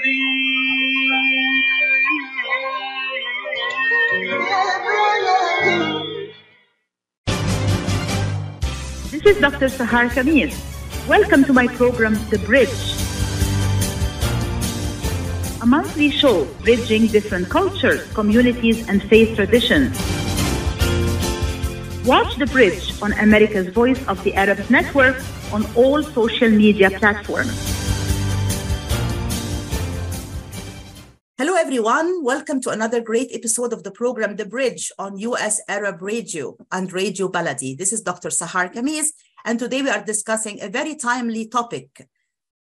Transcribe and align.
This 0.00 0.08
is 9.26 9.36
Dr. 9.40 9.68
Sahar 9.68 10.08
Khamis. 10.08 10.56
Welcome 11.06 11.44
to 11.44 11.52
my 11.52 11.66
program, 11.68 12.14
The 12.30 12.38
Bridge. 12.38 12.72
A 15.60 15.66
monthly 15.66 16.08
show 16.08 16.46
bridging 16.62 17.08
different 17.08 17.50
cultures, 17.50 18.00
communities, 18.14 18.88
and 18.88 19.02
faith 19.02 19.36
traditions. 19.36 20.00
Watch 22.06 22.36
The 22.36 22.46
Bridge 22.46 23.02
on 23.02 23.12
America's 23.20 23.68
Voice 23.68 24.00
of 24.08 24.24
the 24.24 24.32
Arab 24.34 24.64
Network 24.70 25.20
on 25.52 25.66
all 25.76 26.02
social 26.02 26.48
media 26.48 26.88
platforms. 26.88 27.69
Everyone. 31.70 32.24
Welcome 32.24 32.60
to 32.62 32.70
another 32.70 33.00
great 33.00 33.30
episode 33.32 33.72
of 33.72 33.84
the 33.84 33.92
program 33.92 34.34
The 34.34 34.44
Bridge 34.44 34.90
on 34.98 35.16
US 35.18 35.60
Arab 35.68 36.02
Radio 36.02 36.56
and 36.72 36.92
Radio 36.92 37.28
Baladi. 37.28 37.78
This 37.78 37.92
is 37.92 38.00
Dr. 38.00 38.30
Sahar 38.30 38.74
Khamis, 38.74 39.10
and 39.44 39.56
today 39.56 39.80
we 39.80 39.88
are 39.88 40.02
discussing 40.02 40.60
a 40.60 40.68
very 40.68 40.96
timely 40.96 41.46
topic 41.46 42.08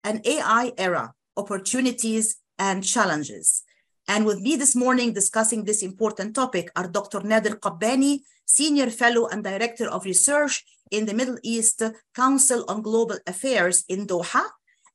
an 0.04 0.20
AI 0.26 0.72
era, 0.76 1.14
opportunities 1.38 2.36
and 2.58 2.84
challenges. 2.84 3.62
And 4.06 4.26
with 4.26 4.42
me 4.42 4.56
this 4.56 4.76
morning 4.76 5.14
discussing 5.14 5.64
this 5.64 5.82
important 5.82 6.34
topic 6.34 6.70
are 6.76 6.86
Dr. 6.86 7.20
Nader 7.20 7.58
Kabbani, 7.58 8.20
Senior 8.44 8.90
Fellow 8.90 9.26
and 9.28 9.42
Director 9.42 9.88
of 9.88 10.04
Research 10.04 10.66
in 10.90 11.06
the 11.06 11.14
Middle 11.14 11.38
East 11.42 11.82
Council 12.14 12.62
on 12.68 12.82
Global 12.82 13.16
Affairs 13.26 13.84
in 13.88 14.06
Doha, 14.06 14.44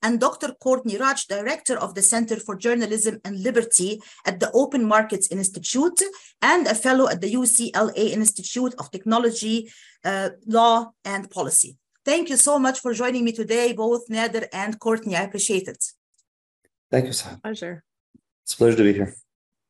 and 0.03 0.19
Dr. 0.19 0.49
Courtney 0.59 0.97
Radsch, 0.97 1.27
Director 1.27 1.77
of 1.77 1.95
the 1.95 2.01
Center 2.01 2.35
for 2.35 2.55
Journalism 2.55 3.19
and 3.23 3.41
Liberty 3.41 4.01
at 4.25 4.39
the 4.41 4.51
Open 4.51 4.85
Markets 4.85 5.27
Institute, 5.29 6.01
and 6.41 6.67
a 6.67 6.75
fellow 6.75 7.07
at 7.07 7.21
the 7.21 7.33
UCLA 7.33 8.11
Institute 8.11 8.75
of 8.77 8.91
Technology, 8.91 9.71
uh, 10.03 10.29
Law, 10.45 10.91
and 11.05 11.31
Policy. 11.31 11.77
Thank 12.05 12.29
you 12.29 12.35
so 12.35 12.59
much 12.59 12.81
for 12.81 12.93
joining 12.93 13.23
me 13.23 13.31
today, 13.31 13.71
both 13.71 14.09
Nader 14.09 14.45
and 14.51 14.77
Courtney. 14.77 15.15
I 15.15 15.23
appreciate 15.23 15.69
it. 15.69 15.81
Thank 16.91 17.05
you, 17.05 17.13
Sahar. 17.13 17.41
Pleasure. 17.41 17.83
It's 18.43 18.53
a 18.53 18.57
pleasure 18.57 18.77
to 18.77 18.83
be 18.83 18.93
here. 18.93 19.15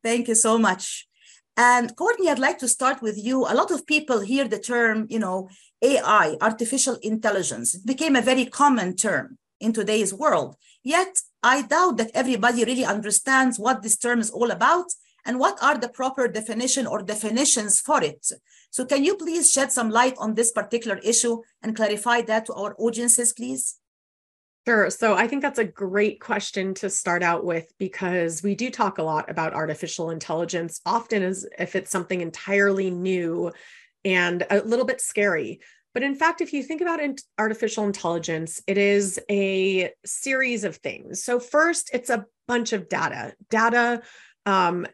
Thank 0.04 0.28
you 0.28 0.36
so 0.36 0.58
much. 0.58 1.08
And 1.56 1.96
Courtney, 1.96 2.30
I'd 2.30 2.40
like 2.40 2.58
to 2.60 2.68
start 2.68 3.04
with 3.04 3.24
you. 3.24 3.46
A 3.46 3.54
lot 3.54 3.70
of 3.70 3.86
people 3.86 4.22
hear 4.22 4.48
the 4.48 4.58
term, 4.58 5.06
you 5.10 5.20
know, 5.20 5.50
AI, 5.84 6.36
artificial 6.42 6.98
intelligence. 7.04 7.76
It 7.76 7.86
became 7.86 8.16
a 8.16 8.22
very 8.22 8.46
common 8.46 8.96
term 8.96 9.38
in 9.64 9.74
today's 9.74 10.14
world. 10.14 10.56
Yet, 10.84 11.20
I 11.42 11.64
doubt 11.64 11.98
that 11.98 12.12
everybody 12.14 12.66
really 12.66 12.86
understands 12.86 13.58
what 13.58 13.82
this 13.82 13.98
term 13.98 14.20
is 14.20 14.30
all 14.30 14.52
about 14.52 14.88
and 15.26 15.40
what 15.40 15.58
are 15.64 15.78
the 15.78 15.90
proper 15.90 16.28
definition 16.28 16.86
or 16.86 17.02
definitions 17.02 17.80
for 17.80 18.04
it. 18.04 18.28
So, 18.70 18.86
can 18.86 19.04
you 19.04 19.16
please 19.16 19.52
shed 19.52 19.72
some 19.72 19.90
light 19.90 20.16
on 20.18 20.36
this 20.36 20.52
particular 20.52 20.98
issue 20.98 21.42
and 21.62 21.76
clarify 21.76 22.22
that 22.24 22.46
to 22.48 22.54
our 22.54 22.76
audiences, 22.78 23.34
please? 23.34 23.80
Sure. 24.66 24.90
So 24.90 25.14
I 25.16 25.28
think 25.28 25.42
that's 25.42 25.60
a 25.60 25.66
great 25.66 26.22
question 26.22 26.74
to 26.76 26.90
start 26.90 27.22
out 27.22 27.44
with 27.44 27.74
because 27.80 28.42
we 28.42 28.56
do 28.56 28.70
talk 28.70 28.98
a 28.98 29.04
lot 29.04 29.30
about 29.30 29.54
artificial 29.54 30.10
intelligence, 30.10 30.80
often 30.86 31.22
as 31.22 31.46
if 31.60 31.76
it's 31.76 31.92
something 31.92 32.22
entirely 32.22 32.90
new 32.90 33.52
and 34.06 34.46
a 34.50 34.62
little 34.62 34.86
bit 34.86 35.02
scary. 35.02 35.60
But 35.94 36.04
in 36.04 36.16
fact, 36.16 36.42
if 36.42 36.54
you 36.54 36.64
think 36.64 36.82
about 36.82 37.00
artificial 37.38 37.86
intelligence, 37.86 38.62
it 38.68 38.78
is 38.78 39.20
a 39.30 39.92
series 40.06 40.64
of 40.64 40.78
things. 40.78 41.24
So, 41.24 41.40
first, 41.40 41.92
it's 41.94 42.10
a 42.10 42.26
bunch 42.48 42.74
of 42.74 42.90
data, 42.90 43.34
data 43.50 44.02
um, 44.46 44.88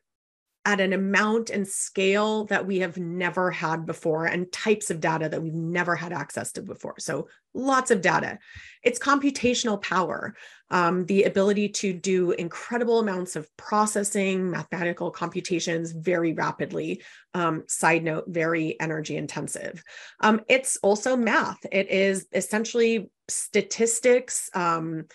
at 0.69 0.79
an 0.79 0.93
amount 0.93 1.49
and 1.49 1.67
scale 1.67 2.45
that 2.45 2.67
we 2.67 2.77
have 2.77 2.95
never 2.99 3.49
had 3.49 3.87
before, 3.87 4.25
and 4.25 4.51
types 4.51 4.91
of 4.91 4.99
data 4.99 5.27
that 5.27 5.41
we've 5.41 5.51
never 5.51 5.95
had 5.95 6.13
access 6.13 6.51
to 6.51 6.61
before. 6.61 6.93
So, 6.99 7.27
lots 7.55 7.89
of 7.89 8.01
data. 8.01 8.37
It's 8.83 8.99
computational 8.99 9.81
power, 9.81 10.35
um, 10.69 11.07
the 11.07 11.23
ability 11.23 11.69
to 11.69 11.91
do 11.91 12.31
incredible 12.33 12.99
amounts 12.99 13.35
of 13.35 13.49
processing, 13.57 14.51
mathematical 14.51 15.09
computations 15.09 15.91
very 15.91 16.33
rapidly. 16.33 17.01
Um, 17.33 17.63
side 17.67 18.03
note, 18.03 18.25
very 18.27 18.79
energy 18.79 19.17
intensive. 19.17 19.83
Um, 20.19 20.41
it's 20.47 20.77
also 20.83 21.17
math. 21.17 21.65
It 21.71 21.89
is 21.89 22.27
essentially 22.31 23.09
statistics 23.29 24.49
um, 24.53 25.05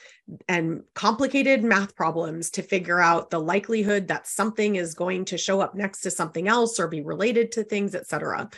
and 0.48 0.82
complicated 0.94 1.62
math 1.62 1.94
problems 1.94 2.50
to 2.50 2.62
figure 2.62 3.00
out 3.00 3.30
the 3.30 3.38
likelihood 3.38 4.08
that 4.08 4.26
something 4.26 4.76
is 4.76 4.94
going 4.94 5.25
to 5.26 5.38
show 5.38 5.60
up 5.60 5.75
next 5.75 6.00
to 6.00 6.10
something 6.10 6.48
else 6.48 6.80
or 6.80 6.88
be 6.88 7.03
related 7.03 7.53
to 7.53 7.64
things, 7.64 7.94
et 7.94 8.06
cetera. 8.06 8.48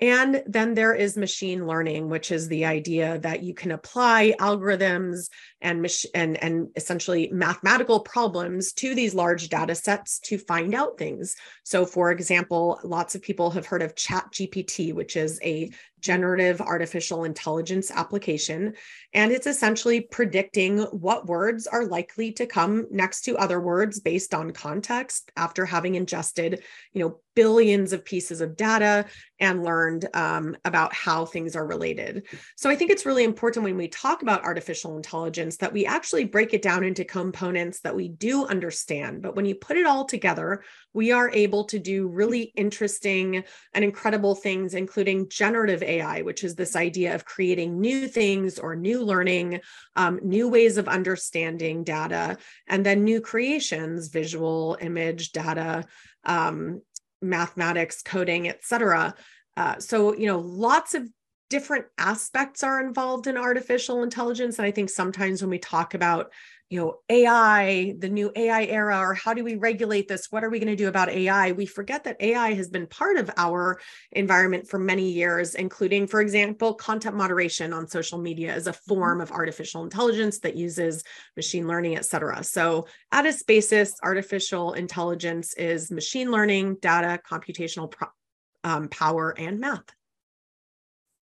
And 0.00 0.44
then 0.46 0.74
there 0.74 0.94
is 0.94 1.16
machine 1.16 1.66
learning, 1.66 2.08
which 2.08 2.30
is 2.30 2.46
the 2.46 2.64
idea 2.64 3.18
that 3.18 3.42
you 3.42 3.52
can 3.52 3.72
apply 3.72 4.34
algorithms 4.38 5.28
and, 5.60 5.86
and, 6.14 6.42
and 6.42 6.68
essentially 6.76 7.28
mathematical 7.32 8.00
problems 8.00 8.72
to 8.74 8.94
these 8.94 9.14
large 9.14 9.48
data 9.48 9.74
sets 9.74 10.18
to 10.20 10.38
find 10.38 10.74
out 10.74 10.98
things. 10.98 11.36
So, 11.64 11.84
for 11.84 12.10
example, 12.10 12.80
lots 12.84 13.14
of 13.14 13.22
people 13.22 13.50
have 13.50 13.66
heard 13.66 13.82
of 13.82 13.94
ChatGPT, 13.94 14.94
which 14.94 15.16
is 15.16 15.40
a 15.42 15.70
generative 16.00 16.60
artificial 16.60 17.24
intelligence 17.24 17.90
application. 17.90 18.74
And 19.14 19.32
it's 19.32 19.46
essentially 19.46 20.02
predicting 20.02 20.80
what 20.82 21.26
words 21.26 21.66
are 21.66 21.86
likely 21.86 22.32
to 22.32 22.46
come 22.46 22.86
next 22.90 23.22
to 23.22 23.36
other 23.36 23.60
words 23.60 24.00
based 24.00 24.34
on 24.34 24.52
context 24.52 25.32
after 25.36 25.64
having 25.64 25.94
ingested, 25.96 26.62
you 26.92 27.02
know, 27.02 27.20
billions 27.34 27.92
of 27.92 28.04
pieces 28.04 28.40
of 28.40 28.56
data 28.56 29.06
and 29.38 29.62
learned 29.62 30.08
um, 30.14 30.56
about 30.64 30.92
how 30.92 31.24
things 31.24 31.54
are 31.54 31.66
related. 31.66 32.24
So 32.56 32.68
I 32.68 32.74
think 32.74 32.90
it's 32.90 33.06
really 33.06 33.22
important 33.22 33.64
when 33.64 33.76
we 33.76 33.86
talk 33.86 34.22
about 34.22 34.42
artificial 34.42 34.96
intelligence 34.96 35.47
that 35.56 35.72
we 35.72 35.86
actually 35.86 36.24
break 36.24 36.54
it 36.54 36.62
down 36.62 36.84
into 36.84 37.04
components 37.04 37.80
that 37.80 37.96
we 37.96 38.08
do 38.08 38.44
understand. 38.46 39.22
But 39.22 39.34
when 39.34 39.46
you 39.46 39.56
put 39.56 39.76
it 39.76 39.86
all 39.86 40.04
together, 40.04 40.62
we 40.92 41.10
are 41.10 41.30
able 41.30 41.64
to 41.64 41.78
do 41.78 42.06
really 42.06 42.52
interesting 42.54 43.42
and 43.72 43.84
incredible 43.84 44.36
things, 44.36 44.74
including 44.74 45.28
generative 45.28 45.82
AI, 45.82 46.22
which 46.22 46.44
is 46.44 46.54
this 46.54 46.76
idea 46.76 47.14
of 47.14 47.24
creating 47.24 47.80
new 47.80 48.06
things 48.06 48.58
or 48.58 48.76
new 48.76 49.02
learning, 49.02 49.60
um, 49.96 50.20
new 50.22 50.48
ways 50.48 50.76
of 50.76 50.86
understanding 50.86 51.82
data, 51.82 52.36
and 52.68 52.86
then 52.86 53.02
new 53.02 53.20
creations, 53.20 54.08
visual, 54.08 54.76
image, 54.80 55.32
data, 55.32 55.84
um, 56.24 56.82
mathematics, 57.20 58.02
coding, 58.02 58.48
et 58.48 58.60
cetera. 58.62 59.14
Uh, 59.56 59.78
so, 59.80 60.14
you 60.14 60.26
know, 60.26 60.38
lots 60.38 60.94
of 60.94 61.08
different 61.50 61.86
aspects 61.96 62.62
are 62.62 62.80
involved 62.84 63.26
in 63.26 63.36
artificial 63.36 64.02
intelligence. 64.02 64.58
And 64.58 64.66
I 64.66 64.70
think 64.70 64.90
sometimes 64.90 65.40
when 65.40 65.50
we 65.50 65.58
talk 65.58 65.94
about, 65.94 66.30
you 66.68 66.78
know, 66.78 66.98
AI, 67.08 67.94
the 67.98 68.10
new 68.10 68.30
AI 68.36 68.64
era, 68.64 68.98
or 68.98 69.14
how 69.14 69.32
do 69.32 69.42
we 69.42 69.56
regulate 69.56 70.06
this? 70.06 70.26
What 70.30 70.44
are 70.44 70.50
we 70.50 70.58
going 70.58 70.68
to 70.68 70.76
do 70.76 70.88
about 70.88 71.08
AI? 71.08 71.52
We 71.52 71.64
forget 71.64 72.04
that 72.04 72.20
AI 72.20 72.52
has 72.52 72.68
been 72.68 72.86
part 72.86 73.16
of 73.16 73.30
our 73.38 73.80
environment 74.12 74.68
for 74.68 74.78
many 74.78 75.10
years, 75.10 75.54
including, 75.54 76.06
for 76.06 76.20
example, 76.20 76.74
content 76.74 77.16
moderation 77.16 77.72
on 77.72 77.88
social 77.88 78.18
media 78.18 78.52
as 78.52 78.66
a 78.66 78.74
form 78.74 79.22
of 79.22 79.32
artificial 79.32 79.82
intelligence 79.82 80.40
that 80.40 80.56
uses 80.56 81.02
machine 81.36 81.66
learning, 81.66 81.96
et 81.96 82.04
cetera. 82.04 82.44
So, 82.44 82.86
at 83.12 83.24
its 83.24 83.42
basis, 83.42 83.94
artificial 84.02 84.74
intelligence 84.74 85.54
is 85.54 85.90
machine 85.90 86.30
learning, 86.30 86.76
data, 86.82 87.18
computational 87.26 87.90
pro- 87.90 88.08
um, 88.62 88.88
power, 88.88 89.34
and 89.38 89.58
math. 89.58 89.84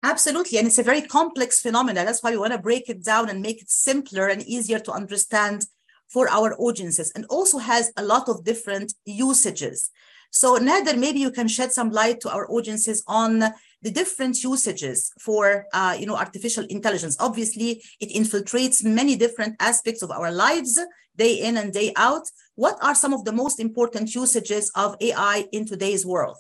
Absolutely. 0.04 0.58
And 0.58 0.68
it's 0.68 0.78
a 0.80 0.84
very 0.84 1.02
complex 1.02 1.62
phenomenon. 1.62 2.06
That's 2.06 2.22
why 2.22 2.32
we 2.32 2.38
want 2.38 2.52
to 2.52 2.60
break 2.60 2.90
it 2.90 3.04
down 3.04 3.30
and 3.30 3.42
make 3.42 3.62
it 3.62 3.70
simpler 3.70 4.28
and 4.28 4.44
easier 4.44 4.80
to 4.80 4.92
understand 4.92 5.66
for 6.10 6.30
our 6.30 6.56
audiences 6.60 7.12
and 7.16 7.26
also 7.30 7.58
has 7.58 7.92
a 7.96 8.04
lot 8.04 8.28
of 8.28 8.44
different 8.44 8.94
usages. 9.06 9.90
So 10.30 10.58
Nader, 10.58 10.98
maybe 10.98 11.20
you 11.20 11.32
can 11.32 11.48
shed 11.48 11.72
some 11.72 11.90
light 11.92 12.20
to 12.22 12.30
our 12.32 12.52
audiences 12.52 13.02
on 13.08 13.40
the 13.82 13.92
different 13.92 14.44
usages 14.44 15.12
for 15.22 15.66
uh, 15.74 15.96
you 15.98 16.06
know 16.06 16.16
artificial 16.18 16.66
intelligence. 16.70 17.16
Obviously, 17.20 17.82
it 18.00 18.10
infiltrates 18.10 18.84
many 18.84 19.16
different 19.16 19.56
aspects 19.60 20.02
of 20.02 20.12
our 20.12 20.32
lives 20.32 20.80
day 21.16 21.36
in 21.36 21.58
and 21.58 21.72
day 21.72 21.94
out. 21.96 22.24
What 22.56 22.78
are 22.82 22.96
some 22.96 23.14
of 23.14 23.26
the 23.26 23.32
most 23.32 23.60
important 23.60 24.14
usages 24.16 24.72
of 24.76 24.96
AI 25.02 25.46
in 25.52 25.66
today's 25.66 26.06
world? 26.06 26.38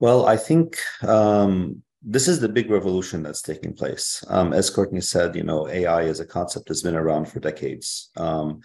Well, 0.00 0.26
I 0.26 0.36
think 0.36 0.78
um, 1.02 1.82
this 2.02 2.28
is 2.28 2.40
the 2.40 2.48
big 2.48 2.70
revolution 2.70 3.22
that's 3.22 3.42
taking 3.42 3.72
place. 3.72 4.24
Um, 4.28 4.52
as 4.52 4.70
Courtney 4.70 5.00
said, 5.00 5.34
you 5.34 5.42
know, 5.42 5.68
AI 5.68 6.04
as 6.04 6.20
a 6.20 6.26
concept 6.26 6.68
has 6.68 6.82
been 6.82 6.94
around 6.94 7.26
for 7.28 7.40
decades. 7.40 8.10
Um, 8.16 8.60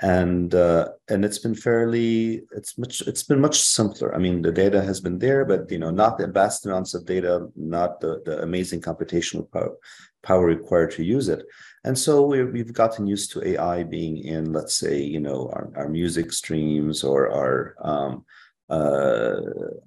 and 0.00 0.54
uh, 0.54 0.88
and 1.08 1.24
it's 1.24 1.38
been 1.38 1.54
fairly 1.54 2.42
it's 2.52 2.76
much 2.76 3.00
it's 3.06 3.22
been 3.22 3.40
much 3.40 3.58
simpler 3.58 4.14
i 4.14 4.18
mean 4.18 4.42
the 4.42 4.52
data 4.52 4.82
has 4.82 5.00
been 5.00 5.18
there 5.18 5.42
but 5.44 5.70
you 5.70 5.78
know 5.78 5.90
not 5.90 6.18
the 6.18 6.26
vast 6.26 6.66
amounts 6.66 6.92
of 6.92 7.06
data 7.06 7.48
not 7.56 7.98
the, 8.00 8.20
the 8.26 8.42
amazing 8.42 8.80
computational 8.80 9.50
power, 9.50 9.74
power 10.22 10.44
required 10.44 10.90
to 10.90 11.02
use 11.02 11.30
it 11.30 11.46
and 11.84 11.98
so 11.98 12.26
we 12.26 12.44
we've 12.44 12.74
gotten 12.74 13.06
used 13.06 13.32
to 13.32 13.42
ai 13.48 13.82
being 13.84 14.18
in 14.18 14.52
let's 14.52 14.74
say 14.74 15.00
you 15.00 15.20
know 15.20 15.48
our, 15.54 15.72
our 15.76 15.88
music 15.88 16.30
streams 16.30 17.02
or 17.02 17.30
our 17.30 17.74
um, 17.80 18.22
uh, 18.68 19.36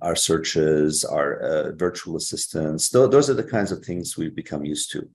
our 0.02 0.16
searches 0.16 1.04
our 1.04 1.40
uh, 1.40 1.72
virtual 1.76 2.16
assistants 2.16 2.90
Th- 2.90 3.10
those 3.10 3.30
are 3.30 3.34
the 3.34 3.44
kinds 3.44 3.72
of 3.72 3.84
things 3.84 4.18
we've 4.18 4.36
become 4.36 4.64
used 4.64 4.92
to 4.92 5.10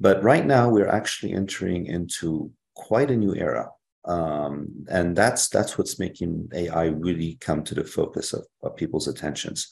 but 0.00 0.22
right 0.22 0.44
now 0.44 0.68
we're 0.68 0.88
actually 0.88 1.32
entering 1.32 1.86
into 1.86 2.50
quite 2.74 3.10
a 3.10 3.16
new 3.16 3.34
era 3.34 3.70
um, 4.06 4.68
and 4.88 5.16
that's 5.16 5.48
that's 5.48 5.76
what's 5.76 5.98
making 5.98 6.48
AI 6.54 6.86
really 6.86 7.36
come 7.40 7.64
to 7.64 7.74
the 7.74 7.84
focus 7.84 8.32
of, 8.32 8.46
of 8.62 8.76
people's 8.76 9.08
attentions. 9.08 9.68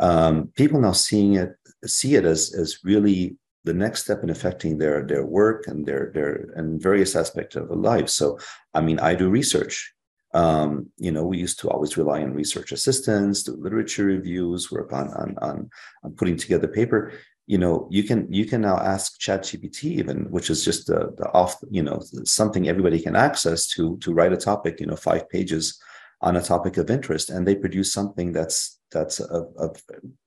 Um, 0.00 0.48
people 0.56 0.80
now 0.80 0.92
seeing 0.92 1.34
it 1.34 1.54
see 1.86 2.16
it 2.16 2.24
as 2.24 2.54
as 2.54 2.78
really 2.82 3.36
the 3.64 3.72
next 3.72 4.04
step 4.04 4.22
in 4.22 4.30
affecting 4.30 4.78
their 4.78 5.06
their 5.06 5.24
work 5.24 5.68
and 5.68 5.86
their 5.86 6.10
their 6.12 6.48
and 6.56 6.82
various 6.82 7.14
aspects 7.14 7.54
of 7.54 7.68
their 7.68 7.76
life. 7.76 8.08
So, 8.08 8.38
I 8.74 8.80
mean, 8.80 8.98
I 8.98 9.14
do 9.14 9.30
research. 9.30 9.94
Um, 10.34 10.90
you 10.98 11.10
know, 11.10 11.24
we 11.24 11.38
used 11.38 11.58
to 11.60 11.70
always 11.70 11.96
rely 11.96 12.22
on 12.22 12.34
research 12.34 12.72
assistants, 12.72 13.42
do 13.42 13.52
literature 13.52 14.04
reviews, 14.04 14.70
work 14.70 14.92
on 14.92 15.08
on 15.08 15.36
on, 15.40 15.70
on 16.04 16.12
putting 16.12 16.36
together 16.36 16.68
paper 16.68 17.12
you 17.48 17.56
know 17.56 17.88
you 17.90 18.04
can 18.04 18.30
you 18.30 18.44
can 18.44 18.60
now 18.60 18.76
ask 18.76 19.18
ChatGPT 19.18 19.84
even, 19.84 20.30
which 20.30 20.50
is 20.50 20.62
just 20.62 20.86
the, 20.86 21.14
the 21.16 21.26
off 21.32 21.56
you 21.70 21.82
know 21.82 21.98
something 22.24 22.68
everybody 22.68 23.00
can 23.00 23.16
access 23.16 23.66
to 23.68 23.96
to 23.98 24.12
write 24.12 24.34
a 24.34 24.36
topic, 24.36 24.78
you 24.80 24.86
know, 24.86 24.96
five 24.96 25.28
pages 25.30 25.80
on 26.20 26.36
a 26.36 26.42
topic 26.42 26.76
of 26.76 26.90
interest, 26.90 27.30
and 27.30 27.48
they 27.48 27.54
produce 27.54 27.90
something 27.90 28.32
that's 28.32 28.78
that's 28.92 29.20
of, 29.20 29.82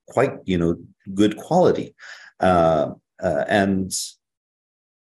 quite 0.09 0.33
you 0.45 0.57
know 0.57 0.75
good 1.13 1.37
quality, 1.37 1.95
uh, 2.39 2.89
uh, 3.21 3.45
and 3.47 3.93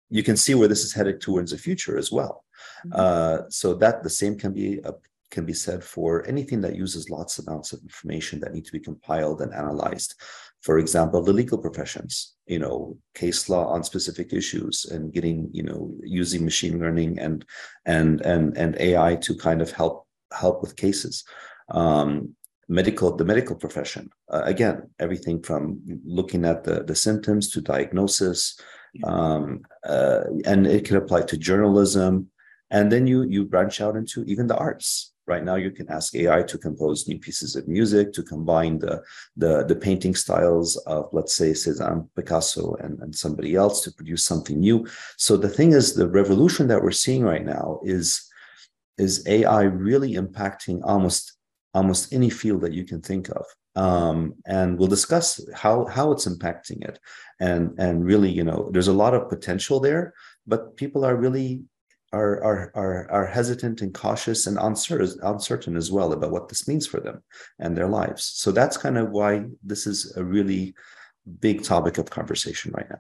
you 0.09 0.21
can 0.21 0.35
see 0.35 0.53
where 0.53 0.67
this 0.67 0.83
is 0.83 0.91
headed 0.91 1.21
towards 1.21 1.51
the 1.51 1.57
future 1.57 1.97
as 1.97 2.11
well. 2.11 2.43
Mm-hmm. 2.85 2.93
Uh, 2.95 3.49
so 3.49 3.73
that 3.75 4.03
the 4.03 4.09
same 4.09 4.37
can 4.37 4.53
be 4.53 4.81
uh, 4.83 4.93
can 5.29 5.45
be 5.45 5.53
said 5.53 5.81
for 5.81 6.27
anything 6.27 6.59
that 6.61 6.75
uses 6.75 7.09
lots 7.09 7.39
of 7.39 7.47
amounts 7.47 7.71
of 7.71 7.81
information 7.83 8.39
that 8.41 8.53
need 8.53 8.65
to 8.65 8.71
be 8.73 8.79
compiled 8.79 9.41
and 9.41 9.53
analyzed 9.53 10.15
for 10.61 10.77
example, 10.77 11.23
the 11.23 11.33
legal 11.33 11.57
professions, 11.57 12.35
you 12.45 12.59
know, 12.59 12.97
case 13.15 13.49
law 13.49 13.67
on 13.67 13.83
specific 13.83 14.31
issues 14.31 14.85
and 14.85 15.11
getting, 15.11 15.49
you 15.51 15.63
know, 15.63 15.91
using 16.03 16.45
machine 16.45 16.79
learning 16.79 17.19
and 17.19 17.43
and 17.85 18.21
and 18.21 18.55
and 18.57 18.77
AI 18.79 19.15
to 19.17 19.35
kind 19.35 19.61
of 19.61 19.71
help 19.71 20.07
help 20.31 20.61
with 20.61 20.75
cases. 20.75 21.23
Um, 21.69 22.35
medical, 22.67 23.15
the 23.15 23.25
medical 23.25 23.55
profession, 23.55 24.09
uh, 24.31 24.43
again, 24.45 24.89
everything 24.99 25.41
from 25.41 25.81
looking 26.05 26.45
at 26.45 26.63
the 26.63 26.83
the 26.83 26.95
symptoms 26.95 27.49
to 27.51 27.61
diagnosis, 27.61 28.59
um, 29.03 29.61
uh, 29.83 30.21
and 30.45 30.67
it 30.67 30.85
can 30.85 30.97
apply 30.97 31.23
to 31.23 31.37
journalism, 31.37 32.29
and 32.71 32.91
then 32.91 33.05
you 33.05 33.23
you 33.23 33.45
branch 33.45 33.81
out 33.81 33.95
into 33.95 34.23
even 34.23 34.47
the 34.47 34.57
arts 34.57 35.11
Right 35.27 35.43
now, 35.45 35.55
you 35.55 35.71
can 35.71 35.87
ask 35.89 36.15
AI 36.15 36.41
to 36.43 36.57
compose 36.57 37.07
new 37.07 37.19
pieces 37.19 37.55
of 37.55 37.67
music, 37.67 38.11
to 38.13 38.23
combine 38.23 38.79
the, 38.79 39.01
the, 39.37 39.63
the 39.65 39.75
painting 39.75 40.15
styles 40.15 40.77
of, 40.87 41.09
let's 41.13 41.35
say, 41.35 41.53
Cezanne, 41.53 42.09
Picasso, 42.15 42.73
and, 42.81 42.99
and 42.99 43.15
somebody 43.15 43.55
else 43.55 43.81
to 43.83 43.93
produce 43.93 44.25
something 44.25 44.59
new. 44.59 44.85
So 45.17 45.37
the 45.37 45.47
thing 45.47 45.73
is, 45.73 45.93
the 45.93 46.09
revolution 46.09 46.67
that 46.67 46.81
we're 46.83 46.91
seeing 46.91 47.23
right 47.23 47.45
now 47.45 47.79
is, 47.83 48.27
is 48.97 49.25
AI 49.27 49.63
really 49.63 50.15
impacting 50.15 50.81
almost 50.83 51.37
almost 51.73 52.11
any 52.11 52.29
field 52.29 52.59
that 52.61 52.73
you 52.73 52.83
can 52.83 53.01
think 53.01 53.29
of. 53.29 53.45
Um, 53.77 54.33
and 54.45 54.77
we'll 54.77 54.89
discuss 54.89 55.39
how 55.55 55.85
how 55.85 56.11
it's 56.11 56.27
impacting 56.27 56.83
it 56.83 56.99
and 57.39 57.73
and 57.79 58.03
really 58.03 58.29
you 58.29 58.43
know 58.43 58.69
there's 58.73 58.89
a 58.89 59.01
lot 59.03 59.13
of 59.13 59.29
potential 59.29 59.79
there 59.79 60.13
but 60.45 60.75
people 60.75 61.05
are 61.05 61.15
really 61.15 61.63
are, 62.13 62.43
are, 62.43 62.71
are, 62.75 63.11
are 63.11 63.25
hesitant 63.25 63.81
and 63.81 63.93
cautious 63.93 64.47
and 64.47 64.57
uncertain, 64.59 65.19
uncertain 65.23 65.77
as 65.77 65.91
well 65.91 66.11
about 66.11 66.31
what 66.31 66.49
this 66.49 66.67
means 66.67 66.85
for 66.85 66.99
them 66.99 67.23
and 67.59 67.75
their 67.75 67.87
lives. 67.87 68.25
So 68.35 68.51
that's 68.51 68.77
kind 68.77 68.97
of 68.97 69.11
why 69.11 69.45
this 69.63 69.87
is 69.87 70.13
a 70.17 70.23
really 70.23 70.73
big 71.39 71.63
topic 71.63 71.97
of 71.97 72.09
conversation 72.09 72.71
right 72.75 72.89
now. 72.89 72.99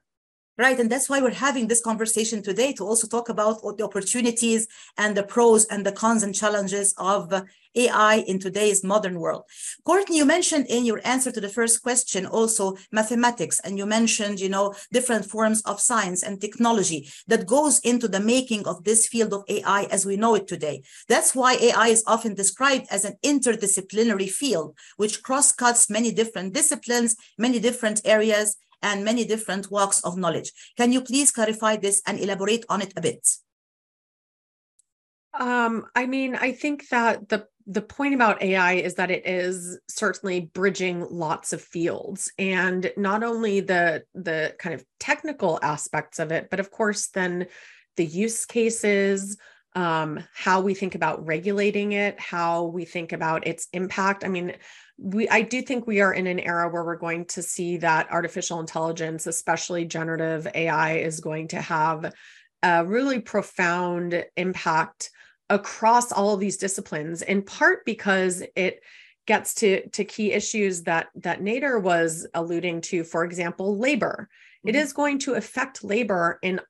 Right. 0.61 0.79
And 0.79 0.91
that's 0.91 1.09
why 1.09 1.19
we're 1.21 1.31
having 1.31 1.67
this 1.67 1.81
conversation 1.81 2.43
today 2.43 2.71
to 2.73 2.85
also 2.85 3.07
talk 3.07 3.29
about 3.29 3.63
the 3.77 3.83
opportunities 3.83 4.67
and 4.95 5.17
the 5.17 5.23
pros 5.23 5.65
and 5.65 5.83
the 5.83 5.91
cons 5.91 6.21
and 6.21 6.35
challenges 6.35 6.93
of 6.99 7.33
AI 7.73 8.17
in 8.27 8.37
today's 8.37 8.83
modern 8.83 9.19
world. 9.19 9.45
Courtney, 9.85 10.17
you 10.17 10.25
mentioned 10.25 10.67
in 10.67 10.85
your 10.85 11.01
answer 11.03 11.31
to 11.31 11.41
the 11.41 11.49
first 11.49 11.81
question 11.81 12.27
also 12.27 12.75
mathematics, 12.91 13.59
and 13.61 13.75
you 13.79 13.87
mentioned, 13.87 14.39
you 14.39 14.49
know, 14.49 14.75
different 14.91 15.25
forms 15.25 15.63
of 15.63 15.81
science 15.81 16.21
and 16.21 16.39
technology 16.39 17.09
that 17.25 17.47
goes 17.47 17.79
into 17.79 18.07
the 18.07 18.19
making 18.19 18.67
of 18.67 18.83
this 18.83 19.07
field 19.07 19.33
of 19.33 19.43
AI 19.49 19.87
as 19.89 20.05
we 20.05 20.15
know 20.15 20.35
it 20.35 20.47
today. 20.47 20.83
That's 21.07 21.33
why 21.33 21.55
AI 21.55 21.87
is 21.87 22.03
often 22.05 22.35
described 22.35 22.85
as 22.91 23.03
an 23.03 23.15
interdisciplinary 23.25 24.29
field, 24.29 24.77
which 24.97 25.23
cross-cuts 25.23 25.89
many 25.89 26.11
different 26.11 26.53
disciplines, 26.53 27.15
many 27.39 27.57
different 27.57 28.01
areas, 28.05 28.57
and 28.81 29.05
many 29.05 29.25
different 29.25 29.71
walks 29.71 30.01
of 30.01 30.17
knowledge. 30.17 30.51
Can 30.77 30.91
you 30.91 31.01
please 31.01 31.31
clarify 31.31 31.77
this 31.77 32.01
and 32.05 32.19
elaborate 32.19 32.65
on 32.69 32.81
it 32.81 32.93
a 32.95 33.01
bit? 33.01 33.27
Um, 35.33 35.85
I 35.95 36.05
mean, 36.05 36.35
I 36.35 36.51
think 36.51 36.89
that 36.89 37.29
the 37.29 37.47
the 37.67 37.81
point 37.81 38.13
about 38.13 38.41
AI 38.41 38.73
is 38.73 38.95
that 38.95 39.11
it 39.11 39.25
is 39.25 39.79
certainly 39.87 40.51
bridging 40.53 41.05
lots 41.09 41.53
of 41.53 41.61
fields 41.61 42.31
and 42.39 42.91
not 42.97 43.23
only 43.23 43.59
the 43.59 44.03
the 44.13 44.55
kind 44.59 44.73
of 44.73 44.83
technical 44.99 45.59
aspects 45.61 46.19
of 46.19 46.31
it, 46.31 46.49
but 46.49 46.59
of 46.59 46.71
course 46.71 47.07
then 47.07 47.47
the 47.97 48.05
use 48.05 48.45
cases, 48.45 49.37
um, 49.75 50.23
how 50.33 50.61
we 50.61 50.73
think 50.73 50.95
about 50.95 51.25
regulating 51.25 51.91
it, 51.93 52.19
how 52.19 52.63
we 52.63 52.85
think 52.85 53.13
about 53.13 53.47
its 53.47 53.67
impact. 53.73 54.23
I 54.23 54.27
mean, 54.27 54.53
we 55.01 55.27
I 55.29 55.41
do 55.41 55.61
think 55.63 55.87
we 55.87 55.99
are 55.99 56.13
in 56.13 56.27
an 56.27 56.39
era 56.39 56.69
where 56.69 56.83
we're 56.83 56.95
going 56.95 57.25
to 57.25 57.41
see 57.41 57.77
that 57.77 58.11
artificial 58.11 58.59
intelligence, 58.59 59.25
especially 59.25 59.85
generative 59.85 60.47
AI, 60.53 60.97
is 60.97 61.19
going 61.19 61.47
to 61.49 61.61
have 61.61 62.13
a 62.61 62.85
really 62.85 63.19
profound 63.19 64.23
impact 64.37 65.09
across 65.49 66.11
all 66.11 66.33
of 66.33 66.39
these 66.39 66.57
disciplines, 66.57 67.23
in 67.23 67.41
part 67.41 67.83
because 67.83 68.43
it 68.55 68.81
gets 69.25 69.55
to, 69.55 69.87
to 69.89 70.05
key 70.05 70.31
issues 70.31 70.83
that, 70.83 71.07
that 71.15 71.41
Nader 71.41 71.81
was 71.81 72.27
alluding 72.33 72.81
to, 72.81 73.03
for 73.03 73.23
example, 73.23 73.77
labor. 73.77 74.29
Mm-hmm. 74.59 74.69
It 74.69 74.75
is 74.75 74.93
going 74.93 75.19
to 75.19 75.33
affect 75.33 75.83
labor 75.83 76.39
in 76.41 76.61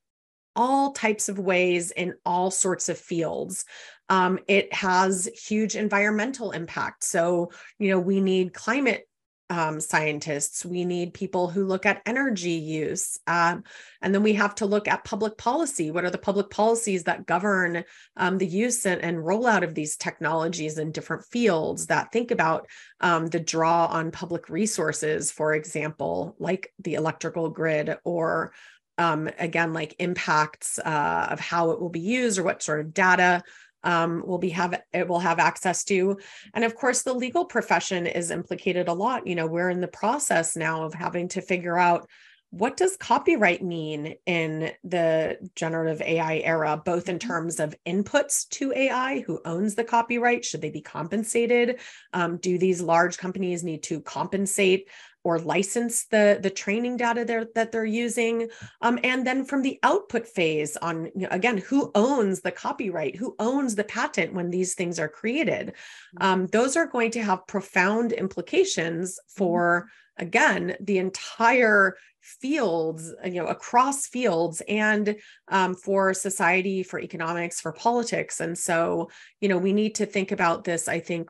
all 0.55 0.91
types 0.91 1.29
of 1.29 1.39
ways 1.39 1.91
in 1.91 2.13
all 2.25 2.51
sorts 2.51 2.89
of 2.89 2.97
fields. 2.97 3.65
Um, 4.09 4.39
it 4.47 4.73
has 4.73 5.29
huge 5.47 5.75
environmental 5.75 6.51
impact. 6.51 7.03
So, 7.03 7.51
you 7.79 7.89
know, 7.89 7.99
we 7.99 8.19
need 8.19 8.53
climate 8.53 9.07
um, 9.51 9.81
scientists, 9.81 10.65
we 10.65 10.85
need 10.85 11.13
people 11.13 11.49
who 11.49 11.65
look 11.65 11.85
at 11.85 12.01
energy 12.05 12.51
use. 12.51 13.19
Um, 13.27 13.65
and 14.01 14.15
then 14.15 14.23
we 14.23 14.31
have 14.33 14.55
to 14.55 14.65
look 14.65 14.87
at 14.87 15.03
public 15.03 15.37
policy. 15.37 15.91
What 15.91 16.05
are 16.05 16.09
the 16.09 16.17
public 16.17 16.49
policies 16.49 17.03
that 17.03 17.25
govern 17.25 17.83
um, 18.15 18.37
the 18.37 18.47
use 18.47 18.85
and, 18.85 19.01
and, 19.01 19.17
rollout 19.17 19.63
of 19.63 19.75
these 19.75 19.97
technologies 19.97 20.77
in 20.77 20.93
different 20.93 21.25
fields 21.25 21.87
that 21.87 22.13
think 22.13 22.31
about 22.31 22.65
um, 23.01 23.27
the 23.27 23.41
draw 23.41 23.87
on 23.87 24.11
public 24.11 24.49
resources, 24.49 25.31
for 25.31 25.53
example, 25.53 26.37
like 26.39 26.71
the 26.79 26.93
electrical 26.93 27.49
grid 27.49 27.97
or 28.05 28.53
um, 28.97 29.29
again, 29.39 29.73
like 29.73 29.95
impacts 29.99 30.79
uh, 30.79 31.27
of 31.29 31.39
how 31.39 31.71
it 31.71 31.81
will 31.81 31.89
be 31.89 31.99
used 31.99 32.37
or 32.37 32.43
what 32.43 32.63
sort 32.63 32.79
of 32.79 32.93
data 32.93 33.43
um, 33.83 34.23
will 34.25 34.37
be 34.37 34.49
have 34.49 34.79
it 34.93 35.07
will 35.07 35.19
have 35.19 35.39
access 35.39 35.83
to 35.85 36.19
and 36.53 36.63
of 36.63 36.75
course 36.75 37.01
the 37.01 37.13
legal 37.13 37.45
profession 37.45 38.05
is 38.05 38.29
implicated 38.29 38.87
a 38.87 38.93
lot 38.93 39.25
you 39.25 39.33
know 39.33 39.47
we're 39.47 39.71
in 39.71 39.81
the 39.81 39.87
process 39.87 40.55
now 40.55 40.83
of 40.83 40.93
having 40.93 41.27
to 41.29 41.41
figure 41.41 41.79
out 41.79 42.07
what 42.51 42.75
does 42.75 42.97
copyright 42.97 43.63
mean 43.63 44.15
in 44.25 44.71
the 44.83 45.37
generative 45.55 46.01
AI 46.01 46.39
era, 46.39 46.81
both 46.83 47.07
in 47.07 47.17
mm-hmm. 47.17 47.27
terms 47.29 47.61
of 47.61 47.75
inputs 47.87 48.47
to 48.49 48.73
AI, 48.73 49.21
who 49.21 49.39
owns 49.45 49.75
the 49.75 49.85
copyright? 49.85 50.43
Should 50.43 50.61
they 50.61 50.69
be 50.69 50.81
compensated? 50.81 51.79
Um, 52.11 52.37
do 52.37 52.57
these 52.57 52.81
large 52.81 53.17
companies 53.17 53.63
need 53.63 53.83
to 53.83 54.01
compensate 54.01 54.89
or 55.23 55.39
license 55.39 56.05
the 56.05 56.39
the 56.41 56.49
training 56.49 56.97
data 56.97 57.23
there 57.25 57.45
that 57.55 57.71
they're 57.71 57.85
using. 57.85 58.49
Um, 58.81 58.99
and 59.03 59.25
then 59.25 59.45
from 59.45 59.61
the 59.61 59.79
output 59.83 60.27
phase 60.27 60.77
on 60.77 61.05
you 61.15 61.23
know, 61.23 61.27
again 61.31 61.57
who 61.57 61.91
owns 61.95 62.41
the 62.41 62.51
copyright 62.51 63.15
who 63.15 63.35
owns 63.39 63.75
the 63.75 63.83
patent 63.83 64.33
when 64.33 64.49
these 64.49 64.73
things 64.73 64.99
are 64.99 65.09
created 65.09 65.67
mm-hmm. 65.67 66.23
um, 66.23 66.47
those 66.47 66.75
are 66.75 66.85
going 66.85 67.11
to 67.11 67.23
have 67.23 67.47
profound 67.47 68.11
implications 68.11 69.19
for 69.27 69.87
again 70.17 70.75
the 70.79 70.97
entire 70.97 71.95
fields 72.21 73.13
you 73.25 73.41
know 73.41 73.47
across 73.47 74.07
fields 74.07 74.61
and 74.67 75.15
um, 75.47 75.75
for 75.75 76.13
society 76.13 76.83
for 76.83 76.99
economics 76.99 77.59
for 77.59 77.71
politics. 77.71 78.39
And 78.39 78.57
so 78.57 79.09
you 79.39 79.49
know 79.49 79.57
we 79.57 79.73
need 79.73 79.95
to 79.95 80.05
think 80.05 80.31
about 80.31 80.63
this 80.63 80.87
i 80.87 80.99
think 80.99 81.29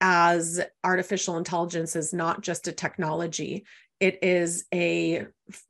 as 0.00 0.60
artificial 0.84 1.36
intelligence 1.36 1.96
is 1.96 2.12
not 2.12 2.40
just 2.40 2.68
a 2.68 2.72
technology 2.72 3.64
it 4.00 4.22
is 4.22 4.64
a 4.72 5.26
f- 5.48 5.64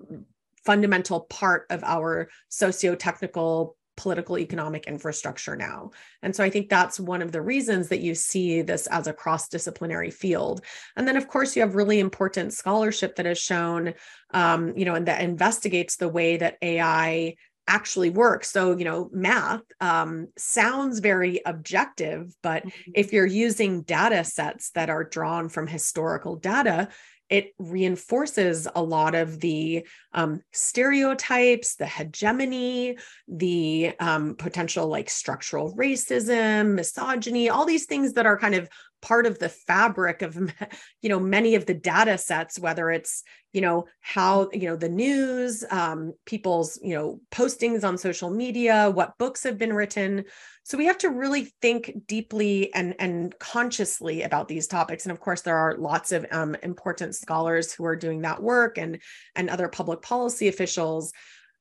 fundamental 0.65 1.21
part 1.21 1.67
of 1.71 1.83
our 1.85 2.29
socio-technical 2.49 3.77
political 3.97 4.39
economic 4.39 4.87
infrastructure 4.87 5.57
now. 5.57 5.91
And 6.23 6.35
so 6.35 6.45
I 6.45 6.51
think 6.51 6.69
that's 6.69 7.01
one 7.01 7.21
of 7.21 7.33
the 7.33 7.43
reasons 7.43 7.89
that 7.89 8.01
you 8.01 8.15
see 8.15 8.63
this 8.63 8.87
as 8.87 9.09
a 9.09 9.13
cross 9.13 9.49
disciplinary 9.49 10.11
field. 10.11 10.65
And 10.97 11.09
then, 11.09 11.17
of 11.17 11.27
course, 11.27 11.57
you 11.57 11.63
have 11.63 11.75
really 11.75 11.99
important 11.99 12.53
scholarship 12.53 13.17
that 13.17 13.27
has 13.27 13.39
shown, 13.39 13.95
um, 14.33 14.73
you 14.77 14.85
know, 14.85 14.95
and 14.95 15.09
that 15.09 15.21
investigates 15.21 15.97
the 15.97 16.09
way 16.09 16.37
that 16.37 16.59
AI 16.63 17.35
actually 17.69 18.11
work. 18.11 18.45
So, 18.45 18.77
you 18.77 18.85
know, 18.85 19.11
math 19.13 19.63
um, 19.81 20.29
sounds 20.37 20.99
very 20.99 21.41
objective, 21.47 22.35
but 22.43 22.65
mm-hmm. 22.65 22.91
if 22.95 23.13
you're 23.13 23.27
using 23.27 23.83
data 23.83 24.25
sets 24.25 24.71
that 24.71 24.91
are 24.91 25.05
drawn 25.05 25.49
from 25.49 25.69
historical 25.69 26.37
data, 26.37 26.89
it 27.29 27.53
reinforces 27.59 28.67
a 28.75 28.83
lot 28.83 29.15
of 29.15 29.39
the 29.41 29.87
um, 30.15 30.41
stereotypes, 30.53 31.77
the 31.77 31.87
hegemony, 31.87 32.97
the 33.29 33.93
um, 34.01 34.35
potential 34.37 34.89
like 34.89 35.11
structural 35.11 35.77
racism, 35.77 36.75
misogyny, 36.75 37.51
all 37.51 37.67
these 37.67 37.85
things 37.85 38.15
that 38.15 38.25
are 38.27 38.39
kind 38.39 38.55
of 38.55 38.69
part 39.01 39.27
of 39.27 39.39
the 39.39 39.49
fabric 39.49 40.23
of 40.23 40.37
you 41.03 41.09
know 41.09 41.21
many 41.21 41.55
of 41.55 41.67
the 41.67 41.75
data 41.75 42.19
sets 42.19 42.59
whether 42.59 42.91
it's 42.91 43.23
you 43.53 43.61
know 43.61 43.87
how 44.01 44.49
you 44.53 44.69
know 44.69 44.77
the 44.77 44.89
news 44.89 45.65
um, 45.71 46.13
people's 46.27 46.79
you 46.83 46.95
know 46.95 47.21
postings 47.31 47.83
on 47.85 47.97
social 47.97 48.31
media 48.31 48.91
what 48.91 49.17
books 49.19 49.43
have 49.43 49.59
been 49.59 49.73
written. 49.73 50.25
So 50.65 50.77
we 50.77 50.85
have 50.85 50.99
to 50.99 51.09
really 51.09 51.53
think 51.63 51.93
deeply 52.07 52.73
and 52.75 52.95
and 52.99 53.37
consciously 53.39 54.23
about 54.23 54.49
these 54.49 54.67
topics. 54.67 55.05
And 55.05 55.13
of 55.13 55.21
course 55.21 55.43
there 55.43 55.57
are 55.57 55.77
lots 55.79 56.13
of 56.13 56.27
um, 56.31 56.57
important 56.63 57.15
scholars 57.15 57.73
who 57.73 57.85
are 57.87 57.97
doing 57.97 58.23
that 58.23 58.43
work 58.43 58.77
and 58.77 59.01
and 59.35 59.49
other 59.49 59.69
public 59.69 60.03
policy 60.03 60.49
officials. 60.49 61.13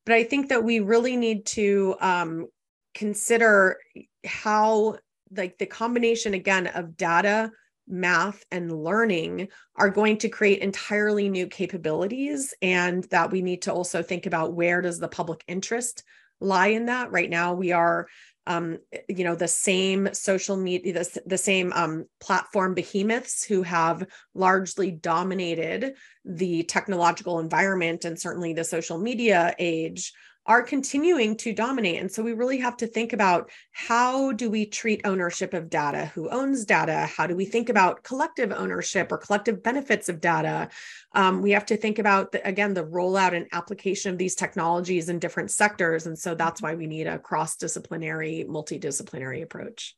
But 0.05 0.15
i 0.15 0.23
think 0.23 0.49
that 0.49 0.63
we 0.63 0.79
really 0.79 1.17
need 1.17 1.45
to 1.47 1.95
um, 1.99 2.47
consider 2.93 3.77
how 4.25 4.97
like 5.35 5.57
the 5.57 5.65
combination 5.65 6.33
again 6.33 6.67
of 6.67 6.97
data 6.97 7.51
math 7.87 8.43
and 8.51 8.83
learning 8.83 9.47
are 9.75 9.89
going 9.89 10.17
to 10.17 10.29
create 10.29 10.59
entirely 10.59 11.29
new 11.29 11.47
capabilities 11.47 12.53
and 12.61 13.05
that 13.05 13.31
we 13.31 13.41
need 13.41 13.61
to 13.61 13.73
also 13.73 14.03
think 14.03 14.25
about 14.25 14.53
where 14.53 14.81
does 14.81 14.99
the 14.99 15.07
public 15.07 15.43
interest 15.47 16.03
lie 16.39 16.67
in 16.67 16.87
that. 16.87 17.11
Right 17.11 17.29
now 17.29 17.53
we 17.53 17.71
are 17.71 18.07
um, 18.45 18.79
you 19.09 19.25
know 19.25 19.35
the 19.35 19.47
same 19.47 20.09
social 20.13 20.55
media 20.55 20.93
the, 20.93 21.21
the 21.25 21.37
same 21.37 21.73
um, 21.73 22.05
platform 22.19 22.73
behemoths 22.73 23.43
who 23.43 23.61
have 23.61 24.07
largely 24.33 24.89
dominated 24.89 25.95
the 26.23 26.63
technological 26.63 27.39
environment 27.39 28.05
and 28.05 28.17
certainly 28.17 28.53
the 28.53 28.63
social 28.63 28.97
media 28.97 29.53
age 29.59 30.13
are 30.47 30.63
continuing 30.63 31.35
to 31.35 31.53
dominate. 31.53 31.99
And 31.99 32.11
so 32.11 32.23
we 32.23 32.33
really 32.33 32.57
have 32.59 32.77
to 32.77 32.87
think 32.87 33.11
about 33.11 33.51
how 33.73 34.31
do 34.31 34.49
we 34.49 34.65
treat 34.65 35.01
ownership 35.03 35.53
of 35.53 35.69
data? 35.69 36.05
Who 36.15 36.29
owns 36.29 36.65
data? 36.65 37.05
How 37.05 37.27
do 37.27 37.35
we 37.35 37.45
think 37.45 37.69
about 37.69 38.03
collective 38.03 38.51
ownership 38.51 39.11
or 39.11 39.17
collective 39.17 39.61
benefits 39.61 40.07
of 40.07 40.21
data? 40.21 40.69
Um, 41.13 41.41
we 41.41 41.51
have 41.51 41.65
to 41.67 41.77
think 41.77 41.99
about, 41.99 42.31
the, 42.31 42.47
again, 42.47 42.73
the 42.73 42.85
rollout 42.85 43.35
and 43.35 43.47
application 43.51 44.11
of 44.11 44.17
these 44.17 44.35
technologies 44.35 45.09
in 45.09 45.19
different 45.19 45.51
sectors. 45.51 46.07
And 46.07 46.17
so 46.17 46.33
that's 46.33 46.61
why 46.61 46.75
we 46.75 46.87
need 46.87 47.07
a 47.07 47.19
cross 47.19 47.57
disciplinary, 47.57 48.45
multidisciplinary 48.47 49.43
approach. 49.43 49.95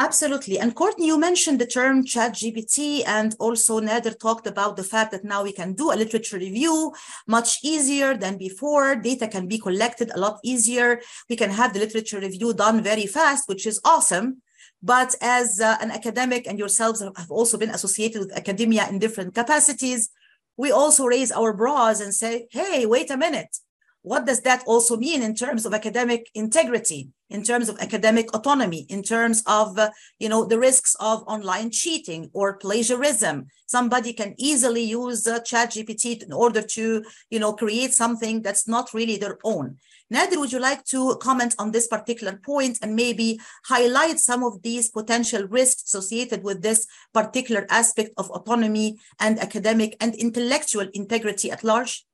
Absolutely. 0.00 0.58
And 0.58 0.74
Courtney, 0.74 1.08
you 1.08 1.18
mentioned 1.18 1.60
the 1.60 1.66
term 1.66 2.06
chat 2.06 2.32
GPT 2.32 3.02
and 3.06 3.36
also 3.38 3.80
Nader 3.80 4.18
talked 4.18 4.46
about 4.46 4.76
the 4.76 4.82
fact 4.82 5.12
that 5.12 5.24
now 5.24 5.42
we 5.42 5.52
can 5.52 5.74
do 5.74 5.92
a 5.92 6.00
literature 6.02 6.38
review 6.38 6.94
much 7.26 7.58
easier 7.62 8.16
than 8.16 8.38
before. 8.38 8.96
Data 8.96 9.28
can 9.28 9.46
be 9.46 9.58
collected 9.58 10.10
a 10.14 10.18
lot 10.18 10.38
easier. 10.42 11.02
We 11.28 11.36
can 11.36 11.50
have 11.50 11.74
the 11.74 11.80
literature 11.80 12.18
review 12.18 12.54
done 12.54 12.82
very 12.82 13.04
fast, 13.04 13.46
which 13.46 13.66
is 13.66 13.78
awesome. 13.84 14.40
But 14.82 15.16
as 15.20 15.60
uh, 15.60 15.76
an 15.82 15.90
academic 15.90 16.46
and 16.46 16.58
yourselves 16.58 17.02
have 17.02 17.30
also 17.30 17.58
been 17.58 17.68
associated 17.68 18.20
with 18.20 18.32
academia 18.32 18.88
in 18.88 19.00
different 19.00 19.34
capacities, 19.34 20.08
we 20.56 20.72
also 20.72 21.04
raise 21.04 21.30
our 21.30 21.52
brows 21.52 22.00
and 22.00 22.14
say, 22.14 22.46
hey, 22.52 22.86
wait 22.86 23.10
a 23.10 23.18
minute 23.18 23.54
what 24.02 24.24
does 24.24 24.40
that 24.40 24.62
also 24.66 24.96
mean 24.96 25.22
in 25.22 25.34
terms 25.34 25.66
of 25.66 25.74
academic 25.74 26.30
integrity 26.34 27.10
in 27.30 27.42
terms 27.42 27.68
of 27.68 27.78
academic 27.80 28.34
autonomy 28.34 28.86
in 28.88 29.02
terms 29.02 29.42
of 29.46 29.78
uh, 29.78 29.90
you 30.18 30.28
know 30.28 30.44
the 30.44 30.58
risks 30.58 30.94
of 31.00 31.22
online 31.26 31.70
cheating 31.70 32.30
or 32.32 32.56
plagiarism. 32.58 33.46
Somebody 33.66 34.12
can 34.12 34.34
easily 34.36 34.82
use 34.82 35.26
uh, 35.26 35.40
chat 35.40 35.70
gpt 35.70 36.22
in 36.22 36.32
order 36.32 36.62
to 36.62 37.02
you 37.30 37.38
know 37.38 37.52
create 37.52 37.92
something 37.92 38.42
that's 38.42 38.66
not 38.68 38.92
really 38.92 39.16
their 39.16 39.38
own. 39.44 39.78
Nader 40.12 40.38
would 40.38 40.52
you 40.52 40.58
like 40.58 40.84
to 40.86 41.16
comment 41.22 41.54
on 41.58 41.70
this 41.70 41.86
particular 41.86 42.40
point 42.44 42.78
and 42.82 42.96
maybe 42.96 43.40
highlight 43.66 44.18
some 44.18 44.42
of 44.42 44.60
these 44.62 44.90
potential 44.90 45.46
risks 45.46 45.84
associated 45.84 46.42
with 46.42 46.62
this 46.62 46.86
particular 47.14 47.64
aspect 47.70 48.10
of 48.16 48.28
autonomy 48.30 48.98
and 49.20 49.38
academic 49.38 49.96
and 50.00 50.16
intellectual 50.16 50.88
integrity 50.94 51.50
at 51.52 51.62
large 51.62 52.04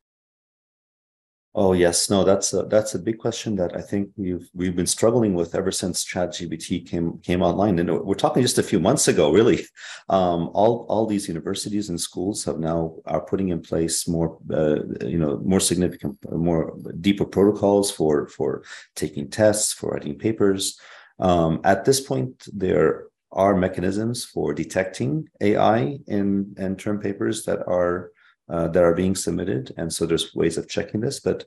Oh 1.58 1.72
yes, 1.72 2.10
no, 2.10 2.22
that's 2.22 2.52
a 2.52 2.64
that's 2.64 2.94
a 2.94 2.98
big 2.98 3.16
question 3.18 3.56
that 3.56 3.74
I 3.74 3.80
think 3.80 4.10
we've 4.18 4.46
we've 4.52 4.76
been 4.76 4.86
struggling 4.86 5.32
with 5.32 5.54
ever 5.54 5.72
since 5.72 6.04
ChatGPT 6.04 6.86
came 6.86 7.18
came 7.20 7.40
online, 7.40 7.78
and 7.78 7.88
we're 8.04 8.14
talking 8.14 8.42
just 8.42 8.58
a 8.58 8.62
few 8.62 8.78
months 8.78 9.08
ago. 9.08 9.32
Really, 9.32 9.64
um, 10.10 10.50
all 10.52 10.84
all 10.90 11.06
these 11.06 11.28
universities 11.28 11.88
and 11.88 11.98
schools 11.98 12.44
have 12.44 12.58
now 12.58 12.96
are 13.06 13.22
putting 13.22 13.48
in 13.48 13.62
place 13.62 14.06
more, 14.06 14.36
uh, 14.52 14.80
you 15.00 15.16
know, 15.16 15.38
more 15.46 15.60
significant, 15.60 16.18
more 16.30 16.76
deeper 17.00 17.24
protocols 17.24 17.90
for 17.90 18.28
for 18.28 18.62
taking 18.94 19.30
tests, 19.30 19.72
for 19.72 19.92
writing 19.92 20.18
papers. 20.18 20.78
Um, 21.18 21.62
at 21.64 21.86
this 21.86 22.02
point, 22.02 22.48
there 22.52 23.06
are 23.32 23.56
mechanisms 23.56 24.26
for 24.26 24.52
detecting 24.52 25.26
AI 25.40 26.00
in 26.06 26.54
in 26.58 26.76
term 26.76 27.00
papers 27.00 27.46
that 27.46 27.60
are 27.66 28.12
uh, 28.48 28.68
that 28.68 28.82
are 28.82 28.94
being 28.94 29.14
submitted. 29.14 29.72
And 29.76 29.92
so 29.92 30.06
there's 30.06 30.34
ways 30.34 30.56
of 30.56 30.68
checking 30.68 31.00
this, 31.00 31.20
but 31.20 31.44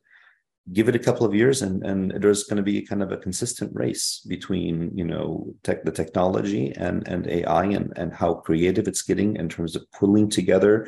give 0.74 0.89
it 0.89 0.96
a 0.96 1.00
couple 1.00 1.25
of 1.25 1.34
years 1.34 1.62
and, 1.62 1.84
and 1.84 2.12
there's 2.22 2.44
going 2.44 2.58
to 2.58 2.63
be 2.63 2.82
kind 2.82 3.01
of 3.01 3.12
a 3.12 3.18
consistent 3.18 3.72
race 3.74 4.24
between, 4.27 4.91
you 4.96 5.03
know, 5.03 5.53
tech, 5.63 5.84
the 5.84 5.91
technology 5.91 6.72
and, 6.75 7.08
and 7.08 7.27
AI 7.27 7.65
and, 7.65 7.94
and 7.96 8.13
how 8.13 8.36
creative 8.36 8.88
it's 8.88 9.01
getting 9.01 9.36
in 9.38 9.50
terms 9.50 9.75
of 9.75 9.89
pulling 9.91 10.29
together. 10.29 10.88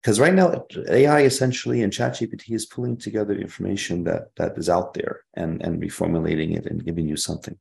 Because 0.00 0.20
right 0.20 0.34
now, 0.34 0.66
AI 0.90 1.22
essentially 1.22 1.82
and 1.82 1.92
ChatGPT 1.92 2.54
is 2.54 2.66
pulling 2.66 2.98
together 2.98 3.34
information 3.34 4.04
that 4.04 4.34
that 4.36 4.56
is 4.58 4.68
out 4.68 4.92
there 4.92 5.22
and, 5.34 5.62
and 5.62 5.80
reformulating 5.80 6.56
it 6.56 6.66
and 6.66 6.84
giving 6.84 7.08
you 7.08 7.16
something. 7.16 7.58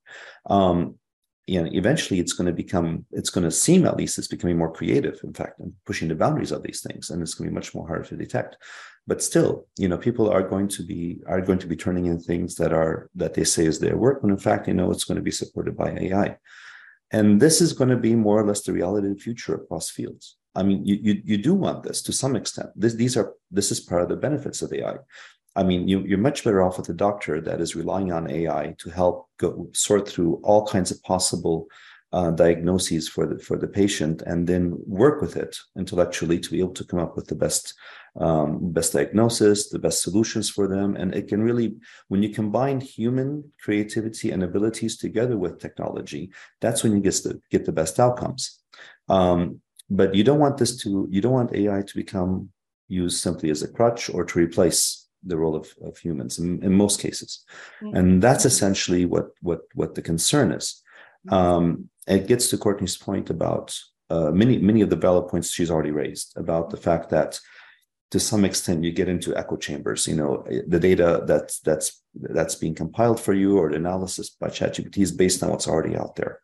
Um, 0.49 0.95
you 1.45 1.61
know 1.61 1.69
eventually 1.73 2.19
it's 2.19 2.33
going 2.33 2.47
to 2.47 2.53
become 2.53 3.05
it's 3.11 3.29
going 3.29 3.43
to 3.43 3.51
seem 3.51 3.85
at 3.85 3.97
least 3.97 4.17
it's 4.17 4.27
becoming 4.27 4.57
more 4.57 4.71
creative 4.71 5.19
in 5.23 5.33
fact 5.33 5.59
and 5.59 5.73
pushing 5.85 6.07
the 6.07 6.15
boundaries 6.15 6.51
of 6.51 6.63
these 6.63 6.81
things 6.81 7.09
and 7.09 7.21
it's 7.21 7.33
going 7.33 7.47
to 7.47 7.51
be 7.51 7.55
much 7.55 7.75
more 7.75 7.87
harder 7.87 8.05
to 8.05 8.15
detect. 8.15 8.57
But 9.05 9.21
still 9.21 9.67
you 9.77 9.89
know 9.89 9.97
people 9.97 10.29
are 10.29 10.47
going 10.47 10.69
to 10.69 10.83
be 10.83 11.21
are 11.27 11.41
going 11.41 11.59
to 11.59 11.67
be 11.67 11.75
turning 11.75 12.05
in 12.05 12.19
things 12.19 12.55
that 12.55 12.71
are 12.71 13.09
that 13.15 13.33
they 13.33 13.43
say 13.43 13.65
is 13.65 13.79
their 13.79 13.97
work 13.97 14.23
when 14.23 14.31
in 14.31 14.37
fact 14.37 14.67
you 14.67 14.73
know 14.73 14.91
it's 14.91 15.03
going 15.03 15.17
to 15.17 15.21
be 15.21 15.31
supported 15.31 15.75
by 15.75 15.91
ai 15.91 16.37
and 17.11 17.41
this 17.41 17.59
is 17.59 17.73
going 17.73 17.89
to 17.89 17.97
be 17.97 18.15
more 18.15 18.39
or 18.39 18.45
less 18.45 18.61
the 18.61 18.71
reality 18.71 19.07
of 19.07 19.15
the 19.15 19.21
future 19.21 19.55
across 19.55 19.89
fields. 19.89 20.37
I 20.55 20.63
mean 20.63 20.85
you 20.85 20.97
you, 21.01 21.21
you 21.25 21.37
do 21.37 21.53
want 21.53 21.83
this 21.83 22.01
to 22.03 22.13
some 22.13 22.37
extent. 22.37 22.69
This, 22.75 22.93
these 22.93 23.17
are 23.17 23.33
this 23.51 23.69
is 23.69 23.81
part 23.81 24.03
of 24.03 24.07
the 24.07 24.15
benefits 24.15 24.61
of 24.61 24.71
ai 24.71 24.95
I 25.55 25.63
mean, 25.63 25.87
you, 25.87 26.01
you're 26.01 26.17
much 26.17 26.43
better 26.43 26.63
off 26.63 26.77
with 26.77 26.89
a 26.89 26.93
doctor 26.93 27.39
that 27.41 27.61
is 27.61 27.75
relying 27.75 28.11
on 28.11 28.29
AI 28.29 28.75
to 28.79 28.89
help 28.89 29.29
go 29.37 29.69
sort 29.73 30.07
through 30.07 30.39
all 30.43 30.65
kinds 30.65 30.91
of 30.91 31.01
possible 31.03 31.67
uh, 32.11 32.29
diagnoses 32.31 33.09
for 33.09 33.25
the 33.25 33.39
for 33.39 33.57
the 33.57 33.67
patient, 33.67 34.21
and 34.27 34.45
then 34.45 34.77
work 34.85 35.19
with 35.19 35.35
it 35.35 35.57
intellectually 35.75 36.39
to 36.39 36.51
be 36.51 36.59
able 36.59 36.73
to 36.73 36.85
come 36.85 36.99
up 36.99 37.15
with 37.15 37.27
the 37.27 37.35
best 37.35 37.73
um, 38.19 38.71
best 38.71 38.93
diagnosis, 38.93 39.69
the 39.69 39.79
best 39.79 40.03
solutions 40.03 40.47
for 40.47 40.67
them. 40.67 40.95
And 40.95 41.15
it 41.15 41.27
can 41.27 41.41
really, 41.41 41.75
when 42.09 42.21
you 42.21 42.29
combine 42.29 42.79
human 42.79 43.51
creativity 43.59 44.29
and 44.29 44.43
abilities 44.43 44.97
together 44.97 45.37
with 45.39 45.59
technology, 45.59 46.29
that's 46.61 46.83
when 46.83 46.93
you 46.93 46.99
get 46.99 47.15
the 47.23 47.41
get 47.49 47.65
the 47.65 47.71
best 47.71 47.99
outcomes. 47.99 48.59
Um, 49.09 49.61
but 49.89 50.13
you 50.13 50.23
don't 50.23 50.39
want 50.39 50.57
this 50.57 50.77
to 50.83 51.07
you 51.09 51.21
don't 51.21 51.33
want 51.33 51.55
ai 51.55 51.81
to 51.81 51.95
become 51.95 52.49
used 52.87 53.21
simply 53.21 53.49
as 53.49 53.63
a 53.63 53.67
crutch 53.67 54.09
or 54.09 54.23
to 54.25 54.39
replace 54.39 55.02
the 55.25 55.37
role 55.37 55.55
of, 55.55 55.73
of 55.83 55.97
humans 55.97 56.39
in, 56.39 56.61
in 56.63 56.73
most 56.73 56.99
cases 56.99 57.45
mm-hmm. 57.81 57.95
and 57.95 58.21
that's 58.21 58.45
essentially 58.45 59.05
what 59.05 59.29
what 59.41 59.61
what 59.73 59.95
the 59.95 60.01
concern 60.01 60.51
is 60.51 60.81
mm-hmm. 61.27 61.35
um, 61.35 61.89
it 62.07 62.27
gets 62.27 62.49
to 62.49 62.57
courtney's 62.57 62.97
point 62.97 63.29
about 63.29 63.77
uh, 64.09 64.31
many 64.31 64.57
many 64.57 64.81
of 64.81 64.89
the 64.89 64.95
valid 64.95 65.27
points 65.27 65.51
she's 65.51 65.71
already 65.71 65.91
raised 65.91 66.33
about 66.37 66.69
the 66.69 66.77
fact 66.77 67.09
that 67.09 67.39
to 68.11 68.19
some 68.19 68.45
extent 68.45 68.83
you 68.83 68.91
get 68.91 69.09
into 69.09 69.35
echo 69.35 69.57
chambers 69.57 70.07
you 70.07 70.15
know 70.15 70.45
the 70.67 70.79
data 70.79 71.23
that's 71.25 71.59
that's 71.61 72.03
that's 72.13 72.55
being 72.55 72.75
compiled 72.75 73.19
for 73.19 73.33
you 73.33 73.57
or 73.57 73.69
the 73.69 73.75
analysis 73.75 74.29
by 74.29 74.47
ChatGPT 74.47 74.99
is 74.99 75.11
based 75.11 75.41
on 75.41 75.49
what's 75.49 75.67
already 75.67 75.95
out 75.95 76.15
there 76.15 76.39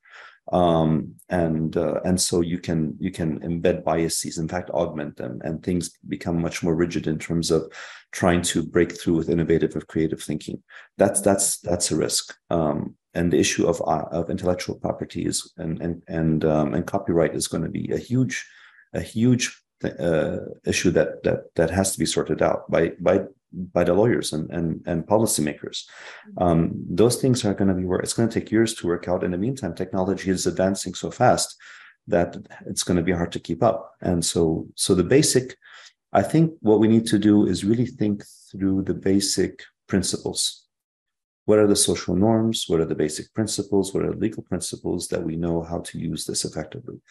um, 0.52 1.16
and 1.30 1.78
uh, 1.78 2.00
and 2.06 2.20
so 2.20 2.42
you 2.42 2.60
can 2.60 2.96
you 3.00 3.12
can 3.12 3.40
embed 3.40 3.84
biases 3.84 4.38
in 4.38 4.48
fact 4.48 4.70
augment 4.72 5.16
them 5.16 5.40
and 5.44 5.62
things 5.62 5.92
become 6.08 6.42
much 6.42 6.64
more 6.64 6.76
rigid 6.76 7.08
in 7.08 7.20
terms 7.20 7.52
of 7.52 7.72
trying 8.12 8.42
to 8.42 8.64
break 8.64 9.00
through 9.00 9.16
with 9.16 9.30
innovative 9.30 9.76
or 9.76 9.82
creative 9.82 10.22
thinking. 10.22 10.62
That's 10.98 11.22
that's 11.22 11.60
that's 11.60 11.92
a 11.92 11.98
risk. 11.98 12.36
Um, 12.50 12.96
and 13.14 13.32
the 13.32 13.40
issue 13.40 13.68
of 13.68 13.82
uh, 13.82 14.06
of 14.12 14.30
intellectual 14.30 14.76
property 14.76 15.26
is 15.26 15.52
and 15.58 15.82
and 15.82 16.04
and 16.08 16.46
um, 16.46 16.74
and 16.74 16.86
copyright 16.86 17.36
is 17.36 17.48
going 17.48 17.64
to 17.64 17.70
be 17.70 17.92
a 17.92 17.98
huge 17.98 18.46
a 18.94 19.02
huge 19.02 19.62
uh, 19.84 20.38
issue 20.66 20.92
that 20.92 21.24
that 21.24 21.54
that 21.56 21.70
has 21.70 21.94
to 21.94 22.00
be 22.00 22.06
sorted 22.06 22.42
out 22.42 22.70
by 22.70 22.90
by 23.00 23.22
by 23.52 23.84
the 23.84 23.94
lawyers 23.94 24.34
and 24.34 24.50
and, 24.52 24.82
and 24.86 25.06
policymakers. 25.06 25.86
Mm-hmm. 25.86 26.44
Um, 26.44 26.86
those 26.90 27.18
things 27.22 27.46
are 27.46 27.54
going 27.54 27.70
to 27.70 27.74
be 27.74 27.86
where 27.86 28.00
it's 28.00 28.14
going 28.14 28.30
to 28.30 28.40
take 28.40 28.52
years 28.52 28.74
to 28.76 28.88
work 28.88 29.08
out. 29.08 29.24
In 29.24 29.32
the 29.32 29.38
meantime, 29.38 29.74
technology 29.74 30.30
is 30.30 30.48
advancing 30.48 30.94
so 30.94 31.12
fast 31.12 31.56
that 32.08 32.38
it's 32.66 32.84
going 32.84 32.98
to 32.98 33.04
be 33.04 33.12
hard 33.12 33.32
to 33.32 33.40
keep 33.40 33.62
up. 33.64 33.94
And 34.02 34.24
so 34.24 34.68
so 34.76 34.96
the 34.96 35.04
basic, 35.04 35.56
I 36.14 36.22
think 36.22 36.54
what 36.62 36.80
we 36.80 36.88
need 36.88 37.06
to 37.08 37.20
do 37.20 37.46
is 37.46 37.66
really 37.66 37.86
think 37.86 38.24
through 38.52 38.84
the 38.84 38.94
basic 38.94 39.64
principles. 39.88 40.66
What 41.46 41.60
are 41.60 41.68
the 41.68 41.76
social 41.76 42.16
norms? 42.16 42.66
What 42.68 42.80
are 42.80 42.86
the 42.86 42.96
basic 42.96 43.34
principles? 43.34 43.92
What 43.94 44.04
are 44.06 44.12
the 44.12 44.20
legal 44.20 44.44
principles 44.44 45.08
that 45.08 45.24
we 45.24 45.36
know 45.36 45.64
how 45.64 45.80
to 45.80 45.98
use 45.98 46.26
this 46.26 46.46
effectively? 46.46 47.02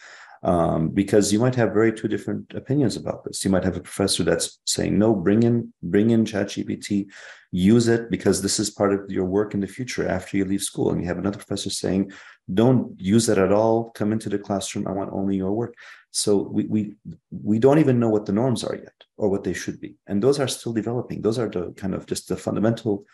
Um, 0.43 0.89
because 0.89 1.33
you 1.33 1.39
might 1.39 1.55
have 1.55 1.73
very 1.73 1.91
two 1.91 2.07
different 2.07 2.53
opinions 2.53 2.95
about 2.95 3.23
this. 3.23 3.43
You 3.43 3.51
might 3.51 3.63
have 3.63 3.77
a 3.77 3.81
professor 3.81 4.23
that's 4.23 4.59
saying, 4.65 4.97
"No, 4.97 5.13
bring 5.13 5.43
in 5.43 5.73
bring 5.83 6.11
in 6.11 6.23
ChatGPT, 6.25 7.07
use 7.51 7.87
it 7.87 8.09
because 8.09 8.41
this 8.41 8.59
is 8.59 8.69
part 8.69 8.93
of 8.93 9.09
your 9.09 9.25
work 9.25 9.53
in 9.53 9.59
the 9.59 9.67
future 9.67 10.07
after 10.07 10.37
you 10.37 10.45
leave 10.45 10.61
school." 10.61 10.91
And 10.91 11.01
you 11.01 11.07
have 11.07 11.17
another 11.17 11.37
professor 11.37 11.69
saying, 11.69 12.11
"Don't 12.53 12.99
use 12.99 13.27
it 13.27 13.37
at 13.37 13.51
all. 13.51 13.91
Come 13.91 14.13
into 14.13 14.29
the 14.29 14.39
classroom. 14.39 14.87
I 14.87 14.91
want 14.91 15.11
only 15.11 15.35
your 15.35 15.51
work." 15.51 15.75
So 16.11 16.37
we 16.37 16.63
we 16.65 16.95
we 17.31 17.59
don't 17.59 17.79
even 17.79 17.99
know 17.99 18.09
what 18.09 18.25
the 18.25 18.31
norms 18.31 18.63
are 18.63 18.75
yet 18.75 19.03
or 19.17 19.29
what 19.29 19.43
they 19.43 19.53
should 19.53 19.79
be, 19.81 19.95
and 20.07 20.23
those 20.23 20.39
are 20.39 20.47
still 20.47 20.73
developing. 20.73 21.21
Those 21.21 21.37
are 21.37 21.49
the 21.49 21.71
kind 21.73 21.93
of 21.93 22.05
just 22.05 22.29
the 22.29 22.37
fundamental 22.37 23.05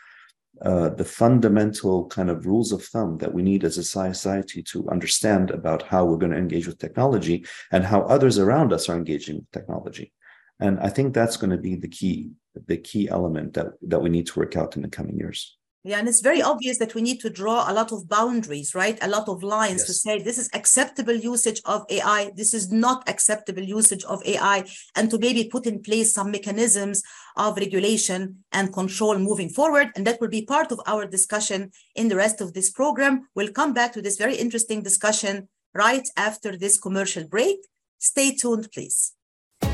uh, 0.61 0.89
the 0.89 1.05
fundamental 1.05 2.07
kind 2.07 2.29
of 2.29 2.45
rules 2.45 2.71
of 2.71 2.83
thumb 2.83 3.17
that 3.17 3.33
we 3.33 3.43
need 3.43 3.63
as 3.63 3.77
a 3.77 3.83
society 3.83 4.63
to 4.63 4.87
understand 4.89 5.51
about 5.51 5.83
how 5.83 6.05
we're 6.05 6.17
going 6.17 6.31
to 6.31 6.37
engage 6.37 6.67
with 6.67 6.79
technology 6.79 7.45
and 7.71 7.83
how 7.83 8.01
others 8.03 8.39
around 8.39 8.71
us 8.71 8.87
are 8.87 8.95
engaging 8.95 9.35
with 9.35 9.51
technology. 9.51 10.13
And 10.59 10.79
I 10.79 10.89
think 10.89 11.13
that's 11.13 11.37
going 11.37 11.49
to 11.49 11.57
be 11.57 11.75
the 11.75 11.89
key, 11.89 12.31
the 12.67 12.77
key 12.77 13.09
element 13.09 13.53
that, 13.55 13.73
that 13.81 14.01
we 14.01 14.09
need 14.09 14.27
to 14.27 14.39
work 14.39 14.55
out 14.55 14.75
in 14.77 14.81
the 14.81 14.87
coming 14.87 15.17
years. 15.17 15.57
Yeah, 15.87 15.99
and 15.99 16.07
it's 16.07 16.21
very 16.21 16.41
obvious 16.41 16.79
that 16.79 16.95
we 16.95 17.03
need 17.03 17.19
to 17.19 17.29
draw 17.29 17.71
a 17.71 17.73
lot 17.73 17.91
of 17.91 18.09
boundaries, 18.09 18.73
right? 18.73 18.97
A 19.03 19.07
lot 19.07 19.29
of 19.29 19.43
lines 19.43 19.81
yes. 19.81 19.85
to 19.85 19.93
say 19.93 20.17
this 20.17 20.39
is 20.39 20.49
acceptable 20.55 21.13
usage 21.13 21.61
of 21.65 21.85
AI, 21.91 22.31
this 22.35 22.55
is 22.55 22.71
not 22.71 23.07
acceptable 23.07 23.61
usage 23.61 24.03
of 24.05 24.25
AI, 24.25 24.65
and 24.95 25.11
to 25.11 25.19
maybe 25.19 25.43
put 25.43 25.67
in 25.67 25.83
place 25.83 26.11
some 26.11 26.31
mechanisms 26.31 27.03
of 27.37 27.57
regulation 27.57 28.43
and 28.51 28.73
control 28.73 29.19
moving 29.19 29.49
forward. 29.49 29.91
And 29.95 30.07
that 30.07 30.19
will 30.19 30.27
be 30.27 30.43
part 30.43 30.71
of 30.71 30.81
our 30.87 31.05
discussion 31.05 31.71
in 31.93 32.07
the 32.07 32.15
rest 32.15 32.41
of 32.41 32.53
this 32.53 32.71
program. 32.71 33.27
We'll 33.35 33.51
come 33.51 33.71
back 33.71 33.93
to 33.93 34.01
this 34.01 34.17
very 34.17 34.37
interesting 34.37 34.81
discussion 34.81 35.49
right 35.75 36.07
after 36.17 36.57
this 36.57 36.79
commercial 36.79 37.27
break. 37.27 37.57
Stay 37.99 38.35
tuned, 38.35 38.69
please. 38.73 39.13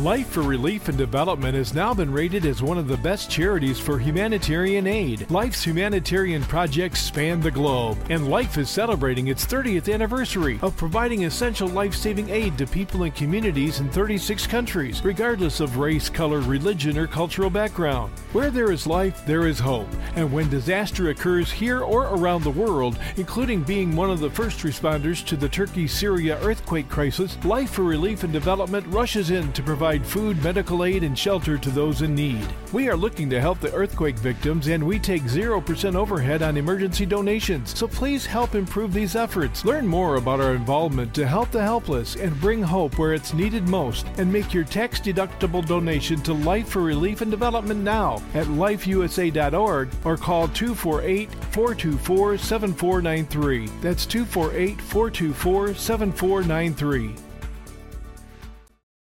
Life 0.00 0.28
for 0.28 0.40
Relief 0.40 0.88
and 0.88 0.96
Development 0.96 1.54
has 1.54 1.74
now 1.74 1.92
been 1.92 2.10
rated 2.10 2.46
as 2.46 2.62
one 2.62 2.78
of 2.78 2.88
the 2.88 2.96
best 2.96 3.30
charities 3.30 3.78
for 3.78 3.98
humanitarian 3.98 4.86
aid. 4.86 5.30
Life's 5.30 5.62
humanitarian 5.62 6.42
projects 6.42 7.02
span 7.02 7.38
the 7.38 7.50
globe, 7.50 7.98
and 8.08 8.30
Life 8.30 8.56
is 8.56 8.70
celebrating 8.70 9.28
its 9.28 9.44
30th 9.44 9.92
anniversary 9.92 10.58
of 10.62 10.74
providing 10.78 11.26
essential 11.26 11.68
life 11.68 11.94
saving 11.94 12.30
aid 12.30 12.56
to 12.56 12.66
people 12.66 13.02
and 13.02 13.14
communities 13.14 13.80
in 13.80 13.90
36 13.90 14.46
countries, 14.46 15.04
regardless 15.04 15.60
of 15.60 15.76
race, 15.76 16.08
color, 16.08 16.40
religion, 16.40 16.96
or 16.96 17.06
cultural 17.06 17.50
background. 17.50 18.10
Where 18.32 18.50
there 18.50 18.72
is 18.72 18.86
life, 18.86 19.26
there 19.26 19.46
is 19.46 19.58
hope, 19.58 19.88
and 20.16 20.32
when 20.32 20.48
disaster 20.48 21.10
occurs 21.10 21.52
here 21.52 21.80
or 21.80 22.04
around 22.04 22.42
the 22.42 22.50
world, 22.50 22.98
including 23.18 23.64
being 23.64 23.94
one 23.94 24.10
of 24.10 24.20
the 24.20 24.30
first 24.30 24.60
responders 24.60 25.22
to 25.26 25.36
the 25.36 25.48
Turkey 25.48 25.86
Syria 25.86 26.38
earthquake 26.40 26.88
crisis, 26.88 27.36
Life 27.44 27.72
for 27.72 27.82
Relief 27.82 28.24
and 28.24 28.32
Development 28.32 28.86
rushes 28.86 29.30
in 29.30 29.52
to 29.52 29.62
provide 29.62 29.89
provide 29.90 30.06
food, 30.06 30.44
medical 30.44 30.84
aid, 30.84 31.02
and 31.02 31.18
shelter 31.18 31.58
to 31.58 31.68
those 31.68 32.02
in 32.02 32.14
need. 32.14 32.46
We 32.72 32.88
are 32.88 32.96
looking 32.96 33.28
to 33.30 33.40
help 33.40 33.58
the 33.58 33.74
earthquake 33.74 34.16
victims 34.18 34.68
and 34.68 34.86
we 34.86 35.00
take 35.00 35.22
0% 35.22 35.96
overhead 35.96 36.42
on 36.42 36.56
emergency 36.56 37.06
donations. 37.06 37.76
So 37.76 37.88
please 37.88 38.24
help 38.24 38.54
improve 38.54 38.92
these 38.92 39.16
efforts. 39.16 39.64
Learn 39.64 39.84
more 39.84 40.14
about 40.14 40.40
our 40.40 40.54
involvement 40.54 41.12
to 41.14 41.26
help 41.26 41.50
the 41.50 41.62
helpless 41.62 42.14
and 42.14 42.40
bring 42.40 42.62
hope 42.62 42.98
where 42.98 43.14
it's 43.14 43.34
needed 43.34 43.68
most 43.68 44.06
and 44.18 44.32
make 44.32 44.54
your 44.54 44.62
tax 44.62 45.00
deductible 45.00 45.66
donation 45.66 46.22
to 46.22 46.34
Life 46.34 46.68
for 46.68 46.82
Relief 46.82 47.20
and 47.20 47.30
Development 47.32 47.80
now 47.80 48.22
at 48.34 48.46
lifeusa.org 48.46 49.88
or 50.04 50.16
call 50.16 50.46
248 50.46 51.32
424 51.50 52.38
7493. 52.38 53.66
That's 53.80 54.06
248 54.06 54.80
424 54.80 55.74
7493. 55.74 57.29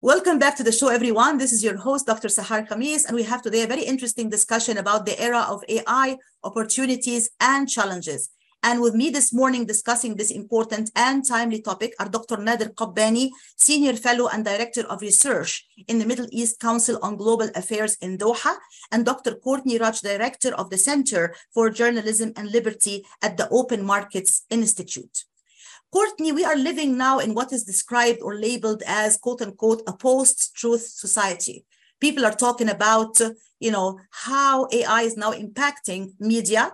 Welcome 0.04 0.40
back 0.40 0.56
to 0.56 0.64
the 0.64 0.72
show, 0.72 0.88
everyone. 0.88 1.38
This 1.38 1.52
is 1.52 1.62
your 1.62 1.76
host, 1.76 2.06
Dr. 2.06 2.26
Sahar 2.26 2.66
Khamis, 2.66 3.06
and 3.06 3.14
we 3.14 3.22
have 3.22 3.40
today 3.40 3.62
a 3.62 3.68
very 3.68 3.84
interesting 3.84 4.28
discussion 4.28 4.78
about 4.78 5.06
the 5.06 5.16
era 5.22 5.46
of 5.48 5.62
AI, 5.68 6.18
opportunities, 6.42 7.30
and 7.38 7.68
challenges. 7.68 8.28
And 8.64 8.80
with 8.80 8.96
me 8.96 9.10
this 9.10 9.32
morning 9.32 9.64
discussing 9.64 10.16
this 10.16 10.32
important 10.32 10.90
and 10.96 11.24
timely 11.24 11.62
topic 11.62 11.94
are 12.00 12.08
Dr. 12.08 12.38
Nader 12.38 12.74
Kabbani, 12.74 13.30
Senior 13.54 13.92
Fellow 13.92 14.26
and 14.26 14.44
Director 14.44 14.84
of 14.88 15.02
Research 15.02 15.64
in 15.86 16.00
the 16.00 16.06
Middle 16.06 16.26
East 16.32 16.58
Council 16.58 16.98
on 17.00 17.16
Global 17.16 17.50
Affairs 17.54 17.96
in 18.00 18.18
Doha, 18.18 18.56
and 18.90 19.06
Dr. 19.06 19.36
Courtney 19.36 19.78
Radsch, 19.78 20.02
Director 20.02 20.52
of 20.56 20.68
the 20.70 20.78
Center 20.78 21.32
for 21.54 21.70
Journalism 21.70 22.32
and 22.36 22.50
Liberty 22.50 23.04
at 23.22 23.36
the 23.36 23.48
Open 23.50 23.84
Markets 23.84 24.46
Institute. 24.50 25.26
Courtney, 25.92 26.32
we 26.32 26.42
are 26.42 26.56
living 26.56 26.96
now 26.96 27.18
in 27.18 27.34
what 27.34 27.52
is 27.52 27.64
described 27.64 28.20
or 28.22 28.34
labeled 28.34 28.82
as 28.86 29.18
quote 29.18 29.42
unquote 29.42 29.82
a 29.86 29.92
post-truth 29.92 30.80
society. 30.80 31.66
People 32.00 32.24
are 32.24 32.32
talking 32.34 32.70
about, 32.70 33.20
you 33.60 33.70
know, 33.70 34.00
how 34.10 34.66
AI 34.72 35.02
is 35.02 35.18
now 35.18 35.32
impacting 35.32 36.12
media 36.18 36.72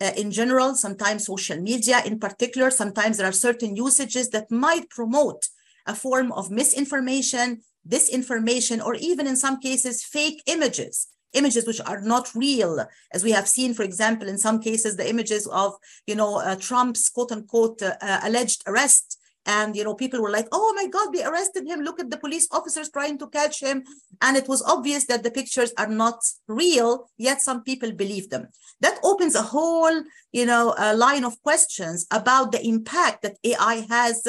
uh, 0.00 0.12
in 0.16 0.30
general, 0.30 0.76
sometimes 0.76 1.26
social 1.26 1.60
media 1.60 2.02
in 2.06 2.20
particular. 2.20 2.70
Sometimes 2.70 3.16
there 3.16 3.28
are 3.28 3.32
certain 3.32 3.74
usages 3.74 4.30
that 4.30 4.50
might 4.50 4.88
promote 4.90 5.48
a 5.86 5.94
form 5.94 6.30
of 6.30 6.52
misinformation, 6.52 7.62
disinformation, 7.88 8.82
or 8.82 8.94
even 8.94 9.26
in 9.26 9.36
some 9.36 9.58
cases, 9.58 10.04
fake 10.04 10.40
images 10.46 11.08
images 11.32 11.66
which 11.66 11.80
are 11.80 12.00
not 12.00 12.34
real, 12.34 12.86
as 13.12 13.24
we 13.24 13.32
have 13.32 13.48
seen, 13.48 13.74
for 13.74 13.82
example, 13.82 14.28
in 14.28 14.38
some 14.38 14.60
cases, 14.60 14.96
the 14.96 15.08
images 15.08 15.46
of, 15.46 15.74
you 16.06 16.14
know, 16.14 16.40
uh, 16.40 16.56
Trump's 16.56 17.08
quote 17.08 17.32
unquote 17.32 17.82
uh, 17.82 17.96
uh, 18.00 18.20
alleged 18.24 18.62
arrest. 18.66 19.18
And 19.44 19.74
you 19.74 19.82
know 19.82 19.96
people 19.96 20.22
were 20.22 20.30
like 20.30 20.46
oh 20.52 20.72
my 20.76 20.86
god 20.86 21.12
they 21.12 21.24
arrested 21.24 21.66
him. 21.66 21.80
Look 21.80 21.98
at 21.98 22.10
the 22.10 22.16
police 22.16 22.46
officers 22.52 22.90
trying 22.90 23.18
to 23.18 23.26
catch 23.26 23.60
him. 23.60 23.82
And 24.20 24.36
it 24.36 24.46
was 24.46 24.62
obvious 24.62 25.06
that 25.06 25.24
the 25.24 25.32
pictures 25.32 25.72
are 25.76 25.88
not 25.88 26.22
real 26.46 27.10
yet 27.18 27.42
some 27.42 27.64
people 27.64 27.90
believe 27.90 28.30
them. 28.30 28.46
That 28.82 29.00
opens 29.02 29.34
a 29.34 29.42
whole 29.42 30.04
you 30.30 30.46
know 30.46 30.76
line 30.94 31.24
of 31.24 31.42
questions 31.42 32.06
about 32.12 32.52
the 32.52 32.64
impact 32.64 33.22
that 33.22 33.36
ai 33.42 33.84
has 33.88 34.24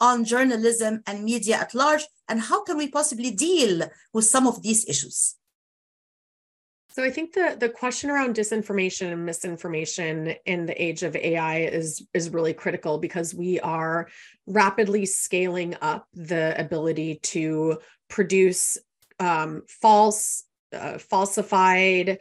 on 0.00 0.24
journalism 0.24 1.02
and 1.06 1.24
media 1.24 1.56
at 1.56 1.74
large 1.74 2.04
and 2.28 2.40
how 2.40 2.62
can 2.62 2.76
we 2.76 2.88
possibly 2.88 3.30
deal 3.30 3.88
with 4.12 4.24
some 4.24 4.46
of 4.46 4.62
these 4.62 4.86
issues 4.88 5.35
so 6.96 7.04
I 7.04 7.10
think 7.10 7.34
the 7.34 7.54
the 7.60 7.68
question 7.68 8.08
around 8.08 8.36
disinformation 8.36 9.12
and 9.12 9.26
misinformation 9.26 10.34
in 10.46 10.64
the 10.64 10.82
age 10.82 11.02
of 11.02 11.14
AI 11.14 11.58
is 11.58 12.02
is 12.14 12.30
really 12.30 12.54
critical 12.54 12.96
because 12.96 13.34
we 13.34 13.60
are 13.60 14.08
rapidly 14.46 15.04
scaling 15.04 15.76
up 15.82 16.08
the 16.14 16.58
ability 16.58 17.16
to 17.34 17.80
produce 18.08 18.78
um, 19.20 19.64
false, 19.68 20.44
uh, 20.72 20.96
falsified, 20.96 22.16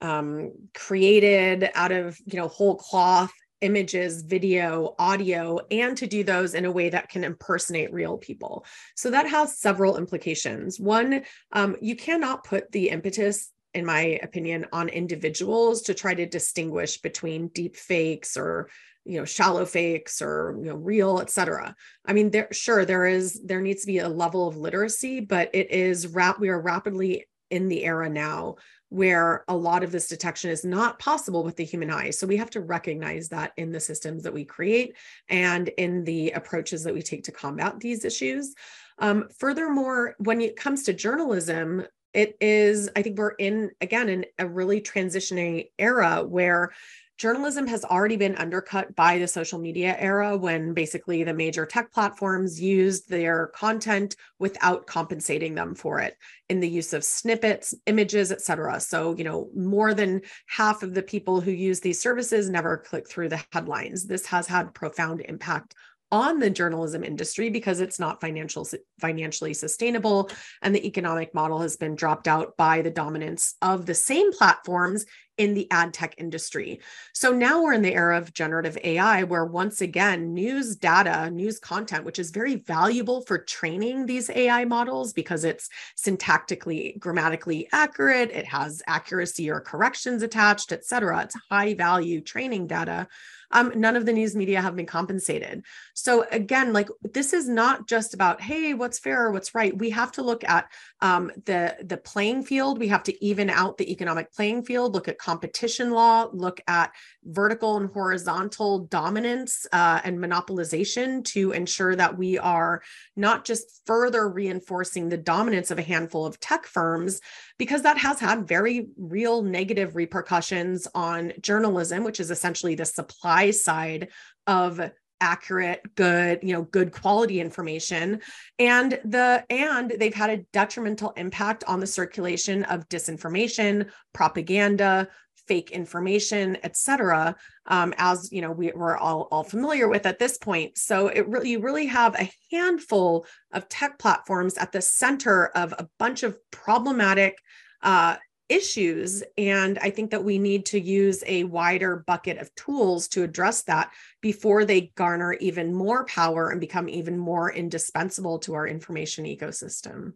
um, 0.00 0.52
created 0.74 1.68
out 1.74 1.90
of 1.90 2.16
you 2.24 2.38
know 2.38 2.46
whole 2.46 2.76
cloth 2.76 3.32
images, 3.62 4.22
video, 4.22 4.94
audio, 5.00 5.58
and 5.72 5.96
to 5.96 6.06
do 6.06 6.22
those 6.22 6.54
in 6.54 6.66
a 6.66 6.70
way 6.70 6.88
that 6.88 7.08
can 7.08 7.24
impersonate 7.24 7.92
real 7.92 8.16
people. 8.16 8.64
So 8.94 9.10
that 9.10 9.28
has 9.28 9.58
several 9.58 9.96
implications. 9.96 10.78
One, 10.78 11.24
um, 11.50 11.74
you 11.80 11.96
cannot 11.96 12.44
put 12.44 12.70
the 12.70 12.90
impetus 12.90 13.50
in 13.74 13.86
my 13.86 14.18
opinion, 14.22 14.66
on 14.72 14.88
individuals 14.88 15.82
to 15.82 15.94
try 15.94 16.14
to 16.14 16.26
distinguish 16.26 17.00
between 17.00 17.48
deep 17.48 17.76
fakes 17.76 18.36
or 18.36 18.68
you 19.04 19.18
know 19.18 19.24
shallow 19.24 19.64
fakes 19.64 20.20
or 20.20 20.56
you 20.58 20.66
know 20.66 20.74
real 20.74 21.20
etc 21.20 21.74
i 22.04 22.12
mean 22.12 22.30
there 22.30 22.48
sure 22.52 22.84
there 22.84 23.06
is 23.06 23.40
there 23.42 23.62
needs 23.62 23.80
to 23.80 23.86
be 23.86 23.98
a 23.98 24.08
level 24.08 24.46
of 24.46 24.58
literacy 24.58 25.20
but 25.20 25.48
it 25.54 25.70
is 25.70 26.08
rap 26.08 26.38
we 26.38 26.50
are 26.50 26.60
rapidly 26.60 27.24
in 27.50 27.68
the 27.68 27.84
era 27.84 28.10
now 28.10 28.56
where 28.90 29.44
a 29.46 29.56
lot 29.56 29.84
of 29.84 29.92
this 29.92 30.08
detection 30.08 30.50
is 30.50 30.64
not 30.64 30.98
possible 30.98 31.44
with 31.44 31.54
the 31.56 31.64
human 31.64 31.90
eye. 31.90 32.10
So 32.10 32.26
we 32.26 32.36
have 32.38 32.50
to 32.50 32.60
recognize 32.60 33.28
that 33.28 33.52
in 33.56 33.70
the 33.70 33.78
systems 33.78 34.24
that 34.24 34.34
we 34.34 34.44
create 34.44 34.96
and 35.28 35.68
in 35.68 36.02
the 36.02 36.32
approaches 36.32 36.82
that 36.84 36.94
we 36.94 37.00
take 37.00 37.24
to 37.24 37.32
combat 37.32 37.78
these 37.78 38.04
issues. 38.04 38.52
Um, 38.98 39.28
furthermore 39.38 40.16
when 40.18 40.40
it 40.40 40.56
comes 40.56 40.82
to 40.84 40.92
journalism 40.92 41.84
it 42.14 42.36
is 42.40 42.90
i 42.96 43.02
think 43.02 43.18
we're 43.18 43.30
in 43.30 43.70
again 43.80 44.08
in 44.08 44.26
a 44.38 44.46
really 44.46 44.80
transitioning 44.80 45.68
era 45.78 46.24
where 46.24 46.70
journalism 47.18 47.66
has 47.66 47.84
already 47.84 48.16
been 48.16 48.34
undercut 48.36 48.96
by 48.96 49.18
the 49.18 49.28
social 49.28 49.58
media 49.58 49.94
era 49.98 50.38
when 50.38 50.72
basically 50.72 51.22
the 51.22 51.34
major 51.34 51.66
tech 51.66 51.92
platforms 51.92 52.58
used 52.58 53.10
their 53.10 53.48
content 53.48 54.16
without 54.38 54.86
compensating 54.86 55.54
them 55.54 55.74
for 55.74 56.00
it 56.00 56.16
in 56.48 56.60
the 56.60 56.68
use 56.68 56.94
of 56.94 57.04
snippets 57.04 57.74
images 57.86 58.32
etc 58.32 58.80
so 58.80 59.14
you 59.16 59.24
know 59.24 59.50
more 59.54 59.92
than 59.92 60.22
half 60.46 60.82
of 60.82 60.94
the 60.94 61.02
people 61.02 61.40
who 61.40 61.50
use 61.50 61.80
these 61.80 62.00
services 62.00 62.48
never 62.48 62.78
click 62.78 63.08
through 63.08 63.28
the 63.28 63.44
headlines. 63.52 64.06
This 64.06 64.26
has 64.26 64.46
had 64.46 64.74
profound 64.74 65.20
impact 65.20 65.74
on 66.12 66.38
the 66.38 66.50
journalism 66.50 67.04
industry 67.04 67.50
because 67.50 67.80
it's 67.80 67.98
not 67.98 68.20
financial 68.20 68.66
financially 69.00 69.54
sustainable 69.54 70.30
and 70.62 70.74
the 70.74 70.86
economic 70.86 71.34
model 71.34 71.60
has 71.60 71.76
been 71.76 71.94
dropped 71.94 72.26
out 72.26 72.56
by 72.56 72.82
the 72.82 72.90
dominance 72.90 73.54
of 73.62 73.86
the 73.86 73.94
same 73.94 74.32
platforms 74.32 75.06
in 75.40 75.54
the 75.54 75.70
ad 75.70 75.94
tech 75.94 76.14
industry. 76.18 76.80
So 77.14 77.32
now 77.32 77.62
we're 77.62 77.72
in 77.72 77.80
the 77.80 77.94
era 77.94 78.18
of 78.18 78.34
generative 78.34 78.76
AI 78.84 79.22
where 79.22 79.46
once 79.46 79.80
again 79.80 80.34
news 80.34 80.76
data, 80.76 81.30
news 81.30 81.58
content 81.58 82.04
which 82.04 82.18
is 82.18 82.30
very 82.30 82.56
valuable 82.56 83.22
for 83.22 83.38
training 83.38 84.04
these 84.04 84.28
AI 84.28 84.66
models 84.66 85.14
because 85.14 85.44
it's 85.44 85.70
syntactically 85.98 86.98
grammatically 86.98 87.68
accurate, 87.72 88.30
it 88.32 88.44
has 88.44 88.82
accuracy 88.86 89.50
or 89.50 89.60
corrections 89.60 90.22
attached, 90.22 90.72
etc. 90.72 91.22
It's 91.22 91.36
high 91.48 91.72
value 91.72 92.20
training 92.20 92.66
data 92.66 93.08
um, 93.50 93.72
none 93.74 93.96
of 93.96 94.06
the 94.06 94.12
news 94.12 94.36
media 94.36 94.60
have 94.60 94.76
been 94.76 94.86
compensated. 94.86 95.64
So 95.94 96.26
again, 96.30 96.72
like 96.72 96.88
this 97.02 97.32
is 97.32 97.48
not 97.48 97.86
just 97.86 98.14
about 98.14 98.40
hey, 98.40 98.74
what's 98.74 98.98
fair 98.98 99.26
or 99.26 99.32
what's 99.32 99.54
right. 99.54 99.76
We 99.76 99.90
have 99.90 100.12
to 100.12 100.22
look 100.22 100.44
at 100.44 100.70
um, 101.00 101.30
the 101.44 101.76
the 101.82 101.96
playing 101.96 102.44
field. 102.44 102.78
We 102.78 102.88
have 102.88 103.02
to 103.04 103.24
even 103.24 103.50
out 103.50 103.78
the 103.78 103.90
economic 103.90 104.32
playing 104.32 104.64
field. 104.64 104.94
Look 104.94 105.08
at 105.08 105.18
competition 105.18 105.90
law. 105.90 106.28
Look 106.32 106.60
at 106.66 106.92
vertical 107.24 107.76
and 107.76 107.90
horizontal 107.90 108.80
dominance 108.86 109.66
uh, 109.72 110.00
and 110.04 110.18
monopolization 110.18 111.24
to 111.24 111.52
ensure 111.52 111.94
that 111.96 112.16
we 112.16 112.38
are 112.38 112.82
not 113.16 113.44
just 113.44 113.82
further 113.86 114.28
reinforcing 114.28 115.08
the 115.08 115.16
dominance 115.16 115.70
of 115.70 115.78
a 115.78 115.82
handful 115.82 116.26
of 116.26 116.40
tech 116.40 116.66
firms, 116.66 117.20
because 117.60 117.82
that 117.82 117.98
has 117.98 118.18
had 118.18 118.48
very 118.48 118.88
real 118.96 119.42
negative 119.42 119.94
repercussions 119.94 120.88
on 120.94 121.30
journalism, 121.42 122.04
which 122.04 122.18
is 122.18 122.30
essentially 122.30 122.74
the 122.74 122.86
supply 122.86 123.50
side 123.50 124.08
of 124.46 124.80
accurate 125.20 125.82
good 125.94 126.38
you 126.42 126.54
know 126.54 126.62
good 126.62 126.90
quality 126.90 127.38
information. 127.38 128.22
And 128.58 128.98
the 129.04 129.44
and 129.50 129.92
they've 129.98 130.14
had 130.14 130.30
a 130.30 130.38
detrimental 130.54 131.10
impact 131.18 131.62
on 131.68 131.80
the 131.80 131.86
circulation 131.86 132.64
of 132.64 132.88
disinformation 132.88 133.90
propaganda 134.14 135.08
fake 135.50 135.70
information 135.72 136.56
etc 136.62 137.34
um, 137.66 137.92
as 137.98 138.30
you 138.30 138.40
know 138.40 138.52
we, 138.52 138.70
we're 138.74 138.96
all, 138.96 139.26
all 139.32 139.42
familiar 139.42 139.88
with 139.88 140.06
at 140.06 140.18
this 140.18 140.38
point 140.38 140.78
so 140.78 141.08
it 141.08 141.26
really 141.28 141.50
you 141.50 141.60
really 141.60 141.86
have 141.86 142.14
a 142.14 142.30
handful 142.52 143.26
of 143.52 143.68
tech 143.68 143.98
platforms 143.98 144.56
at 144.56 144.70
the 144.70 144.80
center 144.80 145.46
of 145.62 145.72
a 145.72 145.88
bunch 145.98 146.22
of 146.22 146.38
problematic 146.50 147.36
uh, 147.82 148.16
issues. 148.50 149.22
And 149.38 149.78
I 149.78 149.90
think 149.90 150.10
that 150.10 150.24
we 150.24 150.38
need 150.38 150.66
to 150.66 150.80
use 150.80 151.22
a 151.26 151.44
wider 151.44 152.04
bucket 152.06 152.38
of 152.38 152.54
tools 152.56 153.08
to 153.08 153.22
address 153.22 153.62
that 153.62 153.90
before 154.20 154.64
they 154.64 154.92
garner 154.96 155.32
even 155.34 155.72
more 155.72 156.04
power 156.04 156.50
and 156.50 156.60
become 156.60 156.88
even 156.88 157.16
more 157.16 157.50
indispensable 157.50 158.40
to 158.40 158.54
our 158.54 158.66
information 158.66 159.24
ecosystem. 159.24 160.14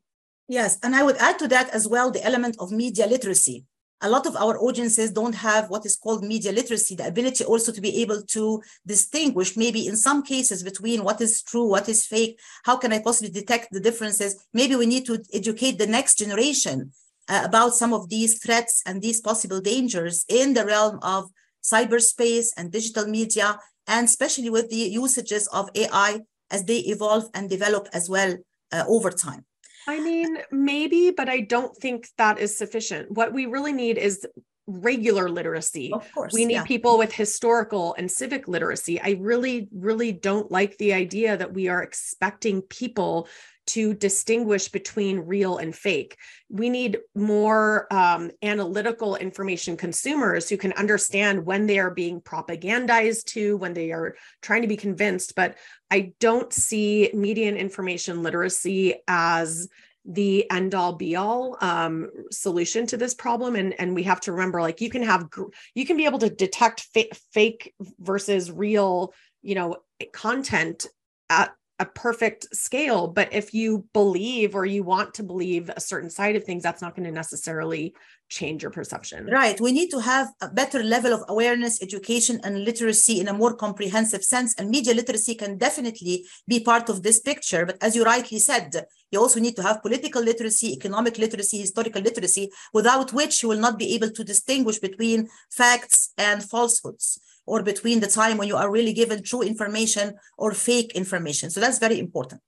Yes. 0.49 0.79
And 0.83 0.94
I 0.94 1.03
would 1.03 1.16
add 1.16 1.38
to 1.38 1.49
that 1.49 1.70
as 1.70 1.88
well 1.88 2.11
the 2.11 2.25
element 2.25 2.57
of 2.59 2.73
media 2.73 3.07
literacy. 3.07 3.64
A 4.05 4.11
lot 4.14 4.27
of 4.27 4.37
our 4.37 4.59
audiences 4.59 5.11
don't 5.11 5.35
have 5.35 5.71
what 5.71 5.87
is 5.87 5.97
called 5.97 6.23
media 6.23 6.53
literacy, 6.53 6.95
the 6.95 7.07
ability 7.07 7.43
also 7.43 7.73
to 7.73 7.81
be 7.81 8.03
able 8.03 8.21
to 8.37 8.62
distinguish, 8.87 9.57
maybe 9.57 9.87
in 9.87 9.97
some 9.97 10.23
cases, 10.23 10.62
between 10.62 11.05
what 11.05 11.23
is 11.23 11.43
true, 11.43 11.67
what 11.67 11.88
is 11.88 12.07
fake. 12.07 12.38
How 12.64 12.77
can 12.77 12.93
I 12.93 12.99
possibly 12.99 13.31
detect 13.31 13.73
the 13.73 13.81
differences? 13.81 14.47
Maybe 14.53 14.77
we 14.77 14.85
need 14.85 15.07
to 15.07 15.25
educate 15.33 15.79
the 15.79 15.87
next 15.87 16.19
generation 16.19 16.93
uh, 17.31 17.45
about 17.47 17.73
some 17.73 17.95
of 17.95 18.11
these 18.11 18.45
threats 18.45 18.83
and 18.85 19.01
these 19.01 19.23
possible 19.23 19.62
dangers 19.62 20.27
in 20.29 20.53
the 20.53 20.67
realm 20.67 20.99
of 21.01 21.31
cyberspace 21.62 22.49
and 22.59 22.71
digital 22.71 23.07
media, 23.07 23.59
and 23.87 24.05
especially 24.05 24.51
with 24.51 24.69
the 24.69 24.77
usages 24.77 25.47
of 25.47 25.71
AI 25.75 26.21
as 26.51 26.67
they 26.67 26.81
evolve 26.81 27.31
and 27.33 27.49
develop 27.49 27.88
as 27.95 28.11
well 28.11 28.37
uh, 28.71 28.85
over 28.87 29.11
time. 29.11 29.47
I 29.87 30.01
mean, 30.01 30.38
maybe, 30.51 31.11
but 31.11 31.29
I 31.29 31.40
don't 31.40 31.77
think 31.77 32.09
that 32.18 32.38
is 32.38 32.57
sufficient. 32.57 33.11
What 33.11 33.33
we 33.33 33.47
really 33.47 33.73
need 33.73 33.99
is 33.99 34.27
regular 34.66 35.29
literacy. 35.29 35.92
Of 35.92 36.11
course. 36.12 36.33
We 36.33 36.44
need 36.47 36.55
yeah. 36.55 36.64
people 36.64 36.97
with 36.97 37.12
historical 37.12 37.94
and 37.99 38.11
civic 38.11 38.49
literacy. 38.49 39.01
I 39.01 39.16
really, 39.20 39.68
really 39.73 40.12
don't 40.12 40.51
like 40.51 40.79
the 40.79 40.94
idea 40.94 41.37
that 41.37 41.53
we 41.53 41.68
are 41.68 41.83
expecting 41.83 42.62
people 42.62 43.29
to 43.66 43.94
distinguish 43.94 44.68
between 44.68 45.20
real 45.20 45.59
and 45.59 45.74
fake. 45.74 46.16
We 46.48 46.68
need 46.68 46.98
more 47.14 47.92
um, 47.92 48.31
analytical 48.42 49.16
information 49.16 49.77
consumers 49.77 50.48
who 50.48 50.57
can 50.57 50.72
understand 50.74 51.46
when 51.46 51.66
they 51.66 51.79
are 51.79 51.90
being 51.90 52.20
propagandized 52.20 53.24
to, 53.27 53.57
when 53.57 53.74
they 53.74 53.92
are 53.92 54.16
trying 54.42 54.62
to 54.62 54.68
be 54.68 54.77
convinced. 54.77 55.35
But 55.35 55.57
I 55.90 56.12
don't 56.20 56.53
see 56.53 57.11
media 57.14 57.48
and 57.48 57.57
information 57.57 58.22
literacy 58.22 58.96
as 59.09 59.68
the 60.05 60.50
end 60.50 60.74
all 60.74 60.92
be 60.92 61.16
all 61.16 61.57
um, 61.61 62.11
solution 62.31 62.87
to 62.87 62.96
this 62.96 63.14
problem 63.14 63.57
and 63.57 63.74
and 63.81 63.94
we 63.94 64.03
have 64.03 64.20
to 64.20 64.33
remember 64.33 64.61
like 64.61 64.81
you 64.83 64.90
can 64.90 65.03
have 65.03 65.29
you 65.74 65.87
can 65.87 65.96
be 65.96 66.05
able 66.05 66.18
to 66.18 66.29
detect 66.29 66.87
fa- 66.92 67.14
fake 67.33 67.74
versus 67.98 68.53
real 68.53 69.14
you 69.40 69.55
know 69.55 69.77
content 70.12 70.87
at 71.31 71.55
a 71.81 71.85
perfect 71.85 72.47
scale 72.55 73.09
but 73.09 73.33
if 73.33 73.53
you 73.53 73.85
believe 73.93 74.55
or 74.55 74.65
you 74.65 74.85
want 74.85 75.13
to 75.13 75.25
believe 75.25 75.69
a 75.71 75.81
certain 75.81 76.09
side 76.09 76.37
of 76.37 76.45
things 76.45 76.63
that's 76.63 76.81
not 76.81 76.95
going 76.95 77.07
to 77.07 77.13
necessarily 77.13 77.93
change 78.29 78.63
your 78.63 78.71
perception. 78.71 79.27
Right 79.27 79.61
we 79.61 79.73
need 79.73 79.91
to 79.91 80.01
have 80.01 80.29
a 80.41 80.49
better 80.49 80.83
level 80.83 81.13
of 81.13 81.25
awareness 81.29 81.83
education 81.83 82.41
and 82.45 82.65
literacy 82.65 83.21
in 83.21 83.29
a 83.29 83.33
more 83.33 83.55
comprehensive 83.55 84.25
sense 84.25 84.55
and 84.57 84.71
media 84.71 84.95
literacy 84.95 85.35
can 85.35 85.59
definitely 85.59 86.25
be 86.47 86.61
part 86.61 86.89
of 86.89 87.03
this 87.03 87.21
picture. 87.21 87.67
But 87.67 87.79
as 87.83 87.97
you 87.97 88.05
rightly 88.05 88.39
said 88.39 88.73
you 89.11 89.21
also 89.21 89.41
need 89.41 89.57
to 89.57 89.63
have 89.63 89.83
political 89.83 90.23
literacy 90.23 90.73
economic 90.73 91.19
literacy 91.19 91.59
historical 91.59 92.03
literacy 92.03 92.51
without 92.73 93.13
which 93.13 93.43
you 93.43 93.49
will 93.49 93.61
not 93.61 93.79
be 93.79 93.95
able 93.95 94.11
to 94.11 94.23
distinguish 94.25 94.79
between 94.79 95.29
facts 95.51 96.13
and 96.17 96.43
falsehoods 96.43 97.21
or 97.47 97.63
between 97.63 98.01
the 98.01 98.07
time 98.07 98.37
when 98.37 98.49
you 98.49 98.57
are 98.57 98.71
really 98.71 98.93
given 98.93 99.23
true 99.23 99.43
information 99.43 100.15
or 100.39 100.53
fake 100.53 100.93
information. 100.95 101.51
So 101.51 101.61
that's 101.61 101.79
very 101.79 101.99
important. 101.99 102.41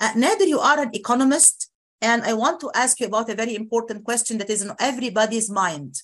Uh, 0.00 0.12
Nader, 0.12 0.46
you 0.46 0.58
are 0.58 0.80
an 0.80 0.90
economist, 0.94 1.70
and 2.00 2.22
I 2.22 2.34
want 2.34 2.60
to 2.60 2.70
ask 2.74 3.00
you 3.00 3.06
about 3.06 3.30
a 3.30 3.34
very 3.34 3.54
important 3.54 4.04
question 4.04 4.38
that 4.38 4.50
is 4.50 4.62
in 4.62 4.72
everybody's 4.80 5.50
mind. 5.50 6.02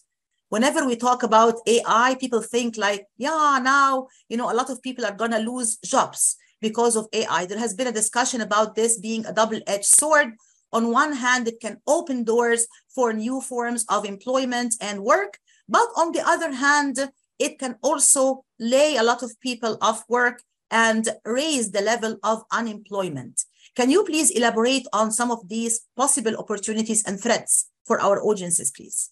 Whenever 0.48 0.86
we 0.86 0.96
talk 0.96 1.22
about 1.22 1.60
AI, 1.66 2.16
people 2.18 2.42
think 2.42 2.76
like, 2.76 3.06
yeah, 3.18 3.60
now, 3.62 4.08
you 4.28 4.36
know, 4.36 4.50
a 4.50 4.54
lot 4.54 4.70
of 4.70 4.82
people 4.82 5.04
are 5.04 5.14
going 5.14 5.30
to 5.30 5.38
lose 5.38 5.76
jobs 5.78 6.36
because 6.60 6.96
of 6.96 7.08
AI. 7.12 7.46
There 7.46 7.58
has 7.58 7.74
been 7.74 7.86
a 7.86 7.92
discussion 7.92 8.40
about 8.40 8.74
this 8.74 8.98
being 8.98 9.26
a 9.26 9.32
double 9.32 9.60
edged 9.66 9.84
sword. 9.84 10.32
On 10.72 10.92
one 10.92 11.12
hand, 11.12 11.48
it 11.48 11.60
can 11.60 11.80
open 11.86 12.24
doors 12.24 12.66
for 12.94 13.12
new 13.12 13.40
forms 13.40 13.84
of 13.88 14.04
employment 14.04 14.74
and 14.80 15.02
work. 15.02 15.38
But 15.68 15.88
on 15.96 16.12
the 16.12 16.26
other 16.26 16.52
hand, 16.52 17.10
it 17.40 17.58
can 17.58 17.76
also 17.82 18.44
lay 18.60 18.96
a 18.96 19.02
lot 19.02 19.22
of 19.22 19.32
people 19.40 19.78
off 19.80 20.04
work 20.08 20.42
and 20.70 21.08
raise 21.24 21.72
the 21.72 21.80
level 21.80 22.16
of 22.22 22.44
unemployment. 22.52 23.42
Can 23.74 23.90
you 23.90 24.04
please 24.04 24.30
elaborate 24.30 24.86
on 24.92 25.10
some 25.10 25.30
of 25.30 25.48
these 25.48 25.80
possible 25.96 26.36
opportunities 26.36 27.04
and 27.04 27.20
threats 27.20 27.70
for 27.84 28.00
our 28.00 28.22
audiences, 28.22 28.70
please? 28.70 29.10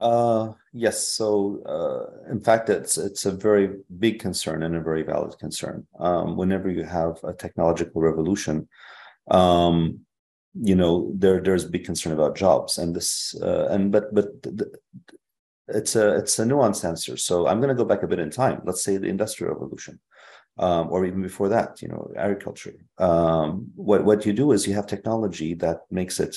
Uh, 0.00 0.52
yes. 0.72 1.08
So, 1.08 1.60
uh, 1.66 2.32
in 2.32 2.40
fact, 2.40 2.70
it's 2.70 2.96
it's 2.96 3.26
a 3.26 3.32
very 3.32 3.70
big 3.98 4.18
concern 4.18 4.62
and 4.62 4.74
a 4.74 4.80
very 4.80 5.02
valid 5.02 5.38
concern. 5.38 5.86
Um, 5.98 6.38
whenever 6.38 6.70
you 6.70 6.84
have 6.84 7.18
a 7.22 7.34
technological 7.34 8.00
revolution, 8.00 8.66
um, 9.30 10.00
you 10.54 10.74
know 10.74 11.12
there 11.14 11.42
there's 11.42 11.66
big 11.66 11.84
concern 11.84 12.14
about 12.14 12.34
jobs, 12.34 12.78
and 12.78 12.96
this 12.96 13.34
uh, 13.42 13.68
and 13.70 13.92
but 13.92 14.14
but 14.14 14.42
the, 14.42 14.72
it's 15.74 15.96
a 15.96 16.16
it's 16.16 16.38
a 16.38 16.44
nuanced 16.44 16.84
answer. 16.84 17.16
So 17.16 17.46
I'm 17.46 17.58
going 17.60 17.68
to 17.68 17.74
go 17.74 17.84
back 17.84 18.02
a 18.02 18.06
bit 18.06 18.18
in 18.18 18.30
time. 18.30 18.60
Let's 18.64 18.84
say 18.84 18.96
the 18.96 19.08
industrial 19.08 19.54
revolution, 19.54 20.00
um, 20.58 20.88
or 20.90 21.04
even 21.06 21.22
before 21.22 21.48
that, 21.50 21.80
you 21.82 21.88
know, 21.88 22.12
agriculture. 22.16 22.74
Um, 22.98 23.72
what 23.74 24.04
what 24.04 24.26
you 24.26 24.32
do 24.32 24.52
is 24.52 24.66
you 24.66 24.74
have 24.74 24.86
technology 24.86 25.54
that 25.54 25.80
makes 25.90 26.20
it 26.20 26.36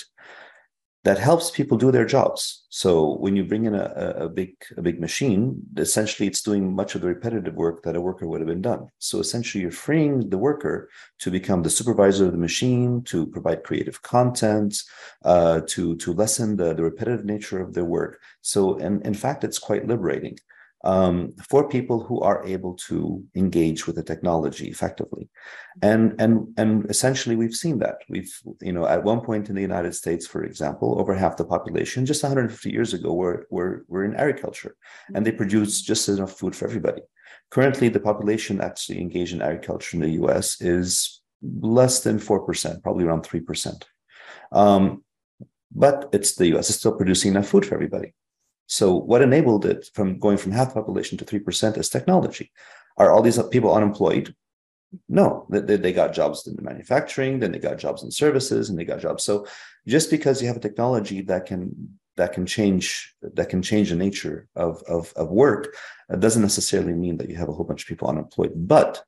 that 1.03 1.19
helps 1.19 1.51
people 1.51 1.77
do 1.77 1.91
their 1.91 2.05
jobs. 2.05 2.65
So 2.69 3.17
when 3.17 3.35
you 3.35 3.43
bring 3.43 3.65
in 3.65 3.75
a, 3.75 4.13
a, 4.17 4.29
big 4.29 4.55
a 4.77 4.81
big 4.81 5.01
machine, 5.01 5.61
essentially 5.77 6.27
it's 6.27 6.41
doing 6.41 6.73
much 6.73 6.95
of 6.95 7.01
the 7.01 7.07
repetitive 7.07 7.55
work 7.55 7.83
that 7.83 7.97
a 7.97 8.01
worker 8.01 8.25
would 8.25 8.39
have 8.39 8.47
been 8.47 8.61
done. 8.61 8.87
So 8.99 9.19
essentially 9.19 9.61
you're 9.61 9.71
freeing 9.71 10.29
the 10.29 10.37
worker 10.37 10.89
to 11.19 11.29
become 11.29 11.61
the 11.61 11.69
supervisor 11.69 12.25
of 12.25 12.31
the 12.31 12.37
machine, 12.37 13.03
to 13.03 13.27
provide 13.27 13.63
creative 13.63 14.01
content, 14.01 14.81
uh, 15.25 15.61
to 15.67 15.95
to 15.97 16.13
lessen 16.13 16.55
the, 16.55 16.73
the 16.73 16.83
repetitive 16.83 17.25
nature 17.25 17.59
of 17.59 17.73
their 17.73 17.85
work. 17.85 18.19
So 18.41 18.77
in, 18.77 19.01
in 19.01 19.13
fact, 19.13 19.43
it's 19.43 19.59
quite 19.59 19.87
liberating 19.87 20.37
um, 20.83 21.33
for 21.49 21.69
people 21.69 22.03
who 22.03 22.19
are 22.19 22.45
able 22.45 22.73
to 22.75 23.23
engage 23.35 23.87
with 23.87 23.95
the 23.95 24.03
technology 24.03 24.67
effectively. 24.67 25.29
And 25.81 26.15
and 26.19 26.53
and 26.57 26.89
essentially 26.89 27.35
we've 27.35 27.55
seen 27.55 27.79
that. 27.79 27.97
We've 28.09 28.33
you 28.61 28.73
know 28.73 28.85
at 28.85 29.03
one 29.03 29.21
point 29.21 29.49
in 29.49 29.55
the 29.55 29.61
united 29.61 29.95
states 29.95 30.27
for 30.27 30.43
example 30.43 30.99
over 30.99 31.13
half 31.15 31.37
the 31.37 31.45
population 31.45 32.05
just 32.05 32.23
150 32.23 32.69
years 32.69 32.93
ago 32.93 33.13
were 33.13 33.47
were, 33.49 33.85
were 33.87 34.03
in 34.03 34.15
agriculture 34.15 34.75
and 35.13 35.25
they 35.25 35.31
produced 35.31 35.85
just 35.85 36.09
enough 36.09 36.33
food 36.33 36.55
for 36.55 36.65
everybody. 36.65 37.01
Currently 37.49 37.89
the 37.89 37.99
population 37.99 38.61
actually 38.61 38.99
engaged 38.99 39.33
in 39.33 39.41
agriculture 39.41 39.95
in 39.97 40.03
the 40.03 40.11
us 40.11 40.61
is 40.61 41.21
less 41.41 42.01
than 42.01 42.19
4% 42.19 42.83
probably 42.83 43.03
around 43.03 43.23
3% 43.23 43.83
um, 44.53 45.03
but 45.75 46.09
it's 46.13 46.35
the 46.35 46.57
us 46.57 46.69
is 46.69 46.77
still 46.77 46.95
producing 46.95 47.31
enough 47.31 47.47
food 47.47 47.65
for 47.65 47.75
everybody 47.75 48.13
so 48.73 48.95
what 48.95 49.21
enabled 49.21 49.67
it 49.67 49.87
from 49.93 50.17
going 50.17 50.37
from 50.37 50.51
half 50.51 50.69
the 50.69 50.73
population 50.73 51.15
to 51.19 51.25
3% 51.25 51.77
is 51.77 51.89
technology. 51.89 52.51
Are 52.97 53.11
all 53.11 53.21
these 53.21 53.39
people 53.51 53.71
unemployed? 53.71 54.33
No, 55.07 55.45
they, 55.51 55.77
they 55.77 55.93
got 55.93 56.11
jobs 56.11 56.47
in 56.47 56.55
the 56.55 56.63
manufacturing, 56.63 57.39
then 57.39 57.51
they 57.51 57.59
got 57.59 57.77
jobs 57.77 58.01
in 58.01 58.09
services, 58.09 58.69
and 58.69 58.79
they 58.79 58.83
got 58.83 58.99
jobs. 58.99 59.23
So 59.23 59.45
just 59.87 60.09
because 60.09 60.41
you 60.41 60.47
have 60.47 60.57
a 60.57 60.67
technology 60.67 61.21
that 61.21 61.45
can 61.45 61.99
that 62.15 62.33
can 62.33 62.47
change 62.47 63.13
that 63.21 63.49
can 63.49 63.61
change 63.61 63.91
the 63.91 63.95
nature 63.95 64.47
of, 64.55 64.81
of, 64.87 65.13
of 65.15 65.29
work 65.29 65.75
uh, 66.11 66.15
doesn't 66.15 66.41
necessarily 66.41 66.93
mean 66.93 67.17
that 67.17 67.29
you 67.29 67.35
have 67.35 67.49
a 67.49 67.53
whole 67.53 67.65
bunch 67.65 67.83
of 67.83 67.87
people 67.87 68.07
unemployed. 68.07 68.53
But 68.55 69.03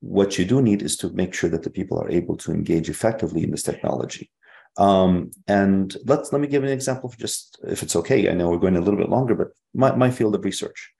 what 0.00 0.38
you 0.38 0.44
do 0.44 0.60
need 0.60 0.82
is 0.82 0.96
to 0.98 1.08
make 1.10 1.32
sure 1.32 1.50
that 1.50 1.62
the 1.62 1.70
people 1.78 1.98
are 1.98 2.10
able 2.10 2.36
to 2.38 2.52
engage 2.52 2.90
effectively 2.90 3.42
in 3.42 3.52
this 3.52 3.62
technology. 3.62 4.30
Um, 4.78 5.32
and 5.48 5.96
let's 6.04 6.32
let 6.32 6.40
me 6.40 6.46
give 6.46 6.62
an 6.62 6.70
example 6.70 7.12
just 7.18 7.58
if 7.64 7.82
it's 7.82 7.96
okay. 7.96 8.30
I 8.30 8.34
know 8.34 8.48
we're 8.48 8.58
going 8.58 8.76
a 8.76 8.80
little 8.80 8.98
bit 8.98 9.10
longer, 9.10 9.34
but 9.34 9.48
my, 9.74 9.94
my 9.94 10.10
field 10.10 10.36
of 10.36 10.44
research, 10.44 10.92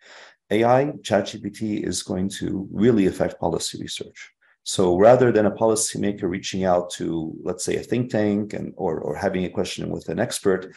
AI, 0.50 0.92
ChatGPT 1.02 1.86
is 1.86 2.02
going 2.02 2.28
to 2.40 2.68
really 2.72 3.06
affect 3.06 3.38
policy 3.38 3.80
research. 3.80 4.30
So 4.64 4.98
rather 4.98 5.30
than 5.30 5.46
a 5.46 5.50
policymaker 5.50 6.24
reaching 6.24 6.64
out 6.64 6.90
to, 6.94 7.32
let's 7.42 7.64
say, 7.64 7.76
a 7.76 7.82
think 7.82 8.10
tank 8.10 8.52
and 8.52 8.74
or 8.76 8.98
or 8.98 9.14
having 9.16 9.44
a 9.44 9.50
question 9.50 9.88
with 9.90 10.08
an 10.08 10.18
expert, 10.18 10.74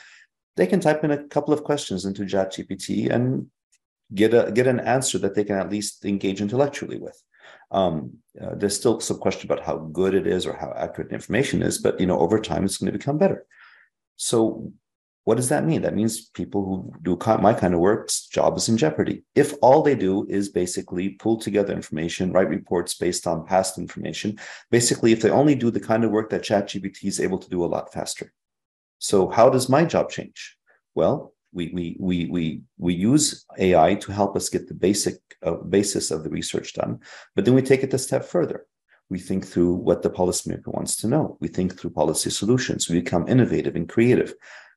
they 0.56 0.68
can 0.68 0.80
type 0.80 1.04
in 1.04 1.12
a 1.12 1.24
couple 1.28 1.54
of 1.54 1.64
questions 1.64 2.06
into 2.06 2.24
ChatGPT 2.24 3.12
and 3.12 3.48
get 4.14 4.34
a 4.34 4.52
get 4.52 4.68
an 4.68 4.80
answer 4.80 5.18
that 5.18 5.34
they 5.34 5.44
can 5.44 5.58
at 5.58 5.72
least 5.72 6.06
engage 6.06 6.40
intellectually 6.40 7.00
with. 7.00 7.22
Um, 7.72 8.18
uh, 8.40 8.56
there's 8.56 8.76
still 8.76 9.00
some 9.00 9.18
question 9.18 9.50
about 9.50 9.66
how 9.66 9.78
good 9.78 10.14
it 10.14 10.28
is 10.28 10.46
or 10.46 10.54
how 10.54 10.74
accurate 10.76 11.10
the 11.10 11.16
information 11.16 11.62
is, 11.62 11.78
but 11.78 12.00
you 12.00 12.06
know, 12.06 12.20
over 12.20 12.40
time, 12.40 12.64
it's 12.64 12.78
going 12.78 12.92
to 12.92 12.98
become 12.98 13.18
better. 13.18 13.46
So, 14.18 14.72
what 15.24 15.36
does 15.36 15.50
that 15.50 15.66
mean? 15.66 15.84
That 15.84 15.96
means 15.96 16.30
people 16.30 16.66
who 16.66 16.94
do 17.04 17.18
my 17.40 17.54
kind 17.54 17.74
of 17.76 17.80
work's 17.80 18.26
job 18.26 18.58
is 18.58 18.68
in 18.70 18.78
jeopardy. 18.78 19.24
If 19.36 19.54
all 19.62 19.84
they 19.84 19.94
do 19.96 20.26
is 20.28 20.50
basically 20.50 21.10
pull 21.10 21.38
together 21.38 21.74
information, 21.74 22.32
write 22.32 22.50
reports 22.50 22.96
based 22.96 23.28
on 23.28 23.46
past 23.46 23.78
information, 23.78 24.40
basically, 24.72 25.12
if 25.12 25.22
they 25.22 25.30
only 25.30 25.54
do 25.54 25.70
the 25.70 25.80
kind 25.80 26.04
of 26.04 26.12
work 26.12 26.32
that 26.32 26.42
ChatGPT 26.42 27.06
is 27.06 27.20
able 27.20 27.38
to 27.38 27.50
do 27.50 27.64
a 27.64 27.68
lot 27.68 27.94
faster. 27.94 28.34
So, 29.00 29.30
how 29.30 29.50
does 29.50 29.70
my 29.70 29.86
job 29.86 30.10
change? 30.10 30.58
Well, 30.96 31.34
we 31.54 31.72
we 31.74 31.98
we 32.00 32.26
we 32.26 32.62
we 32.78 32.94
use 32.94 33.46
AI 33.58 33.96
to 33.96 34.12
help 34.12 34.36
us 34.36 34.50
get 34.50 34.68
the 34.68 34.74
basic 34.74 35.16
uh, 35.44 35.56
basis 35.56 36.12
of 36.12 36.24
the 36.24 36.30
research 36.30 36.74
done, 36.74 37.00
but 37.36 37.46
then 37.46 37.54
we 37.54 37.62
take 37.62 37.84
it 37.84 37.94
a 37.94 37.98
step 37.98 38.26
further. 38.26 38.66
We 39.10 39.20
think 39.20 39.46
through 39.46 39.74
what 39.74 40.02
the 40.02 40.10
policymaker 40.10 40.68
wants 40.68 40.96
to 40.98 41.08
know. 41.08 41.38
We 41.42 41.50
think 41.50 41.78
through 41.78 41.90
policy 41.92 42.30
solutions. 42.30 42.88
We 42.88 43.02
become 43.02 43.28
innovative 43.28 43.76
and 43.76 43.90
creative. 43.90 44.34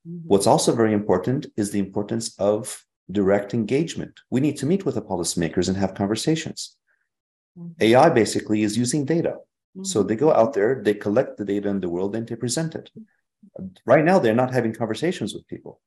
Mm-hmm. 0.07 0.27
What's 0.27 0.49
also 0.49 0.75
very 0.75 0.93
important 0.93 1.47
is 1.57 1.71
the 1.71 1.79
importance 1.79 2.35
of 2.39 2.85
direct 3.11 3.55
engagement. 3.55 4.21
We 4.31 4.41
need 4.41 4.57
to 4.59 4.67
meet 4.67 4.85
with 4.85 4.97
the 4.97 5.03
policymakers 5.03 5.69
and 5.69 5.77
have 5.77 5.95
conversations. 5.95 6.77
Mm-hmm. 7.57 7.73
AI 7.81 8.09
basically 8.11 8.63
is 8.63 8.77
using 8.77 9.05
data. 9.05 9.37
Mm-hmm. 9.77 9.85
So 9.85 10.03
they 10.03 10.17
go 10.17 10.33
out 10.33 10.53
there, 10.53 10.83
they 10.83 10.95
collect 10.95 11.37
the 11.37 11.45
data 11.45 11.69
in 11.69 11.81
the 11.81 11.89
world, 11.89 12.17
and 12.17 12.27
they 12.27 12.37
present 12.37 12.75
it. 12.75 12.91
Right 13.85 14.05
now, 14.05 14.19
they're 14.19 14.35
not 14.35 14.53
having 14.53 14.75
conversations 14.75 15.35
with 15.35 15.47
people. 15.47 15.81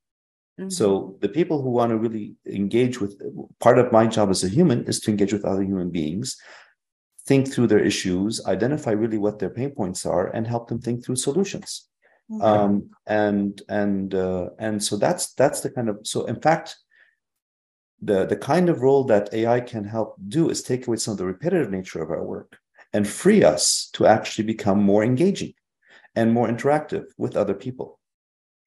Mm-hmm. 0.60 0.70
So 0.70 1.18
the 1.22 1.30
people 1.30 1.62
who 1.62 1.70
want 1.70 1.92
to 1.92 1.98
really 1.98 2.36
engage 2.46 3.00
with 3.00 3.22
part 3.60 3.78
of 3.78 3.92
my 3.92 4.08
job 4.08 4.30
as 4.30 4.44
a 4.44 4.50
human 4.50 4.86
is 4.86 5.00
to 5.02 5.12
engage 5.12 5.34
with 5.34 5.46
other 5.46 5.64
human 5.64 5.92
beings, 5.92 6.36
think 7.26 7.52
through 7.52 7.68
their 7.68 7.84
issues, 7.84 8.44
identify 8.46 8.92
really 8.92 9.20
what 9.20 9.38
their 9.38 9.52
pain 9.52 9.72
points 9.72 10.06
are, 10.06 10.28
and 10.28 10.48
help 10.48 10.68
them 10.68 10.80
think 10.80 11.06
through 11.06 11.18
solutions. 11.18 11.88
Okay. 12.34 12.44
Um, 12.44 12.90
and 13.06 13.62
and 13.70 14.14
uh, 14.14 14.50
and 14.60 14.84
so 14.84 14.98
that's 14.98 15.34
that's 15.34 15.62
the 15.62 15.70
kind 15.70 15.90
of 15.90 16.00
so 16.04 16.26
in 16.26 16.42
fact 16.42 16.76
the 18.02 18.26
the 18.26 18.36
kind 18.36 18.70
of 18.70 18.82
role 18.82 19.04
that 19.06 19.34
AI 19.34 19.62
can 19.62 19.84
help 19.84 20.16
do 20.28 20.50
is 20.50 20.62
take 20.62 20.88
away 20.88 20.98
some 20.98 21.14
of 21.14 21.18
the 21.18 21.26
repetitive 21.26 21.72
nature 21.72 22.02
of 22.02 22.10
our 22.10 22.24
work 22.24 22.58
and 22.94 23.08
free 23.08 23.44
us 23.44 23.90
to 23.94 24.06
actually 24.06 24.46
become 24.46 24.82
more 24.82 25.04
engaging 25.04 25.54
and 26.16 26.34
more 26.34 26.48
interactive 26.48 27.06
with 27.18 27.38
other 27.38 27.54
people. 27.54 27.97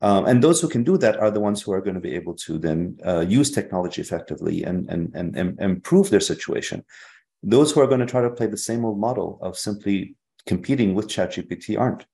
Um, 0.03 0.27
and 0.27 0.43
those 0.43 0.61
who 0.61 0.69
can 0.69 0.83
do 0.83 0.97
that 0.99 1.19
are 1.19 1.31
the 1.31 1.41
ones 1.41 1.61
who 1.61 1.73
are 1.73 1.81
going 1.81 1.95
to 1.95 2.01
be 2.01 2.15
able 2.15 2.35
to 2.35 2.59
then 2.59 2.99
uh, 3.05 3.21
use 3.21 3.51
technology 3.51 4.01
effectively 4.01 4.65
and, 4.65 4.89
and, 4.89 5.15
and, 5.15 5.37
and 5.37 5.61
improve 5.61 6.11
their 6.11 6.21
situation. 6.21 6.85
Those 7.43 7.73
who 7.73 7.81
are 7.81 7.87
going 7.87 8.01
to 8.01 8.07
try 8.07 8.23
to 8.23 8.31
play 8.31 8.47
the 8.47 8.57
same 8.57 8.85
old 8.85 8.99
model 8.99 9.39
of 9.43 9.59
simply 9.59 10.17
competing 10.47 10.95
with 10.95 11.09
ChatGPT 11.09 11.79
aren't. 11.79 12.07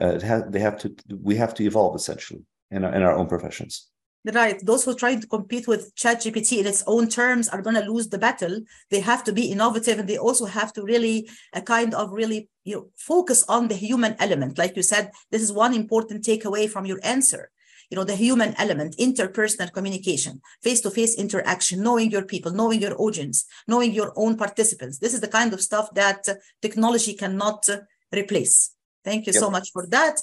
Uh, 0.00 0.18
they 0.48 0.60
have 0.60 0.78
to. 0.78 0.94
We 1.20 1.36
have 1.36 1.52
to 1.54 1.64
evolve 1.64 1.94
essentially 1.94 2.44
in 2.70 2.82
our, 2.82 2.94
in 2.94 3.02
our 3.02 3.14
own 3.14 3.26
professions. 3.26 3.90
Right. 4.24 4.64
Those 4.64 4.84
who 4.84 4.94
try 4.94 5.16
to 5.16 5.26
compete 5.26 5.66
with 5.66 5.92
ChatGPT 5.96 6.58
in 6.58 6.66
its 6.66 6.84
own 6.86 7.08
terms 7.08 7.48
are 7.48 7.60
going 7.60 7.74
to 7.74 7.90
lose 7.90 8.08
the 8.08 8.18
battle. 8.18 8.60
They 8.88 9.00
have 9.00 9.24
to 9.24 9.32
be 9.32 9.50
innovative 9.50 9.98
and 9.98 10.08
they 10.08 10.16
also 10.16 10.44
have 10.44 10.72
to 10.74 10.84
really 10.84 11.28
a 11.52 11.60
kind 11.60 11.92
of 11.92 12.12
really 12.12 12.48
you 12.62 12.76
know 12.76 12.86
focus 12.96 13.44
on 13.48 13.66
the 13.66 13.74
human 13.74 14.14
element. 14.20 14.58
Like 14.58 14.76
you 14.76 14.84
said, 14.84 15.10
this 15.32 15.42
is 15.42 15.52
one 15.52 15.74
important 15.74 16.24
takeaway 16.24 16.70
from 16.70 16.86
your 16.86 17.00
answer. 17.02 17.50
You 17.90 17.96
know, 17.96 18.04
the 18.04 18.16
human 18.16 18.54
element, 18.58 18.96
interpersonal 18.96 19.70
communication, 19.70 20.40
face-to-face 20.62 21.16
interaction, 21.16 21.82
knowing 21.82 22.10
your 22.10 22.24
people, 22.24 22.50
knowing 22.50 22.80
your 22.80 22.98
audience, 22.98 23.44
knowing 23.68 23.92
your 23.92 24.14
own 24.16 24.38
participants. 24.38 24.98
This 24.98 25.12
is 25.12 25.20
the 25.20 25.28
kind 25.28 25.52
of 25.52 25.60
stuff 25.60 25.92
that 25.94 26.26
uh, 26.26 26.34
technology 26.62 27.12
cannot 27.12 27.68
uh, 27.68 27.80
replace. 28.10 28.70
Thank 29.04 29.26
you 29.26 29.34
yep. 29.34 29.40
so 29.40 29.50
much 29.50 29.72
for 29.72 29.86
that. 29.88 30.20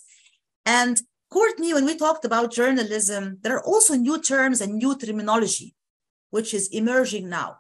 And 0.66 1.00
Courtney, 1.30 1.74
when 1.76 1.86
we 1.86 1.96
talked 1.96 2.26
about 2.26 2.52
journalism, 2.52 3.38
there 3.42 3.56
are 3.56 3.64
also 3.64 3.94
new 3.94 4.20
terms 4.20 4.62
and 4.62 4.74
new 4.74 4.98
terminology, 4.98 5.76
which 6.32 6.54
is 6.54 6.70
emerging 6.70 7.30
now. 7.30 7.58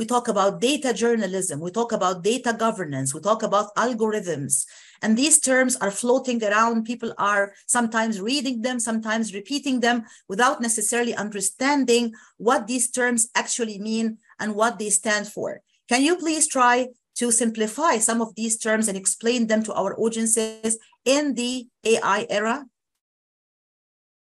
we 0.00 0.06
talk 0.06 0.28
about 0.28 0.62
data 0.62 0.94
journalism, 0.94 1.60
we 1.60 1.70
talk 1.70 1.92
about 1.92 2.24
data 2.24 2.54
governance, 2.54 3.12
we 3.12 3.20
talk 3.20 3.42
about 3.42 3.74
algorithms. 3.74 4.64
And 5.02 5.14
these 5.14 5.38
terms 5.38 5.76
are 5.76 5.90
floating 5.90 6.42
around. 6.42 6.84
People 6.84 7.12
are 7.18 7.52
sometimes 7.66 8.18
reading 8.18 8.62
them, 8.62 8.80
sometimes 8.80 9.34
repeating 9.34 9.80
them 9.80 10.04
without 10.26 10.62
necessarily 10.62 11.14
understanding 11.14 12.14
what 12.38 12.66
these 12.66 12.90
terms 12.90 13.28
actually 13.34 13.78
mean 13.78 14.16
and 14.38 14.54
what 14.54 14.78
they 14.78 14.88
stand 14.88 15.28
for. 15.28 15.60
Can 15.86 16.02
you 16.02 16.16
please 16.16 16.48
try 16.48 16.88
to 17.16 17.30
simplify 17.30 17.98
some 17.98 18.22
of 18.22 18.34
these 18.36 18.56
terms 18.56 18.88
and 18.88 18.96
explain 18.96 19.48
them 19.48 19.62
to 19.64 19.74
our 19.74 19.92
audiences 20.00 20.78
in 21.04 21.34
the 21.34 21.68
AI 21.84 22.26
era? 22.30 22.64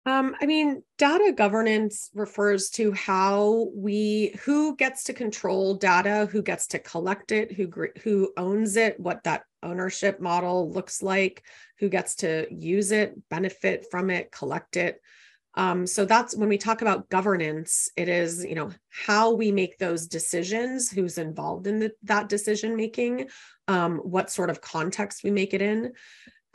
Um, 0.08 0.38
I 0.42 0.46
mean, 0.46 0.84
data 0.98 1.34
governance 1.36 2.10
refers 2.14 2.70
to 2.72 2.94
how 2.94 3.68
we 3.76 4.34
who 4.46 4.78
gets 4.78 5.04
to 5.06 5.14
control 5.14 5.76
data, 5.76 6.30
who 6.32 6.42
gets 6.42 6.68
to 6.68 6.80
collect 6.80 7.34
it, 7.34 7.52
who 7.52 7.70
who 8.04 8.32
owns 8.38 8.78
it, 8.78 8.98
what 8.98 9.26
that 9.26 9.44
ownership 9.62 10.22
model 10.22 10.72
looks 10.72 11.04
like, 11.04 11.44
who 11.80 11.90
gets 11.90 12.16
to 12.18 12.48
use 12.50 12.94
it, 12.94 13.16
benefit 13.30 13.88
from 13.92 14.10
it, 14.10 14.32
collect 14.32 14.78
it. 14.78 15.02
Um, 15.56 15.86
so 15.86 16.06
that's 16.06 16.34
when 16.34 16.48
we 16.48 16.58
talk 16.58 16.82
about 16.82 17.10
governance, 17.10 17.90
it 17.98 18.08
is 18.08 18.46
you 18.46 18.56
know 18.56 18.72
how 18.90 19.34
we 19.34 19.52
make 19.52 19.78
those 19.78 20.08
decisions, 20.08 20.90
who's 20.90 21.18
involved 21.18 21.68
in 21.68 21.80
the, 21.80 21.92
that 22.04 22.30
decision 22.30 22.78
making, 22.78 23.28
um, 23.68 23.98
what 23.98 24.32
sort 24.32 24.52
of 24.52 24.62
context 24.62 25.26
we 25.26 25.32
make 25.32 25.54
it 25.54 25.62
in. 25.62 25.92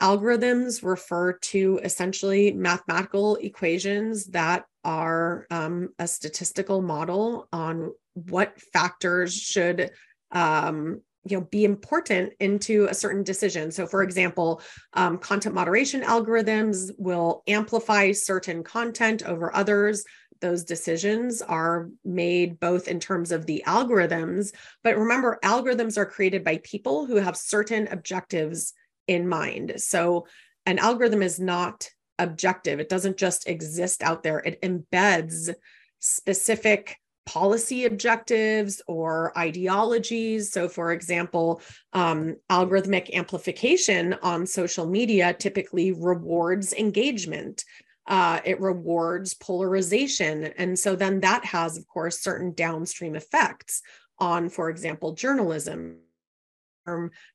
Algorithms 0.03 0.83
refer 0.83 1.31
to 1.31 1.79
essentially 1.81 2.51
mathematical 2.51 3.37
equations 3.37 4.25
that 4.25 4.65
are 4.83 5.47
um, 5.49 5.93
a 5.97 6.05
statistical 6.05 6.81
model 6.81 7.47
on 7.53 7.93
what 8.13 8.59
factors 8.59 9.33
should 9.33 9.91
um, 10.33 10.99
you 11.25 11.37
know 11.37 11.47
be 11.49 11.63
important 11.63 12.33
into 12.41 12.85
a 12.89 12.93
certain 12.93 13.23
decision. 13.23 13.71
So 13.71 13.87
for 13.87 14.03
example 14.03 14.61
um, 14.91 15.19
content 15.19 15.55
moderation 15.55 16.01
algorithms 16.01 16.91
will 16.97 17.41
amplify 17.47 18.11
certain 18.11 18.61
content 18.61 19.23
over 19.23 19.55
others. 19.55 20.03
Those 20.41 20.65
decisions 20.65 21.41
are 21.41 21.87
made 22.03 22.59
both 22.59 22.89
in 22.89 22.99
terms 22.99 23.31
of 23.31 23.45
the 23.45 23.63
algorithms 23.65 24.51
but 24.83 24.97
remember 24.97 25.39
algorithms 25.45 25.97
are 25.97 26.05
created 26.05 26.43
by 26.43 26.57
people 26.57 27.05
who 27.05 27.15
have 27.15 27.37
certain 27.37 27.87
objectives 27.87 28.73
in 29.07 29.27
mind. 29.27 29.73
So 29.77 30.27
an 30.65 30.79
algorithm 30.79 31.21
is 31.21 31.39
not 31.39 31.89
objective, 32.19 32.79
it 32.79 32.89
doesn't 32.89 33.17
just 33.17 33.47
exist 33.47 34.03
out 34.03 34.23
there, 34.23 34.39
it 34.39 34.61
embeds 34.61 35.53
specific 35.99 36.97
policy 37.25 37.85
objectives 37.85 38.81
or 38.87 39.37
ideologies. 39.37 40.51
So, 40.51 40.67
for 40.67 40.91
example, 40.91 41.61
um, 41.93 42.35
algorithmic 42.49 43.13
amplification 43.13 44.13
on 44.21 44.45
social 44.45 44.85
media 44.85 45.33
typically 45.33 45.91
rewards 45.93 46.73
engagement. 46.73 47.63
Uh, 48.05 48.41
it 48.43 48.59
rewards 48.59 49.33
polarization. 49.33 50.45
And 50.57 50.77
so 50.77 50.95
then 50.95 51.21
that 51.21 51.45
has, 51.45 51.77
of 51.77 51.87
course, 51.87 52.19
certain 52.19 52.53
downstream 52.53 53.15
effects 53.15 53.81
on, 54.19 54.49
for 54.49 54.69
example, 54.69 55.13
journalism 55.13 55.99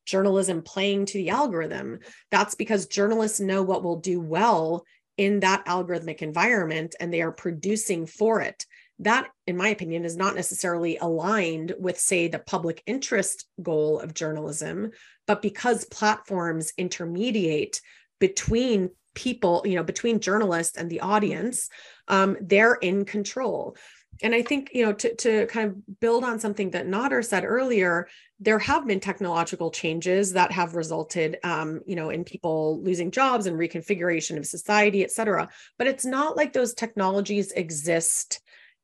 journalism 0.04 0.62
playing 0.62 1.06
to 1.06 1.18
the 1.18 1.30
algorithm. 1.30 2.00
That's 2.30 2.54
because 2.54 2.87
journalists 2.87 3.40
know 3.40 3.62
what 3.62 3.82
will 3.82 4.00
do 4.00 4.20
well 4.20 4.84
in 5.16 5.40
that 5.40 5.66
algorithmic 5.66 6.22
environment 6.22 6.94
and 7.00 7.12
they 7.12 7.22
are 7.22 7.32
producing 7.32 8.06
for 8.06 8.40
it. 8.40 8.64
That, 9.00 9.28
in 9.46 9.56
my 9.56 9.68
opinion, 9.68 10.04
is 10.04 10.16
not 10.16 10.34
necessarily 10.34 10.96
aligned 10.96 11.74
with, 11.78 11.98
say, 11.98 12.28
the 12.28 12.38
public 12.38 12.82
interest 12.87 13.46
goal 13.62 14.00
of 14.00 14.14
journalism, 14.14 14.90
but 15.26 15.42
because 15.42 15.84
platforms 15.84 16.72
intermediate 16.76 17.80
between 18.18 18.90
people, 19.14 19.62
you 19.64 19.76
know, 19.76 19.84
between 19.84 20.20
journalists 20.20 20.76
and 20.76 20.90
the 20.90 21.00
audience, 21.00 21.68
um, 22.08 22.37
they're 22.40 22.74
in 22.74 23.04
control 23.04 23.76
and 24.22 24.35
I 24.35 24.42
think, 24.42 24.70
you 24.72 24.85
know, 24.85 24.92
to, 24.92 25.14
to 25.16 25.46
kind 25.46 25.68
of 25.70 26.00
build 26.00 26.24
on 26.24 26.38
something 26.38 26.70
that 26.70 26.87
Nader 26.87 27.24
said 27.24 27.44
earlier, 27.44 28.09
there 28.40 28.59
have 28.59 28.87
been 28.87 29.00
technological 29.00 29.70
changes 29.70 30.33
that 30.33 30.52
have 30.52 30.74
resulted, 30.74 31.38
um, 31.44 31.81
you 31.87 31.96
know, 31.96 32.11
in 32.11 32.24
people 32.24 32.83
losing 32.83 33.11
jobs 33.11 33.46
and 33.46 33.59
reconfiguration 33.59 34.37
of 34.37 34.46
society, 34.46 35.02
et 35.02 35.11
cetera. 35.11 35.48
But 35.76 35.87
it's 35.87 36.04
not 36.04 36.37
like 36.37 36.52
those 36.52 36.74
technologies 36.74 37.52
exist 37.52 38.40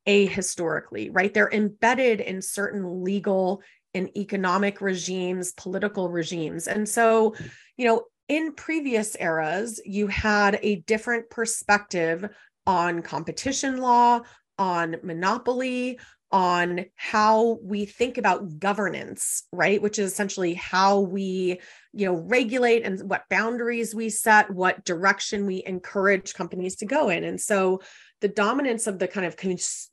ahistorically, 0.07 1.09
right? 1.11 1.33
They're 1.33 1.51
embedded 1.51 2.21
in 2.21 2.41
certain 2.41 3.03
legal 3.03 3.61
and 3.93 4.15
economic 4.17 4.81
regimes, 4.81 5.53
political 5.53 6.09
regimes. 6.09 6.67
And 6.67 6.87
so, 6.87 7.35
you 7.77 7.85
know, 7.87 8.03
in 8.27 8.53
previous 8.53 9.15
eras, 9.15 9.79
you 9.85 10.07
had 10.07 10.59
a 10.61 10.77
different 10.77 11.29
perspective 11.29 12.27
on 12.67 13.01
competition 13.03 13.77
law, 13.77 14.21
on 14.57 14.97
monopoly, 15.03 15.99
on 16.31 16.85
how 16.95 17.59
we 17.63 17.85
think 17.85 18.17
about 18.17 18.59
governance, 18.59 19.43
right? 19.51 19.81
Which 19.81 19.99
is 19.99 20.11
essentially 20.11 20.53
how 20.53 20.99
we, 20.99 21.61
you 21.93 22.05
know, 22.05 22.15
regulate 22.15 22.83
and 22.83 22.99
what 23.09 23.29
boundaries 23.29 23.95
we 23.95 24.09
set, 24.09 24.51
what 24.51 24.83
direction 24.83 25.45
we 25.45 25.63
encourage 25.65 26.33
companies 26.33 26.75
to 26.77 26.85
go 26.85 27.09
in. 27.09 27.23
And 27.23 27.39
so 27.39 27.81
the 28.21 28.27
dominance 28.27 28.87
of 28.87 28.97
the 28.97 29.07
kind 29.07 29.25
of 29.25 29.35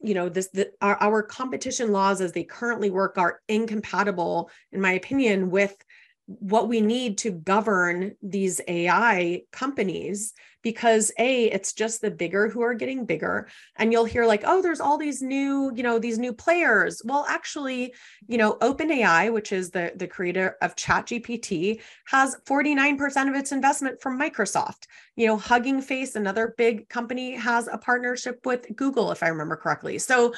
you 0.01 0.15
know 0.15 0.29
this 0.29 0.49
the, 0.55 0.71
our, 0.81 0.97
our 1.03 1.23
competition 1.23 1.93
laws 1.93 2.21
as 2.21 2.33
they 2.33 2.45
currently 2.45 2.91
work 2.91 3.19
are 3.19 3.41
incompatible 3.49 4.49
in 4.71 4.81
my 4.81 4.93
opinion 4.93 5.51
with 5.51 5.77
what 6.27 6.69
we 6.69 6.81
need 6.81 7.19
to 7.19 7.31
govern 7.31 8.15
these 8.23 8.61
AI 8.69 9.43
companies 9.51 10.33
because 10.63 11.11
a 11.19 11.47
it's 11.47 11.73
just 11.73 12.01
the 12.01 12.11
bigger 12.11 12.49
who 12.49 12.63
are 12.63 12.75
getting 12.75 13.05
bigger. 13.05 13.49
And 13.77 13.93
you'll 13.93 14.05
hear 14.05 14.25
like 14.25 14.43
oh 14.47 14.63
there's 14.63 14.81
all 14.81 14.97
these 14.97 15.21
new 15.21 15.73
you 15.75 15.83
know 15.83 15.99
these 15.99 16.19
new 16.19 16.33
players. 16.33 17.03
Well 17.05 17.27
actually 17.29 17.95
you 18.29 18.39
know 18.39 18.55
OpenAI 18.61 19.33
which 19.33 19.53
is 19.53 19.71
the 19.71 19.93
the 19.97 20.07
creator 20.07 20.57
of 20.63 20.77
ChatGPT 20.77 21.81
has 22.07 22.37
49% 22.47 23.29
of 23.29 23.35
its 23.35 23.53
investment 23.53 24.01
from 24.01 24.19
Microsoft. 24.19 24.87
You 25.17 25.27
know 25.27 25.37
Hugging 25.37 25.83
Face 25.83 26.15
another 26.15 26.55
big 26.57 26.89
company 26.89 27.35
has 27.35 27.67
a 27.67 27.79
partnership 27.79 28.47
with 28.47 28.67
Google 28.77 29.11
if 29.11 29.23
I 29.23 29.29
remember 29.29 29.57
correctly. 29.57 29.99
So 29.99 30.33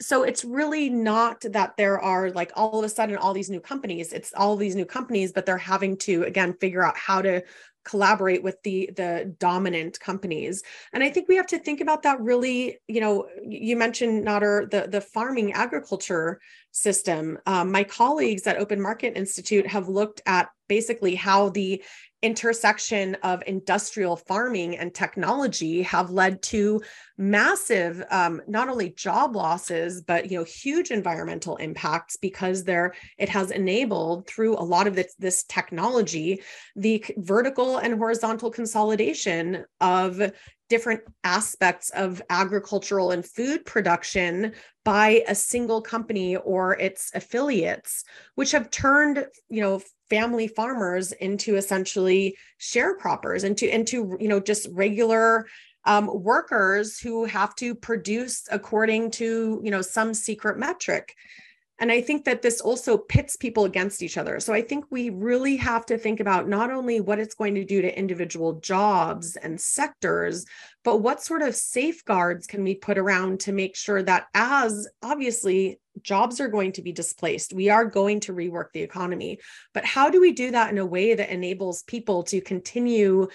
so 0.00 0.22
it's 0.22 0.44
really 0.44 0.88
not 0.88 1.40
that 1.40 1.76
there 1.76 1.98
are 2.00 2.30
like 2.30 2.52
all 2.54 2.78
of 2.78 2.84
a 2.84 2.88
sudden 2.88 3.16
all 3.16 3.32
these 3.32 3.50
new 3.50 3.60
companies 3.60 4.12
it's 4.12 4.32
all 4.36 4.56
these 4.56 4.76
new 4.76 4.84
companies 4.84 5.32
but 5.32 5.44
they're 5.44 5.58
having 5.58 5.96
to 5.96 6.22
again 6.22 6.54
figure 6.60 6.84
out 6.84 6.96
how 6.96 7.20
to 7.20 7.42
collaborate 7.88 8.42
with 8.42 8.62
the 8.64 8.90
the 8.96 9.34
dominant 9.38 9.98
companies. 9.98 10.62
And 10.92 11.02
i 11.02 11.08
think 11.08 11.28
we 11.28 11.36
have 11.36 11.46
to 11.46 11.58
think 11.58 11.80
about 11.80 12.02
that 12.02 12.20
really 12.20 12.78
you 12.86 13.00
know 13.00 13.26
you 13.42 13.76
mentioned 13.76 14.26
nader 14.26 14.70
the 14.70 14.88
the 14.88 15.00
farming 15.00 15.52
agriculture 15.52 16.40
system. 16.70 17.38
Um, 17.46 17.72
my 17.72 17.84
colleagues 17.84 18.46
at 18.46 18.58
open 18.58 18.80
market 18.80 19.16
institute 19.16 19.66
have 19.66 19.88
looked 19.88 20.20
at 20.26 20.50
basically 20.68 21.14
how 21.14 21.48
the 21.48 21.82
intersection 22.22 23.16
of 23.22 23.42
industrial 23.46 24.16
farming 24.16 24.76
and 24.76 24.92
technology 24.92 25.82
have 25.82 26.10
led 26.10 26.42
to 26.42 26.80
massive 27.16 28.02
um, 28.10 28.42
not 28.48 28.68
only 28.68 28.90
job 28.90 29.36
losses 29.36 30.02
but 30.02 30.30
you 30.30 30.36
know 30.36 30.44
huge 30.44 30.90
environmental 30.90 31.56
impacts 31.56 32.16
because 32.16 32.64
there 32.64 32.92
it 33.18 33.28
has 33.28 33.52
enabled 33.52 34.26
through 34.26 34.56
a 34.56 34.62
lot 34.62 34.88
of 34.88 34.96
this, 34.96 35.14
this 35.18 35.44
technology 35.44 36.42
the 36.74 37.04
vertical 37.18 37.78
and 37.78 37.94
horizontal 37.94 38.50
consolidation 38.50 39.64
of 39.80 40.20
different 40.68 41.00
aspects 41.24 41.90
of 41.90 42.22
agricultural 42.30 43.10
and 43.10 43.24
food 43.24 43.64
production 43.64 44.52
by 44.84 45.22
a 45.28 45.34
single 45.34 45.80
company 45.80 46.36
or 46.36 46.78
its 46.78 47.10
affiliates 47.14 48.04
which 48.34 48.52
have 48.52 48.70
turned 48.70 49.26
you 49.48 49.60
know 49.60 49.80
family 50.08 50.48
farmers 50.48 51.12
into 51.12 51.56
essentially 51.56 52.36
sharecroppers 52.60 53.44
into 53.44 53.72
into 53.72 54.16
you 54.20 54.28
know 54.28 54.40
just 54.40 54.68
regular 54.72 55.46
um, 55.84 56.10
workers 56.22 56.98
who 56.98 57.24
have 57.24 57.54
to 57.54 57.74
produce 57.74 58.46
according 58.50 59.10
to 59.10 59.60
you 59.62 59.70
know 59.70 59.82
some 59.82 60.12
secret 60.12 60.58
metric 60.58 61.14
and 61.78 61.90
i 61.92 62.00
think 62.00 62.24
that 62.24 62.42
this 62.42 62.60
also 62.60 62.96
pits 62.96 63.36
people 63.36 63.64
against 63.64 64.02
each 64.02 64.16
other 64.16 64.40
so 64.40 64.52
i 64.52 64.62
think 64.62 64.84
we 64.90 65.10
really 65.10 65.56
have 65.56 65.84
to 65.86 65.98
think 65.98 66.20
about 66.20 66.48
not 66.48 66.70
only 66.70 67.00
what 67.00 67.18
it's 67.18 67.34
going 67.34 67.54
to 67.54 67.64
do 67.64 67.82
to 67.82 67.98
individual 67.98 68.60
jobs 68.60 69.36
and 69.36 69.60
sectors 69.60 70.44
but 70.84 70.98
what 70.98 71.22
sort 71.22 71.42
of 71.42 71.54
safeguards 71.54 72.46
can 72.46 72.62
we 72.62 72.74
put 72.74 72.98
around 72.98 73.40
to 73.40 73.52
make 73.52 73.76
sure 73.76 74.02
that 74.02 74.26
as 74.34 74.88
obviously 75.02 75.78
jobs 76.02 76.40
are 76.40 76.48
going 76.48 76.72
to 76.72 76.82
be 76.82 76.92
displaced. 76.92 77.52
We 77.52 77.70
are 77.70 77.84
going 77.84 78.20
to 78.20 78.32
rework 78.32 78.72
the 78.72 78.82
economy. 78.82 79.40
But 79.74 79.84
how 79.84 80.10
do 80.10 80.20
we 80.20 80.32
do 80.32 80.50
that 80.52 80.70
in 80.70 80.78
a 80.78 80.86
way 80.86 81.14
that 81.14 81.30
enables 81.30 81.82
people 81.82 82.22
to 82.24 82.40
continue 82.40 83.28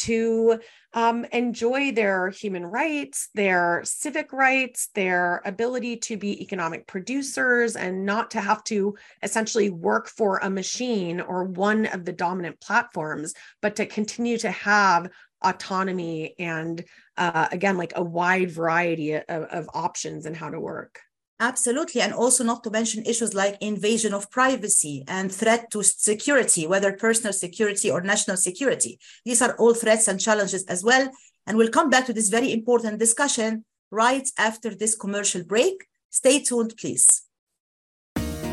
to 0.00 0.58
um, 0.92 1.24
enjoy 1.26 1.92
their 1.92 2.30
human 2.30 2.64
rights, 2.64 3.28
their 3.34 3.82
civic 3.84 4.32
rights, 4.32 4.88
their 4.94 5.42
ability 5.44 5.96
to 5.98 6.16
be 6.16 6.42
economic 6.42 6.86
producers, 6.86 7.76
and 7.76 8.04
not 8.04 8.30
to 8.32 8.40
have 8.40 8.64
to 8.64 8.96
essentially 9.22 9.70
work 9.70 10.08
for 10.08 10.38
a 10.38 10.50
machine 10.50 11.20
or 11.20 11.44
one 11.44 11.86
of 11.86 12.04
the 12.04 12.12
dominant 12.12 12.60
platforms, 12.60 13.34
but 13.62 13.76
to 13.76 13.86
continue 13.86 14.38
to 14.38 14.50
have 14.50 15.10
autonomy 15.42 16.34
and, 16.38 16.84
uh, 17.16 17.48
again, 17.52 17.76
like 17.76 17.92
a 17.96 18.02
wide 18.02 18.50
variety 18.50 19.14
of, 19.14 19.24
of 19.28 19.70
options 19.74 20.26
and 20.26 20.36
how 20.36 20.50
to 20.50 20.60
work. 20.60 21.00
Absolutely. 21.40 22.02
And 22.02 22.12
also, 22.12 22.44
not 22.44 22.62
to 22.64 22.70
mention 22.70 23.02
issues 23.06 23.32
like 23.32 23.56
invasion 23.62 24.12
of 24.12 24.30
privacy 24.30 25.04
and 25.08 25.32
threat 25.32 25.70
to 25.70 25.82
security, 25.82 26.66
whether 26.66 26.92
personal 26.92 27.32
security 27.32 27.90
or 27.90 28.02
national 28.02 28.36
security. 28.36 29.00
These 29.24 29.40
are 29.40 29.54
all 29.56 29.72
threats 29.72 30.06
and 30.06 30.20
challenges 30.20 30.64
as 30.64 30.84
well. 30.84 31.10
And 31.46 31.56
we'll 31.56 31.70
come 31.70 31.88
back 31.88 32.04
to 32.06 32.12
this 32.12 32.28
very 32.28 32.52
important 32.52 32.98
discussion 32.98 33.64
right 33.90 34.28
after 34.36 34.74
this 34.74 34.94
commercial 34.94 35.42
break. 35.42 35.86
Stay 36.10 36.40
tuned, 36.40 36.74
please. 36.78 37.22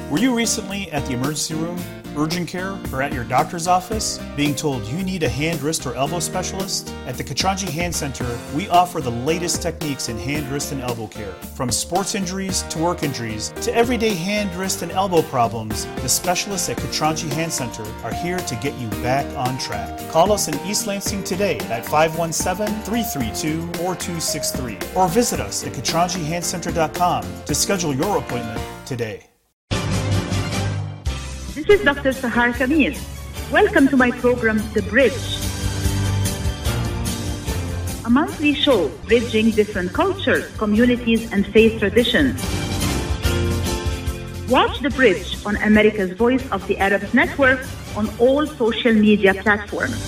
Were 0.09 0.19
you 0.19 0.33
recently 0.33 0.89
at 0.91 1.05
the 1.07 1.13
emergency 1.13 1.55
room, 1.55 1.77
urgent 2.17 2.47
care, 2.47 2.77
or 2.91 3.01
at 3.01 3.13
your 3.13 3.23
doctor's 3.23 3.67
office 3.67 4.19
being 4.35 4.55
told 4.55 4.83
you 4.85 5.03
need 5.03 5.23
a 5.23 5.29
hand, 5.29 5.61
wrist, 5.61 5.85
or 5.85 5.95
elbow 5.95 6.19
specialist? 6.19 6.93
At 7.05 7.15
the 7.15 7.23
Katranji 7.23 7.69
Hand 7.69 7.95
Center, 7.95 8.37
we 8.55 8.67
offer 8.69 8.99
the 9.01 9.11
latest 9.11 9.61
techniques 9.61 10.09
in 10.09 10.17
hand, 10.17 10.51
wrist, 10.51 10.71
and 10.71 10.81
elbow 10.81 11.07
care. 11.07 11.31
From 11.55 11.71
sports 11.71 12.15
injuries 12.15 12.63
to 12.63 12.79
work 12.79 13.03
injuries 13.03 13.49
to 13.61 13.73
everyday 13.75 14.13
hand, 14.13 14.53
wrist, 14.55 14.81
and 14.81 14.91
elbow 14.91 15.21
problems, 15.21 15.85
the 16.01 16.09
specialists 16.09 16.69
at 16.69 16.77
Katranji 16.77 17.31
Hand 17.33 17.53
Center 17.53 17.83
are 18.03 18.13
here 18.13 18.39
to 18.39 18.55
get 18.55 18.77
you 18.79 18.87
back 19.01 19.25
on 19.37 19.57
track. 19.57 19.99
Call 20.09 20.31
us 20.31 20.47
in 20.47 20.59
East 20.67 20.87
Lansing 20.87 21.23
today 21.23 21.57
at 21.69 21.85
517 21.85 22.67
332 22.83 23.61
4263 23.77 24.77
or 24.95 25.07
visit 25.07 25.39
us 25.39 25.65
at 25.65 25.73
katranjihandcenter.com 25.73 27.23
to 27.45 27.55
schedule 27.55 27.93
your 27.93 28.17
appointment 28.17 28.61
today. 28.85 29.26
This 31.67 31.81
is 31.81 31.85
Dr. 31.85 32.11
Sahar 32.15 32.53
Khamis. 32.53 32.95
Welcome 33.51 33.89
to 33.89 33.97
my 33.97 34.09
program, 34.09 34.55
The 34.71 34.83
Bridge. 34.83 35.25
A 38.05 38.09
monthly 38.09 38.53
show 38.53 38.87
bridging 39.05 39.51
different 39.51 39.91
cultures, 39.91 40.47
communities, 40.55 41.29
and 41.33 41.45
faith 41.45 41.77
traditions. 41.77 42.39
Watch 44.49 44.79
The 44.79 44.91
Bridge 44.91 45.45
on 45.45 45.57
America's 45.57 46.13
Voice 46.13 46.49
of 46.51 46.65
the 46.67 46.77
Arabs 46.77 47.13
Network 47.13 47.59
on 47.97 48.07
all 48.17 48.47
social 48.47 48.93
media 48.93 49.33
platforms. 49.33 49.99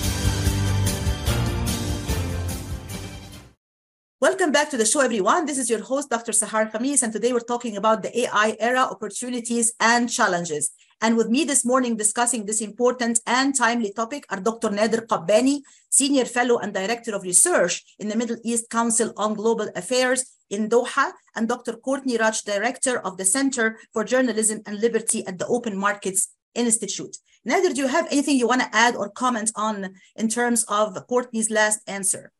Welcome 4.18 4.50
back 4.50 4.70
to 4.70 4.78
the 4.78 4.86
show, 4.86 5.00
everyone. 5.00 5.44
This 5.44 5.58
is 5.58 5.68
your 5.68 5.82
host, 5.82 6.08
Dr. 6.08 6.32
Sahar 6.32 6.72
Khamis, 6.72 7.02
and 7.02 7.12
today 7.12 7.34
we're 7.34 7.40
talking 7.40 7.76
about 7.76 8.02
the 8.02 8.20
AI 8.20 8.56
era 8.58 8.80
opportunities 8.80 9.74
and 9.78 10.10
challenges. 10.10 10.70
And 11.02 11.16
with 11.16 11.28
me 11.28 11.44
this 11.44 11.64
morning 11.64 11.96
discussing 11.96 12.44
this 12.44 12.60
important 12.60 13.20
and 13.26 13.56
timely 13.56 13.92
topic 13.92 14.26
are 14.28 14.40
Dr. 14.40 14.68
Nader 14.68 15.06
Kabbani, 15.06 15.62
Senior 15.88 16.26
Fellow 16.26 16.58
and 16.58 16.74
Director 16.74 17.14
of 17.14 17.22
Research 17.22 17.82
in 17.98 18.08
the 18.08 18.16
Middle 18.16 18.36
East 18.44 18.68
Council 18.68 19.12
on 19.16 19.34
Global 19.34 19.70
Affairs 19.74 20.36
in 20.50 20.68
Doha, 20.68 21.12
and 21.36 21.48
Dr. 21.48 21.74
Courtney 21.74 22.18
Radsch, 22.18 22.44
Director 22.44 22.98
of 22.98 23.16
the 23.16 23.24
Center 23.24 23.78
for 23.92 24.04
Journalism 24.04 24.60
and 24.66 24.80
Liberty 24.80 25.26
at 25.26 25.38
the 25.38 25.46
Open 25.46 25.76
Markets 25.76 26.28
Institute. 26.54 27.16
Nader, 27.48 27.72
do 27.74 27.80
you 27.80 27.86
have 27.88 28.06
anything 28.10 28.36
you 28.36 28.48
want 28.48 28.60
to 28.60 28.68
add 28.72 28.96
or 28.96 29.08
comment 29.08 29.50
on 29.54 29.94
in 30.16 30.28
terms 30.28 30.64
of 30.68 30.96
Courtney's 31.06 31.50
last 31.50 31.80
answer? 31.86 32.32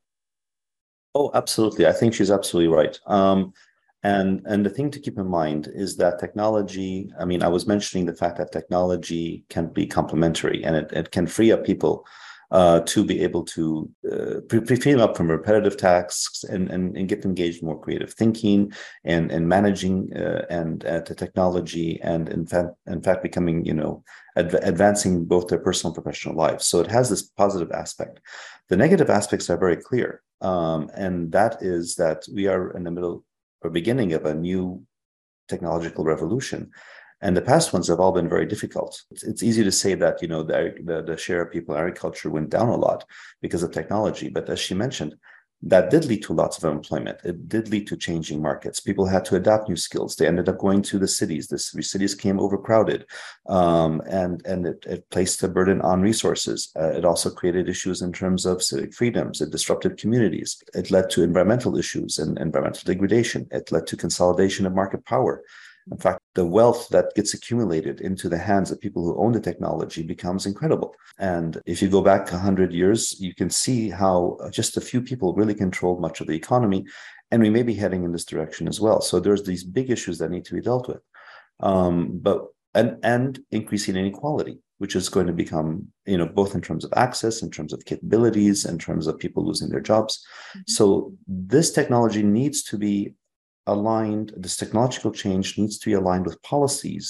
Oh, 1.15 1.31
absolutely. 1.35 1.87
I 1.87 1.93
think 1.93 2.15
she's 2.15 2.31
absolutely 2.31 2.75
right. 2.75 2.99
Um, 3.07 3.53
and 4.03 4.43
and 4.47 4.65
the 4.65 4.71
thing 4.71 4.91
to 4.93 5.01
keep 5.01 5.19
in 5.19 5.27
mind 5.27 5.69
is 5.73 5.97
that 5.97 6.19
technology, 6.19 7.13
I 7.19 7.25
mean, 7.25 7.43
I 7.43 7.49
was 7.49 7.67
mentioning 7.67 8.07
the 8.07 8.15
fact 8.15 8.39
that 8.39 8.53
technology 8.53 9.45
can 9.51 9.67
be 9.67 9.87
complementary 9.87 10.65
and 10.65 10.77
it, 10.77 10.93
it 10.93 11.11
can 11.11 11.27
free 11.27 11.53
up 11.53 11.65
people 11.65 12.07
uh, 12.51 12.81
to 12.81 13.05
be 13.05 13.21
able 13.23 13.45
to 13.45 13.89
uh, 14.11 14.41
free 14.49 14.77
them 14.77 15.01
up 15.01 15.17
from 15.17 15.31
repetitive 15.31 15.77
tasks 15.77 16.43
and, 16.45 16.69
and, 16.71 16.97
and 16.97 17.09
get 17.09 17.25
engaged 17.25 17.63
in 17.63 17.67
more 17.67 17.81
creative 17.81 18.13
thinking 18.13 18.73
and, 19.05 19.31
and 19.31 19.49
managing 19.49 20.13
uh, 20.17 20.45
and 20.51 20.85
uh, 20.85 21.01
the 21.01 21.15
technology 21.15 22.01
and 22.03 22.29
in 22.29 22.45
fact, 22.45 22.71
in 22.87 23.01
fact 23.03 23.23
becoming, 23.23 23.65
you 23.65 23.75
know, 23.75 24.03
adv- 24.37 24.55
advancing 24.63 25.25
both 25.25 25.47
their 25.47 25.61
personal 25.61 25.95
and 25.95 26.03
professional 26.03 26.35
lives. 26.35 26.67
So 26.67 26.81
it 26.81 26.91
has 26.91 27.09
this 27.09 27.23
positive 27.23 27.71
aspect. 27.71 28.21
The 28.69 28.77
negative 28.77 29.11
aspects 29.11 29.49
are 29.49 29.59
very 29.59 29.77
clear. 29.77 30.23
Um, 30.41 30.91
and 30.95 31.31
that 31.33 31.63
is 31.63 31.97
that 31.97 32.25
we 32.35 32.49
are 32.49 32.71
in 32.73 32.83
the 32.83 32.91
middle 32.91 33.25
or 33.63 33.71
beginning 33.71 34.13
of 34.13 34.25
a 34.25 34.35
new 34.35 34.83
technological 35.49 36.05
revolution. 36.05 36.71
And 37.23 37.37
the 37.37 37.43
past 37.43 37.73
ones 37.73 37.89
have 37.89 38.01
all 38.01 38.13
been 38.13 38.29
very 38.29 38.47
difficult. 38.47 39.03
It's, 39.11 39.25
it's 39.25 39.43
easy 39.43 39.63
to 39.63 39.73
say 39.73 39.95
that 39.95 40.23
you 40.23 40.29
know 40.29 40.43
the, 40.43 40.75
the, 40.85 41.03
the 41.03 41.17
share 41.17 41.43
of 41.43 41.53
people 41.53 41.75
in 41.75 41.81
agriculture 41.81 42.31
went 42.31 42.51
down 42.51 42.69
a 42.69 42.77
lot 42.77 43.05
because 43.43 43.63
of 43.63 43.73
technology, 43.73 44.29
but 44.31 44.49
as 44.49 44.59
she 44.59 44.75
mentioned, 44.75 45.15
that 45.63 45.91
did 45.91 46.07
lead 46.07 46.23
to 46.23 46.33
lots 46.33 46.57
of 46.57 46.65
unemployment. 46.65 47.19
It 47.23 47.49
did 47.49 47.69
lead 47.69 47.87
to 47.89 47.97
changing 47.97 48.41
markets. 48.41 48.81
People 48.81 49.05
had 49.05 49.27
to 49.27 49.37
adapt 49.37 49.69
new 49.69 49.77
skills. 49.77 50.17
They 50.17 50.27
ended 50.27 50.49
up 50.49 50.59
going 50.59 50.81
to 50.83 50.99
the 50.99 51.09
cities. 51.09 51.49
The 51.49 51.59
cities 51.59 52.15
came 52.15 52.41
overcrowded, 52.41 53.05
um, 53.47 54.01
and 54.09 54.45
and 54.47 54.67
it, 54.67 54.85
it, 54.87 55.11
placed 55.11 55.43
a 55.43 55.49
burden 55.49 55.81
on 55.83 56.01
resources. 56.01 56.73
Uh, 56.77 56.93
it 56.93 57.05
also 57.05 57.31
created 57.31 57.69
issues 57.69 58.01
in 58.01 58.13
terms 58.13 58.47
of 58.47 58.63
civic 58.63 58.95
freedoms. 58.95 59.41
It 59.41 59.51
disrupted 59.51 59.99
communities. 59.99 60.63
It 60.75 60.91
led 60.91 61.11
to 61.11 61.23
environmental 61.23 61.77
issues 61.77 62.19
and 62.19 62.39
environmental 62.39 62.85
degradation. 62.85 63.47
It 63.51 63.71
led 63.71 63.87
to 63.89 63.97
consolidation 63.97 64.67
of 64.67 64.75
market 64.75 65.05
power. 65.05 65.43
In 65.91 65.97
fact, 65.99 66.21
the 66.35 66.47
wealth 66.47 66.89
that 66.91 67.15
gets 67.15 67.35
accumulated 67.35 68.01
into 68.01 68.29
the 68.29 68.39
hands 68.39 68.71
of 68.71 68.81
people 68.81 69.05
who 69.05 69.21
own 69.21 69.33
the 69.33 69.41
technology 69.41 70.03
becomes 70.03 70.47
incredible. 70.47 70.95
And 71.19 71.61
if 71.67 71.83
you 71.83 71.89
go 71.89 72.03
back 72.03 72.31
100 72.31 72.73
years, 72.73 73.19
you 73.21 73.35
can 73.35 73.51
see 73.51 73.91
how 73.91 74.39
just 74.51 74.77
a 74.77 74.81
few 74.81 75.03
people 75.03 75.35
really 75.35 75.55
controlled 75.55 76.01
much 76.01 76.21
of 76.21 76.27
the 76.27 76.37
economy. 76.37 76.85
And 77.31 77.43
we 77.43 77.51
may 77.51 77.63
be 77.63 77.75
heading 77.75 78.05
in 78.05 78.13
this 78.13 78.25
direction 78.25 78.69
as 78.69 78.81
well. 78.81 79.01
So 79.01 79.21
there's 79.21 79.45
these 79.45 79.65
big 79.65 79.91
issues 79.91 80.19
that 80.19 80.31
need 80.31 80.45
to 80.47 80.55
be 80.55 80.61
dealt 80.61 80.89
with. 80.89 81.03
Um, 81.61 82.19
but 82.21 82.47
and 82.75 82.99
and 83.03 83.41
increasing 83.51 83.97
inequality, 83.97 84.59
which 84.79 84.97
is 84.97 85.09
going 85.09 85.27
to 85.27 85.33
become, 85.33 85.89
you 86.07 86.17
know, 86.17 86.27
both 86.27 86.55
in 86.55 86.61
terms 86.61 86.85
of 86.85 86.93
access, 86.97 87.43
in 87.43 87.51
terms 87.51 87.73
of 87.73 87.85
capabilities, 87.85 88.65
in 88.65 88.79
terms 88.79 89.07
of 89.07 89.19
people 89.19 89.45
losing 89.45 89.69
their 89.69 89.81
jobs. 89.81 90.25
Mm-hmm. 90.51 90.61
So 90.67 91.13
this 91.27 91.73
technology 91.73 92.23
needs 92.23 92.63
to 92.65 92.79
be 92.79 93.15
aligned, 93.75 94.33
this 94.37 94.57
technological 94.57 95.13
change 95.23 95.59
needs 95.59 95.79
to 95.79 95.87
be 95.91 95.97
aligned 96.01 96.27
with 96.27 96.43
policies 96.43 97.07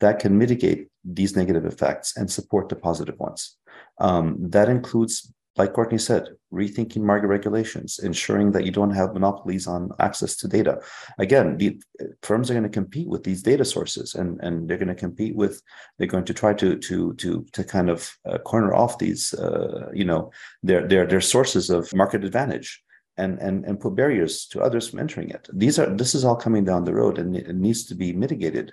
that 0.00 0.18
can 0.18 0.38
mitigate 0.38 0.88
these 1.04 1.36
negative 1.36 1.64
effects 1.64 2.16
and 2.16 2.30
support 2.30 2.68
the 2.68 2.76
positive 2.76 3.18
ones. 3.18 3.56
Um, 3.98 4.36
that 4.50 4.68
includes, 4.68 5.32
like 5.56 5.72
Courtney 5.72 5.98
said, 5.98 6.24
rethinking 6.52 7.02
market 7.02 7.28
regulations, 7.28 8.00
ensuring 8.10 8.52
that 8.52 8.64
you 8.66 8.72
don't 8.72 8.94
have 9.00 9.14
monopolies 9.14 9.66
on 9.66 9.90
access 10.00 10.36
to 10.38 10.48
data. 10.48 10.80
Again, 11.18 11.58
the 11.58 11.80
firms 12.22 12.50
are 12.50 12.54
going 12.54 12.70
to 12.70 12.80
compete 12.80 13.08
with 13.08 13.22
these 13.24 13.42
data 13.42 13.64
sources, 13.64 14.14
and, 14.14 14.40
and 14.44 14.68
they're 14.68 14.82
going 14.84 14.96
to 14.96 15.04
compete 15.06 15.36
with. 15.36 15.62
They're 15.96 16.14
going 16.14 16.26
to 16.26 16.34
try 16.34 16.52
to 16.54 16.76
to 16.76 17.14
to 17.14 17.46
to 17.52 17.64
kind 17.64 17.88
of 17.88 18.00
uh, 18.28 18.38
corner 18.38 18.74
off 18.74 18.98
these, 18.98 19.32
uh, 19.34 19.90
you 20.00 20.04
know, 20.04 20.30
their 20.62 20.86
their 20.90 21.06
their 21.06 21.20
sources 21.34 21.70
of 21.70 21.92
market 21.94 22.24
advantage 22.24 22.83
and 23.16 23.38
and 23.38 23.64
and 23.64 23.80
put 23.80 23.94
barriers 23.94 24.46
to 24.46 24.60
others 24.60 24.88
from 24.88 24.98
entering 24.98 25.30
it. 25.30 25.48
These 25.52 25.78
are 25.78 25.86
this 25.86 26.14
is 26.14 26.24
all 26.24 26.36
coming 26.36 26.64
down 26.64 26.84
the 26.84 26.94
road, 26.94 27.18
and 27.18 27.36
it 27.36 27.54
needs 27.54 27.84
to 27.86 27.94
be 27.94 28.12
mitigated. 28.12 28.72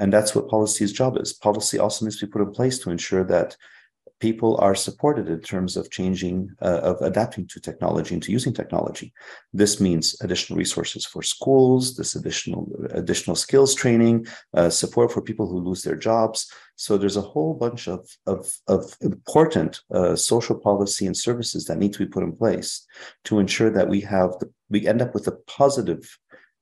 And 0.00 0.12
that's 0.12 0.34
what 0.34 0.48
policy's 0.48 0.92
job 0.92 1.16
is. 1.18 1.32
Policy 1.32 1.78
also 1.78 2.04
needs 2.04 2.18
to 2.20 2.26
be 2.26 2.32
put 2.32 2.42
in 2.42 2.52
place 2.52 2.78
to 2.80 2.90
ensure 2.90 3.24
that 3.24 3.56
people 4.20 4.56
are 4.58 4.74
supported 4.74 5.28
in 5.28 5.40
terms 5.40 5.76
of 5.76 5.90
changing, 5.90 6.50
uh, 6.62 6.80
of 6.82 7.00
adapting 7.02 7.46
to 7.46 7.60
technology 7.60 8.14
and 8.14 8.22
to 8.22 8.32
using 8.32 8.52
technology. 8.52 9.12
This 9.52 9.80
means 9.80 10.16
additional 10.20 10.58
resources 10.58 11.06
for 11.06 11.22
schools, 11.22 11.96
this 11.96 12.16
additional 12.16 12.70
additional 12.90 13.36
skills 13.36 13.74
training, 13.74 14.26
uh, 14.54 14.70
support 14.70 15.12
for 15.12 15.22
people 15.22 15.48
who 15.48 15.60
lose 15.60 15.82
their 15.82 15.96
jobs. 15.96 16.50
So 16.78 16.96
there's 16.96 17.16
a 17.16 17.30
whole 17.32 17.54
bunch 17.54 17.88
of 17.88 18.08
of, 18.26 18.40
of 18.68 18.96
important 19.00 19.80
uh, 19.92 20.14
social 20.14 20.56
policy 20.56 21.06
and 21.06 21.16
services 21.16 21.64
that 21.64 21.78
need 21.78 21.92
to 21.94 22.04
be 22.04 22.06
put 22.14 22.22
in 22.22 22.32
place 22.32 22.86
to 23.24 23.40
ensure 23.40 23.70
that 23.70 23.88
we 23.88 24.00
have 24.02 24.30
the, 24.38 24.48
we 24.70 24.86
end 24.86 25.02
up 25.02 25.12
with 25.12 25.26
a 25.26 25.38
positive 25.58 26.02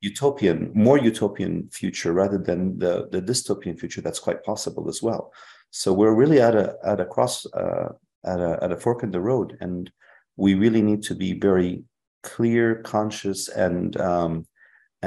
utopian, 0.00 0.72
more 0.74 0.98
utopian 0.98 1.68
future 1.70 2.14
rather 2.14 2.38
than 2.38 2.78
the, 2.78 3.08
the 3.12 3.20
dystopian 3.20 3.78
future 3.78 4.00
that's 4.00 4.18
quite 4.18 4.42
possible 4.42 4.88
as 4.88 5.02
well. 5.02 5.32
So 5.70 5.92
we're 5.92 6.14
really 6.14 6.40
at 6.40 6.54
a 6.54 6.76
at 6.82 6.98
a 6.98 7.04
cross 7.04 7.44
uh, 7.52 7.90
at 8.24 8.40
a 8.40 8.58
at 8.62 8.72
a 8.72 8.76
fork 8.78 9.02
in 9.02 9.10
the 9.10 9.20
road, 9.20 9.58
and 9.60 9.90
we 10.36 10.54
really 10.54 10.80
need 10.80 11.02
to 11.04 11.14
be 11.14 11.34
very 11.34 11.84
clear, 12.22 12.76
conscious, 12.76 13.48
and 13.48 14.00
um, 14.00 14.46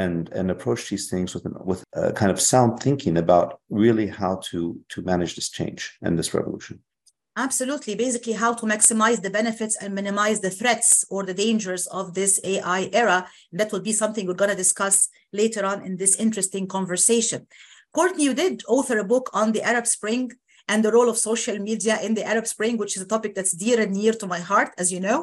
and 0.03 0.29
and 0.37 0.49
approach 0.49 0.81
these 0.89 1.09
things 1.11 1.29
with 1.33 1.45
with 1.71 1.81
a 1.93 2.11
kind 2.19 2.31
of 2.31 2.39
sound 2.51 2.71
thinking 2.79 3.17
about 3.17 3.47
really 3.83 4.07
how 4.21 4.33
to 4.49 4.59
to 4.93 5.01
manage 5.11 5.33
this 5.35 5.49
change 5.57 5.81
and 6.03 6.17
this 6.17 6.33
revolution. 6.33 6.77
Absolutely. 7.47 7.95
Basically, 7.95 8.35
how 8.43 8.53
to 8.53 8.65
maximize 8.65 9.19
the 9.21 9.35
benefits 9.39 9.75
and 9.81 9.95
minimize 9.95 10.39
the 10.41 10.55
threats 10.59 11.05
or 11.13 11.21
the 11.23 11.39
dangers 11.45 11.83
of 11.99 12.13
this 12.13 12.33
AI 12.43 12.89
era. 12.91 13.19
That 13.59 13.71
will 13.71 13.85
be 13.89 13.93
something 14.01 14.23
we're 14.25 14.43
going 14.43 14.55
to 14.55 14.65
discuss 14.65 14.95
later 15.41 15.63
on 15.71 15.77
in 15.87 15.93
this 15.97 16.15
interesting 16.25 16.67
conversation. 16.67 17.47
Courtney, 17.95 18.25
you 18.25 18.33
did 18.33 18.63
author 18.67 18.97
a 18.99 19.09
book 19.13 19.29
on 19.33 19.51
the 19.51 19.63
Arab 19.71 19.87
Spring 19.87 20.25
and 20.67 20.83
the 20.83 20.91
role 20.91 21.09
of 21.09 21.17
social 21.17 21.57
media 21.69 21.95
in 22.05 22.13
the 22.13 22.25
Arab 22.33 22.45
Spring, 22.45 22.77
which 22.77 22.95
is 22.95 23.03
a 23.03 23.11
topic 23.13 23.33
that's 23.35 23.53
dear 23.63 23.77
and 23.83 23.91
near 23.93 24.13
to 24.13 24.27
my 24.27 24.41
heart, 24.51 24.71
as 24.77 24.91
you 24.93 24.99
know. 24.99 25.19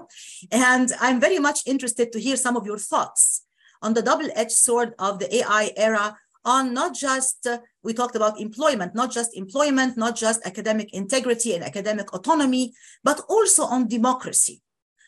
And 0.50 0.88
I'm 1.00 1.20
very 1.20 1.38
much 1.38 1.60
interested 1.66 2.12
to 2.12 2.18
hear 2.26 2.36
some 2.36 2.56
of 2.56 2.66
your 2.66 2.78
thoughts 2.78 3.45
on 3.86 3.94
the 3.94 4.02
double 4.02 4.28
edged 4.34 4.58
sword 4.66 4.94
of 4.98 5.20
the 5.20 5.28
AI 5.36 5.70
era 5.76 6.18
on 6.44 6.74
not 6.74 6.92
just, 6.94 7.46
uh, 7.46 7.58
we 7.84 7.94
talked 7.94 8.16
about 8.16 8.40
employment, 8.40 8.94
not 8.96 9.12
just 9.12 9.36
employment, 9.36 9.96
not 9.96 10.16
just 10.16 10.44
academic 10.44 10.92
integrity 10.92 11.54
and 11.54 11.62
academic 11.62 12.12
autonomy, 12.12 12.72
but 13.04 13.20
also 13.28 13.62
on 13.62 13.86
democracy, 13.86 14.60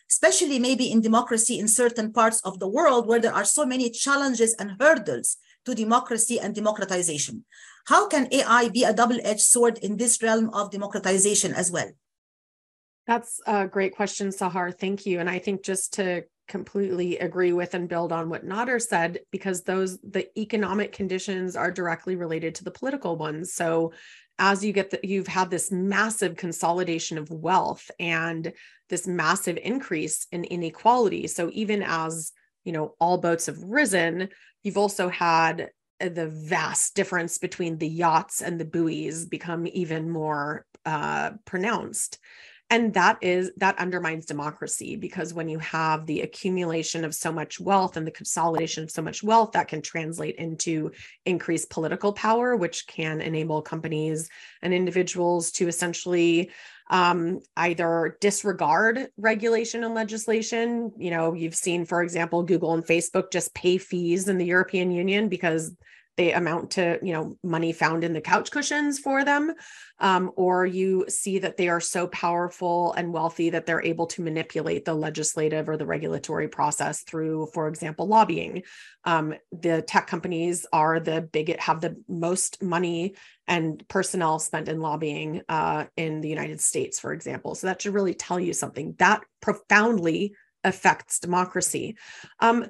especially 0.09 0.59
maybe 0.61 0.91
in 0.93 1.01
democracy 1.01 1.59
in 1.59 1.67
certain 1.67 2.13
parts 2.13 2.41
of 2.43 2.61
the 2.61 2.69
world 2.69 3.09
where 3.09 3.21
there 3.21 3.35
are 3.35 3.45
so 3.45 3.67
many 3.67 3.91
challenges 3.91 4.55
and 4.61 4.77
hurdles 4.81 5.37
to 5.65 5.75
democracy 5.75 6.39
and 6.39 6.55
democratization. 6.55 7.45
How 7.87 8.07
can 8.07 8.29
AI 8.31 8.69
be 8.69 8.85
a 8.85 8.93
double 8.93 9.19
edged 9.25 9.49
sword 9.55 9.79
in 9.79 9.97
this 9.97 10.23
realm 10.23 10.51
of 10.51 10.71
democratization 10.71 11.53
as 11.53 11.73
well? 11.73 11.91
That's 13.09 13.41
a 13.47 13.67
great 13.67 13.97
question, 13.97 14.29
Sahar. 14.29 14.73
Thank 14.73 15.07
you. 15.07 15.19
And 15.19 15.29
I 15.29 15.39
think 15.41 15.65
just 15.65 15.95
to 15.95 16.25
completely 16.49 17.19
agree 17.19 17.53
with 17.53 17.75
and 17.75 17.89
build 17.89 18.13
on 18.13 18.29
what 18.29 18.47
Nader 18.47 18.81
said, 18.81 19.21
because 19.31 19.63
those 19.63 19.99
the 19.99 20.27
economic 20.39 20.93
conditions 20.93 21.57
are 21.57 21.71
directly 21.71 22.17
related 22.17 22.55
to 22.57 22.65
the 22.65 22.71
political 22.71 23.17
ones. 23.17 23.53
So 23.53 23.93
as 24.39 24.65
you 24.65 24.73
get 24.73 24.91
that 24.91 25.05
you've 25.05 25.27
had 25.27 25.51
this 25.51 25.71
massive 25.71 26.37
consolidation 26.37 27.19
of 27.19 27.31
wealth 27.31 27.91
and 27.99 28.53
this 28.89 29.07
massive 29.07 29.59
increase 29.63 30.27
in 30.33 30.45
inequality. 30.45 31.27
So 31.27 31.51
even 31.53 31.83
as 31.83 32.33
you 32.65 32.73
know 32.73 32.95
all 32.99 33.19
boats 33.19 33.47
have 33.47 33.63
risen, 33.63 34.29
you've 34.63 34.79
also 34.79 35.09
had 35.09 35.71
the 36.01 36.29
vast 36.29 36.95
difference 36.95 37.39
between 37.39 37.79
the 37.79 37.89
yachts 37.89 38.41
and 38.41 38.59
the 38.59 38.65
buoys 38.65 39.27
become 39.27 39.67
even 39.67 40.09
more 40.09 40.65
uh, 40.87 41.33
pronounced 41.45 42.19
and 42.71 42.93
that 42.95 43.19
is 43.23 43.51
that 43.57 43.79
undermines 43.79 44.27
democracy 44.27 44.97
because 44.97 45.33
when 45.33 45.49
you 45.49 45.59
have 45.59 46.05
the 46.07 46.21
accumulation 46.21 47.05
of 47.05 47.15
so 47.15 47.33
much 47.33 47.59
wealth 47.59 47.97
and 47.97 48.07
the 48.07 48.11
consolidation 48.11 48.85
of 48.85 48.91
so 48.91 49.01
much 49.01 49.23
wealth 49.23 49.53
that 49.53 49.69
can 49.69 49.81
translate 49.81 50.37
into 50.37 50.91
increased 51.25 51.71
political 51.71 52.13
power 52.13 52.57
which 52.57 52.87
can 52.87 53.21
enable 53.21 53.63
companies 53.63 54.29
and 54.63 54.75
individuals 54.75 55.51
to 55.51 55.69
essentially 55.69 56.51
um, 56.91 57.41
either 57.57 58.17
disregard 58.21 59.09
regulation 59.19 59.85
and 59.85 59.95
legislation. 59.95 60.93
You 60.97 61.11
know 61.11 61.33
you've 61.33 61.55
seen 61.55 61.85
for 61.85 62.03
example 62.03 62.43
google 62.43 62.75
and 62.75 62.85
facebook 62.85 63.31
just 63.33 63.55
pay 63.55 63.79
fees 63.79 64.29
in 64.29 64.39
the 64.39 64.47
european 64.47 64.91
union 64.91 65.29
because 65.29 65.75
they 66.19 66.33
amount 66.33 66.73
to 66.73 66.99
you 67.01 67.13
know 67.13 67.39
money 67.43 67.73
found 67.73 68.05
in 68.05 68.13
the 68.13 68.21
couch 68.21 68.51
cushions 68.51 68.99
for 68.99 69.25
them 69.25 69.55
um, 70.01 70.31
or 70.37 70.67
you 70.67 71.05
see 71.09 71.39
that 71.39 71.57
they 71.57 71.69
are 71.69 71.81
so 71.81 72.07
powerful 72.09 72.93
and 72.95 73.13
wealthy 73.13 73.51
that 73.51 73.67
they're 73.67 73.83
able 73.83 74.07
to 74.07 74.23
manipulate 74.23 74.85
the 74.85 74.95
legislative 74.95 75.69
or 75.69 75.77
the 75.77 75.87
regulatory 75.87 76.49
process 76.49 77.03
through 77.03 77.49
for 77.55 77.69
example 77.69 78.07
lobbying. 78.07 78.63
Um, 79.05 79.35
the 79.53 79.81
tech 79.83 80.09
companies 80.09 80.67
are 80.73 81.01
the 81.01 81.23
big 81.23 81.59
have 81.61 81.81
the 81.81 81.97
most 82.09 82.63
money 82.63 83.15
and 83.47 83.83
personnel 83.89 84.39
spent 84.41 84.69
in 84.69 84.81
lobbying 84.81 85.43
uh, 85.49 85.85
in 85.97 86.21
the 86.21 86.29
united 86.29 86.61
states 86.61 86.99
for 86.99 87.13
example. 87.13 87.55
So 87.55 87.69
that 87.69 87.81
should 87.81 87.95
really 87.95 88.15
tell 88.15 88.41
you 88.41 88.53
something. 88.53 88.97
That 88.99 89.23
profoundly 89.41 90.35
affects 90.65 91.21
democracy. 91.21 91.97
Um, 92.41 92.67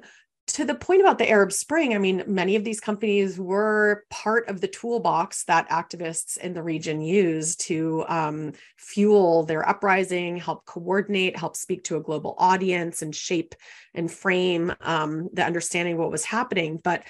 to 0.53 0.65
the 0.65 0.75
point 0.75 1.01
about 1.01 1.17
the 1.17 1.29
Arab 1.29 1.51
Spring, 1.51 1.93
I 1.93 1.97
mean, 1.97 2.23
many 2.27 2.55
of 2.55 2.63
these 2.63 2.79
companies 2.79 3.39
were 3.39 4.05
part 4.09 4.47
of 4.49 4.61
the 4.61 4.67
toolbox 4.67 5.43
that 5.45 5.69
activists 5.69 6.37
in 6.37 6.53
the 6.53 6.63
region 6.63 7.01
used 7.01 7.61
to 7.61 8.05
um, 8.07 8.53
fuel 8.77 9.43
their 9.43 9.67
uprising, 9.67 10.37
help 10.37 10.65
coordinate, 10.65 11.37
help 11.37 11.55
speak 11.55 11.83
to 11.85 11.97
a 11.97 12.01
global 12.01 12.35
audience, 12.37 13.01
and 13.01 13.15
shape 13.15 13.55
and 13.93 14.11
frame 14.11 14.73
um, 14.81 15.29
the 15.33 15.45
understanding 15.45 15.93
of 15.93 15.99
what 15.99 16.11
was 16.11 16.25
happening. 16.25 16.79
But 16.83 17.03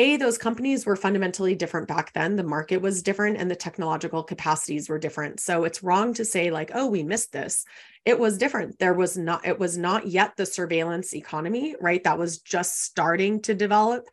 a 0.00 0.16
those 0.16 0.38
companies 0.38 0.86
were 0.86 0.96
fundamentally 0.96 1.54
different 1.54 1.86
back 1.86 2.14
then. 2.14 2.36
The 2.36 2.42
market 2.42 2.80
was 2.80 3.02
different 3.02 3.36
and 3.36 3.50
the 3.50 3.56
technological 3.56 4.22
capacities 4.22 4.88
were 4.88 4.98
different. 4.98 5.40
So 5.40 5.64
it's 5.64 5.82
wrong 5.82 6.14
to 6.14 6.24
say 6.24 6.50
like 6.50 6.70
oh 6.74 6.86
we 6.86 7.02
missed 7.02 7.32
this. 7.32 7.66
It 8.06 8.18
was 8.18 8.38
different. 8.38 8.78
There 8.78 8.94
was 8.94 9.18
not 9.18 9.46
it 9.46 9.58
was 9.58 9.76
not 9.76 10.06
yet 10.06 10.36
the 10.36 10.46
surveillance 10.46 11.14
economy 11.14 11.76
right 11.80 12.02
that 12.04 12.18
was 12.18 12.38
just 12.38 12.82
starting 12.82 13.42
to 13.42 13.54
develop. 13.54 14.06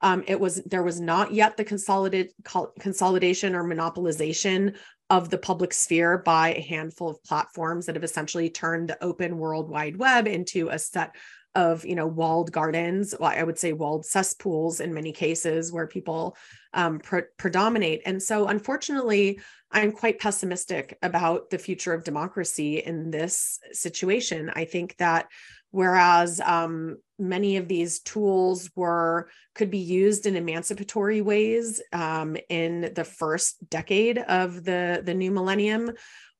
Um, 0.00 0.24
it 0.26 0.40
was 0.40 0.62
there 0.64 0.82
was 0.82 0.98
not 0.98 1.32
yet 1.32 1.58
the 1.58 1.64
consolidated 1.64 2.32
consolidation 2.80 3.54
or 3.54 3.64
monopolization 3.64 4.76
of 5.10 5.28
the 5.28 5.38
public 5.38 5.74
sphere 5.74 6.16
by 6.16 6.54
a 6.54 6.62
handful 6.62 7.10
of 7.10 7.22
platforms 7.22 7.84
that 7.84 7.96
have 7.96 8.04
essentially 8.04 8.48
turned 8.48 8.88
the 8.88 9.04
open 9.04 9.36
world 9.36 9.68
wide 9.68 9.96
web 9.96 10.26
into 10.26 10.70
a 10.70 10.78
set 10.78 11.14
of 11.54 11.84
you 11.84 11.94
know 11.94 12.06
walled 12.06 12.50
gardens 12.52 13.14
well, 13.18 13.30
i 13.30 13.42
would 13.42 13.58
say 13.58 13.72
walled 13.72 14.04
cesspools 14.04 14.80
in 14.80 14.92
many 14.92 15.12
cases 15.12 15.72
where 15.72 15.86
people 15.86 16.36
um, 16.74 16.98
pre- 16.98 17.22
predominate. 17.36 18.02
And 18.04 18.22
so 18.22 18.48
unfortunately 18.48 19.40
i'm 19.70 19.92
quite 19.92 20.20
pessimistic 20.20 20.98
about 21.02 21.50
the 21.50 21.58
future 21.58 21.92
of 21.92 22.04
democracy 22.04 22.78
in 22.78 23.10
this 23.10 23.58
situation. 23.72 24.50
I 24.54 24.64
think 24.64 24.96
that 24.98 25.28
whereas 25.70 26.40
um, 26.40 26.98
many 27.18 27.56
of 27.56 27.66
these 27.66 27.98
tools 28.00 28.70
were 28.76 29.28
could 29.54 29.70
be 29.70 29.78
used 29.78 30.26
in 30.26 30.36
emancipatory 30.36 31.20
ways 31.20 31.82
um, 31.92 32.36
in 32.48 32.92
the 32.94 33.04
first 33.04 33.68
decade 33.68 34.18
of 34.18 34.64
the 34.64 35.02
the 35.04 35.14
new 35.14 35.30
millennium 35.30 35.90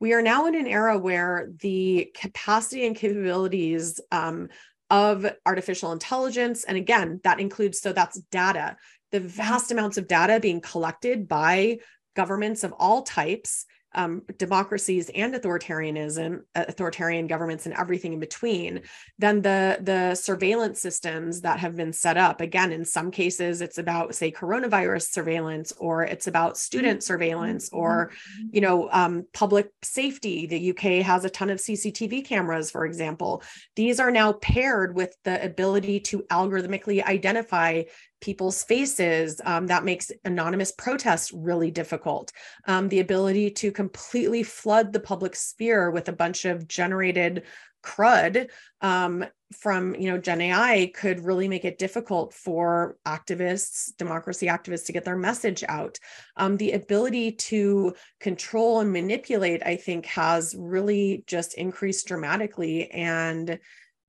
we 0.01 0.13
are 0.13 0.23
now 0.23 0.47
in 0.47 0.55
an 0.55 0.67
era 0.67 0.99
where 0.99 1.51
the 1.61 2.11
capacity 2.15 2.87
and 2.87 2.97
capabilities 2.97 4.01
um, 4.13 4.49
of 4.95 5.27
artificial 5.45 5.91
intelligence. 5.91 6.63
And 6.63 6.77
again, 6.77 7.21
that 7.25 7.41
includes, 7.41 7.81
so 7.81 7.93
that's 7.93 8.21
data, 8.31 8.77
the 9.11 9.19
mm-hmm. 9.19 9.27
vast 9.27 9.73
amounts 9.73 9.99
of 9.99 10.07
data 10.07 10.39
being 10.39 10.61
collected 10.61 11.27
by 11.27 11.79
governments 12.15 12.63
of 12.63 12.73
all 12.79 13.03
types 13.03 13.67
um, 13.95 14.23
democracies 14.39 15.11
and 15.15 15.35
authoritarianism, 15.35 16.43
authoritarian 16.55 17.27
governments, 17.27 17.67
and 17.67 17.75
everything 17.75 18.13
in 18.13 18.21
between, 18.21 18.83
then 19.19 19.43
the 19.43 19.79
the 19.81 20.15
surveillance 20.15 20.81
systems 20.81 21.41
that 21.43 21.59
have 21.61 21.77
been 21.77 21.93
set 21.93 22.17
up, 22.17 22.41
again, 22.41 22.73
in 22.73 22.85
some 22.85 23.11
cases, 23.11 23.61
it's 23.61 23.79
about 23.79 24.15
say 24.15 24.31
coronavirus 24.31 25.11
surveillance, 25.11 25.73
or 25.79 26.03
it's 26.03 26.27
about 26.27 26.59
student 26.59 26.99
mm-hmm. 26.99 27.07
surveillance, 27.07 27.71
or 27.73 28.11
mm-hmm. 28.11 28.49
you 28.53 28.61
know 28.61 28.89
um, 28.93 29.27
public 29.33 29.71
safety. 29.83 30.47
The 30.47 30.71
UK 30.71 31.05
has 31.05 31.25
a 31.25 31.31
ton 31.31 31.51
of 31.51 31.59
CCTV 31.59 32.25
cameras, 32.25 32.71
for 32.71 32.85
example. 32.87 33.43
These 33.77 34.01
are 34.01 34.11
now 34.11 34.33
paired 34.33 34.95
with 34.95 35.17
the 35.25 35.43
ability 35.45 36.01
to 36.01 36.23
algorithmically 36.31 37.05
identify 37.05 37.83
people's 38.25 38.65
faces. 38.65 39.39
Um, 39.45 39.67
that 39.67 39.85
makes 39.85 40.11
anonymous 40.25 40.73
protests 40.73 41.31
really 41.33 41.71
difficult. 41.71 42.33
Um, 42.67 42.89
the 42.89 43.01
ability 43.01 43.51
to 43.51 43.71
completely 43.71 44.43
flood 44.43 44.93
the 44.93 45.01
public 45.01 45.37
sphere 45.37 45.91
with 45.91 46.09
a 46.09 46.13
bunch 46.13 46.47
of 46.47 46.67
generated 46.67 47.43
crud 47.85 48.49
um, 48.81 49.27
from 49.53 49.95
you 49.95 50.11
know 50.11 50.17
gen 50.17 50.41
ai 50.41 50.91
could 50.95 51.21
really 51.21 51.49
make 51.49 51.67
it 51.67 51.79
difficult 51.79 52.33
for 52.33 52.97
activists 53.07 53.95
democracy 53.99 54.47
activists 54.47 54.87
to 54.87 54.93
get 54.93 55.05
their 55.05 55.19
message 55.19 55.63
out 55.69 55.99
um, 56.39 56.57
the 56.57 56.73
ability 56.73 57.31
to 57.33 57.95
control 58.21 58.81
and 58.81 58.91
manipulate 58.91 59.63
i 59.67 59.77
think 59.77 60.07
has 60.07 60.57
really 60.59 61.25
just 61.27 61.55
increased 61.55 62.09
dramatically 62.09 62.91
and 62.91 63.61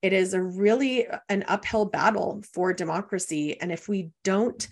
it 0.05 0.13
is 0.13 0.35
a 0.35 0.41
really 0.41 1.07
uh, 1.07 1.17
an 1.29 1.43
uphill 1.47 1.85
battle 1.85 2.43
for 2.53 2.73
democracy. 2.73 3.59
And 3.59 3.71
if 3.71 3.89
we 3.89 4.11
don't 4.23 4.67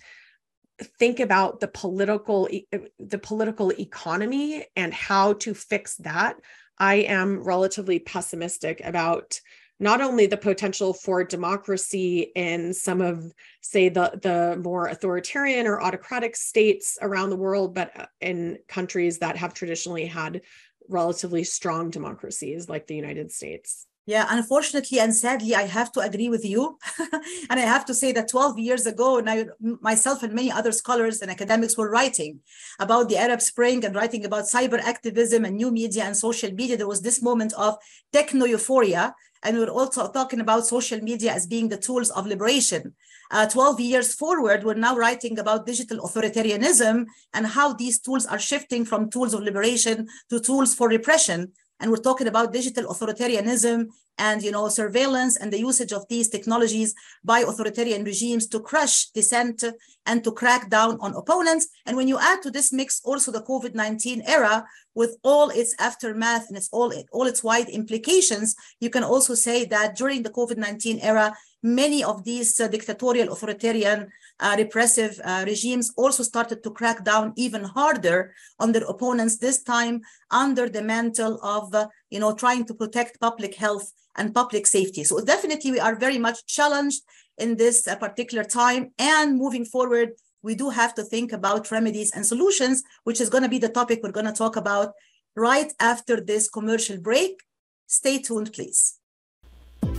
think 1.00 1.18
about 1.18 1.58
the 1.58 1.66
political 1.66 2.48
uh, 2.72 2.78
the 3.00 3.18
political 3.18 3.70
economy 3.72 4.64
and 4.76 4.92
how 4.92 5.32
to 5.34 5.54
fix 5.54 5.94
that 5.98 6.34
i 6.80 6.96
am 6.96 7.44
relatively 7.44 8.00
pessimistic 8.00 8.80
about 8.82 9.40
not 9.78 10.00
only 10.00 10.26
the 10.26 10.36
potential 10.36 10.92
for 10.92 11.22
democracy 11.22 12.32
in 12.34 12.74
some 12.74 13.00
of 13.00 13.32
say 13.60 13.88
the 13.88 14.18
the 14.20 14.60
more 14.64 14.88
authoritarian 14.88 15.68
or 15.68 15.80
autocratic 15.80 16.34
states 16.34 16.98
around 17.00 17.30
the 17.30 17.36
world 17.36 17.72
but 17.72 17.92
uh, 17.96 18.06
in 18.20 18.58
countries 18.66 19.20
that 19.20 19.36
have 19.36 19.54
traditionally 19.54 20.06
had 20.06 20.40
relatively 20.88 21.44
strong 21.44 21.88
democracies 21.88 22.68
like 22.68 22.88
the 22.88 22.96
united 22.96 23.30
states 23.30 23.86
Yeah, 24.06 24.26
unfortunately 24.28 25.00
and 25.00 25.16
sadly, 25.16 25.54
I 25.54 25.62
have 25.62 25.90
to 25.92 26.00
agree 26.00 26.28
with 26.28 26.44
you. 26.44 26.78
and 27.48 27.58
I 27.58 27.64
have 27.64 27.86
to 27.86 27.94
say 27.94 28.12
that 28.12 28.28
12 28.28 28.58
years 28.58 28.86
ago, 28.86 29.16
and 29.16 29.30
I, 29.30 29.46
myself 29.80 30.22
and 30.22 30.34
many 30.34 30.52
other 30.52 30.72
scholars 30.72 31.22
and 31.22 31.30
academics 31.30 31.78
were 31.78 31.90
writing 31.90 32.40
about 32.78 33.08
the 33.08 33.16
Arab 33.16 33.40
Spring 33.40 33.82
and 33.82 33.94
writing 33.94 34.26
about 34.26 34.44
cyber 34.44 34.78
activism 34.78 35.46
and 35.46 35.56
new 35.56 35.70
media 35.70 36.04
and 36.04 36.14
social 36.14 36.52
media. 36.52 36.76
There 36.76 36.86
was 36.86 37.00
this 37.00 37.22
moment 37.22 37.54
of 37.54 37.78
techno 38.12 38.44
euphoria. 38.44 39.14
And 39.42 39.58
we 39.58 39.64
we're 39.64 39.70
also 39.70 40.10
talking 40.10 40.40
about 40.40 40.66
social 40.66 41.00
media 41.00 41.32
as 41.32 41.46
being 41.46 41.68
the 41.68 41.76
tools 41.76 42.10
of 42.10 42.26
liberation. 42.26 42.94
Uh, 43.30 43.46
12 43.46 43.80
years 43.80 44.14
forward, 44.14 44.64
we're 44.64 44.74
now 44.74 44.96
writing 44.96 45.38
about 45.38 45.66
digital 45.66 46.00
authoritarianism 46.00 47.04
and 47.32 47.46
how 47.46 47.72
these 47.72 47.98
tools 48.00 48.26
are 48.26 48.38
shifting 48.38 48.84
from 48.84 49.10
tools 49.10 49.34
of 49.34 49.40
liberation 49.40 50.06
to 50.30 50.40
tools 50.40 50.74
for 50.74 50.88
repression 50.88 51.52
and 51.80 51.90
we're 51.90 51.96
talking 51.96 52.28
about 52.28 52.52
digital 52.52 52.84
authoritarianism 52.92 53.88
and 54.18 54.42
you 54.42 54.50
know 54.50 54.68
surveillance 54.68 55.36
and 55.36 55.52
the 55.52 55.58
usage 55.58 55.92
of 55.92 56.06
these 56.08 56.28
technologies 56.28 56.94
by 57.24 57.40
authoritarian 57.40 58.04
regimes 58.04 58.46
to 58.46 58.60
crush 58.60 59.06
dissent 59.06 59.64
and 60.06 60.22
to 60.22 60.32
crack 60.32 60.70
down 60.70 60.98
on 61.00 61.14
opponents. 61.14 61.68
And 61.86 61.96
when 61.96 62.08
you 62.08 62.18
add 62.18 62.42
to 62.42 62.50
this 62.50 62.72
mix 62.72 63.00
also 63.04 63.32
the 63.32 63.42
covid-19 63.42 64.22
era 64.26 64.64
with 64.94 65.16
all 65.22 65.50
its 65.50 65.74
aftermath 65.78 66.48
and 66.48 66.56
its 66.56 66.68
all 66.72 66.92
all 67.12 67.26
its 67.26 67.42
wide 67.42 67.68
implications 67.68 68.54
you 68.80 68.90
can 68.90 69.04
also 69.04 69.34
say 69.34 69.64
that 69.64 69.96
during 69.96 70.22
the 70.22 70.30
covid-19 70.30 71.00
era 71.02 71.34
many 71.62 72.04
of 72.04 72.24
these 72.24 72.60
uh, 72.60 72.68
dictatorial 72.68 73.32
authoritarian 73.32 74.10
uh, 74.40 74.54
repressive 74.58 75.20
uh, 75.24 75.44
regimes 75.46 75.92
also 75.96 76.22
started 76.22 76.62
to 76.62 76.70
crack 76.70 77.04
down 77.04 77.32
even 77.36 77.64
harder 77.64 78.34
on 78.60 78.72
their 78.72 78.84
opponents 78.84 79.38
this 79.38 79.62
time 79.62 80.00
under 80.30 80.68
the 80.68 80.82
mantle 80.82 81.40
of 81.42 81.74
uh, 81.74 81.86
you 82.10 82.20
know 82.20 82.34
trying 82.34 82.64
to 82.66 82.74
protect 82.74 83.20
public 83.20 83.54
health 83.54 83.92
and 84.16 84.34
public 84.34 84.66
safety. 84.66 85.04
So 85.04 85.24
definitely 85.24 85.72
we 85.72 85.80
are 85.80 85.96
very 85.96 86.18
much 86.18 86.46
challenged 86.46 87.02
in 87.38 87.56
this 87.56 87.88
uh, 87.88 87.96
particular 87.96 88.44
time. 88.44 88.92
And 88.98 89.36
moving 89.36 89.64
forward 89.64 90.12
we 90.42 90.54
do 90.54 90.68
have 90.68 90.94
to 90.94 91.02
think 91.02 91.32
about 91.32 91.70
remedies 91.70 92.12
and 92.12 92.24
solutions 92.24 92.82
which 93.04 93.20
is 93.20 93.30
going 93.30 93.44
to 93.44 93.48
be 93.48 93.58
the 93.58 93.68
topic 93.68 94.00
we're 94.02 94.12
going 94.12 94.26
to 94.26 94.32
talk 94.32 94.56
about 94.56 94.92
right 95.36 95.72
after 95.80 96.20
this 96.20 96.48
commercial 96.48 96.98
break. 96.98 97.40
Stay 97.86 98.18
tuned 98.18 98.52
please 98.52 98.98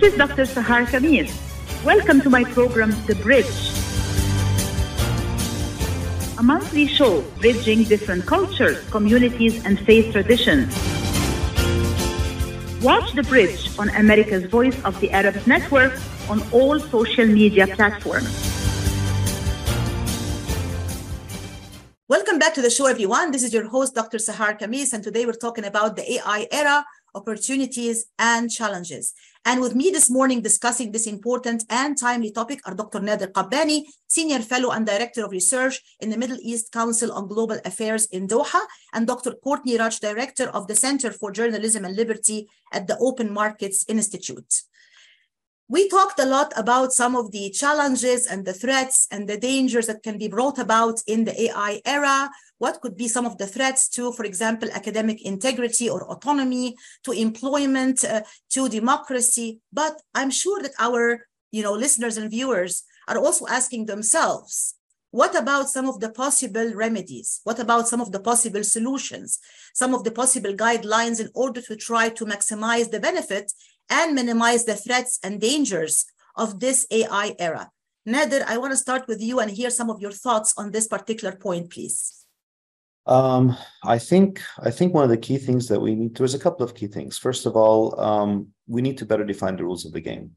This 0.00 0.14
is 0.14 0.18
Dr. 0.18 0.44
Sahar 0.48 0.86
Khamis. 0.86 1.28
Welcome 1.84 2.22
to 2.22 2.30
my 2.30 2.42
program, 2.42 2.88
The 3.04 3.16
Bridge. 3.16 3.58
A 6.38 6.42
monthly 6.42 6.86
show 6.86 7.20
bridging 7.38 7.84
different 7.84 8.24
cultures, 8.24 8.80
communities, 8.88 9.62
and 9.66 9.78
faith 9.78 10.10
traditions. 10.10 10.72
Watch 12.82 13.12
The 13.12 13.24
Bridge 13.24 13.78
on 13.78 13.90
America's 13.90 14.46
Voice 14.46 14.82
of 14.84 14.98
the 15.00 15.10
Arabs 15.10 15.46
Network 15.46 15.92
on 16.30 16.40
all 16.50 16.80
social 16.80 17.26
media 17.26 17.66
platforms. 17.66 18.32
Welcome 22.08 22.38
back 22.38 22.54
to 22.54 22.62
the 22.62 22.70
show, 22.70 22.86
everyone. 22.86 23.32
This 23.32 23.42
is 23.42 23.52
your 23.52 23.68
host, 23.68 23.94
Dr. 23.94 24.16
Sahar 24.16 24.58
Khamis, 24.58 24.94
and 24.94 25.04
today 25.04 25.26
we're 25.26 25.44
talking 25.46 25.66
about 25.66 25.96
the 25.96 26.10
AI 26.14 26.48
era 26.50 26.86
opportunities, 27.14 28.06
and 28.18 28.50
challenges. 28.50 29.14
And 29.44 29.60
with 29.60 29.74
me 29.74 29.90
this 29.90 30.10
morning 30.10 30.42
discussing 30.42 30.92
this 30.92 31.06
important 31.06 31.64
and 31.70 31.96
timely 31.96 32.30
topic 32.30 32.60
are 32.66 32.74
Dr. 32.74 33.00
Nader 33.00 33.32
Kabbani, 33.32 33.84
Senior 34.06 34.40
Fellow 34.40 34.70
and 34.70 34.86
Director 34.86 35.24
of 35.24 35.30
Research 35.30 35.80
in 36.00 36.10
the 36.10 36.18
Middle 36.18 36.38
East 36.42 36.72
Council 36.72 37.12
on 37.12 37.26
Global 37.26 37.58
Affairs 37.64 38.06
in 38.06 38.28
Doha, 38.28 38.60
and 38.92 39.06
Dr. 39.06 39.32
Courtney 39.42 39.78
Radsch, 39.78 40.00
Director 40.00 40.48
of 40.50 40.66
the 40.66 40.74
Center 40.74 41.10
for 41.10 41.32
Journalism 41.32 41.84
and 41.84 41.96
Liberty 41.96 42.48
at 42.72 42.86
the 42.86 42.98
Open 42.98 43.32
Markets 43.32 43.84
Institute. 43.88 44.62
We 45.70 45.88
talked 45.88 46.18
a 46.18 46.26
lot 46.26 46.52
about 46.56 46.92
some 46.92 47.14
of 47.14 47.30
the 47.30 47.48
challenges 47.50 48.26
and 48.26 48.44
the 48.44 48.52
threats 48.52 49.06
and 49.12 49.28
the 49.28 49.38
dangers 49.38 49.86
that 49.86 50.02
can 50.02 50.18
be 50.18 50.26
brought 50.26 50.58
about 50.58 51.00
in 51.06 51.22
the 51.24 51.42
AI 51.42 51.80
era 51.84 52.28
what 52.60 52.80
could 52.82 52.96
be 52.96 53.08
some 53.08 53.26
of 53.26 53.38
the 53.38 53.46
threats 53.46 53.88
to, 53.88 54.12
for 54.12 54.24
example, 54.24 54.68
academic 54.72 55.18
integrity 55.22 55.88
or 55.88 56.04
autonomy, 56.12 56.76
to 57.04 57.10
employment, 57.12 58.04
uh, 58.04 58.20
to 58.50 58.68
democracy. 58.68 59.60
But 59.72 59.94
I'm 60.14 60.30
sure 60.30 60.60
that 60.62 60.74
our 60.78 61.26
you 61.50 61.62
know, 61.62 61.72
listeners 61.72 62.16
and 62.18 62.30
viewers 62.30 62.82
are 63.08 63.18
also 63.18 63.46
asking 63.46 63.86
themselves, 63.86 64.74
what 65.10 65.34
about 65.34 65.70
some 65.70 65.88
of 65.88 66.00
the 66.00 66.10
possible 66.10 66.72
remedies? 66.74 67.40
What 67.44 67.58
about 67.58 67.88
some 67.88 68.00
of 68.00 68.12
the 68.12 68.20
possible 68.20 68.62
solutions, 68.62 69.38
some 69.74 69.94
of 69.94 70.04
the 70.04 70.12
possible 70.12 70.52
guidelines 70.52 71.18
in 71.18 71.30
order 71.34 71.62
to 71.62 71.76
try 71.76 72.10
to 72.10 72.26
maximize 72.26 72.90
the 72.90 73.00
benefit 73.00 73.52
and 73.88 74.14
minimize 74.14 74.64
the 74.66 74.76
threats 74.76 75.18
and 75.24 75.40
dangers 75.40 76.04
of 76.36 76.60
this 76.60 76.86
AI 76.90 77.34
era? 77.38 77.70
Nader, 78.06 78.44
I 78.46 78.58
want 78.58 78.72
to 78.72 78.76
start 78.76 79.08
with 79.08 79.20
you 79.22 79.40
and 79.40 79.50
hear 79.50 79.70
some 79.70 79.88
of 79.88 80.00
your 80.00 80.12
thoughts 80.12 80.54
on 80.58 80.70
this 80.70 80.86
particular 80.86 81.34
point, 81.34 81.70
please. 81.70 82.19
Um, 83.06 83.56
I 83.82 83.98
think 83.98 84.40
I 84.60 84.70
think 84.70 84.94
one 84.94 85.04
of 85.04 85.10
the 85.10 85.16
key 85.16 85.38
things 85.38 85.68
that 85.68 85.80
we 85.80 85.94
need 85.94 86.14
there's 86.14 86.34
a 86.34 86.38
couple 86.38 86.64
of 86.64 86.74
key 86.74 86.86
things. 86.86 87.18
First 87.18 87.46
of 87.46 87.56
all, 87.56 87.98
um, 87.98 88.48
we 88.66 88.82
need 88.82 88.98
to 88.98 89.06
better 89.06 89.24
define 89.24 89.56
the 89.56 89.64
rules 89.64 89.84
of 89.84 89.92
the 89.92 90.00
game. 90.00 90.32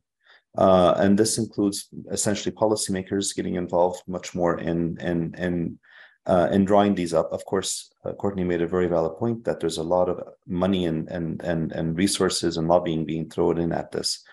Uh, 0.57 0.93
and 0.97 1.18
this 1.18 1.38
includes 1.38 1.89
essentially 2.11 2.55
policymakers 2.55 3.36
getting 3.36 3.55
involved 3.55 4.03
much 4.07 4.36
more 4.36 4.59
in 4.59 4.97
in 5.01 5.34
in 5.38 5.80
uh, 6.26 6.47
in 6.51 6.64
drawing 6.64 6.95
these 6.95 7.14
up. 7.14 7.32
Of 7.32 7.43
course, 7.45 7.91
uh, 8.05 8.14
Courtney 8.14 8.43
made 8.43 8.61
a 8.61 8.68
very 8.68 8.88
valid 8.88 9.18
point 9.18 9.43
that 9.43 9.59
there's 9.59 9.78
a 9.78 9.84
lot 9.84 10.09
of 10.09 10.22
money 10.47 10.86
and 10.86 11.09
and 11.09 11.41
and 11.41 11.72
and 11.72 11.97
resources 11.97 12.57
and 12.57 12.68
lobbying 12.68 13.05
being 13.05 13.30
thrown 13.30 13.57
in 13.57 13.72
at 13.72 13.91
this. 13.91 14.24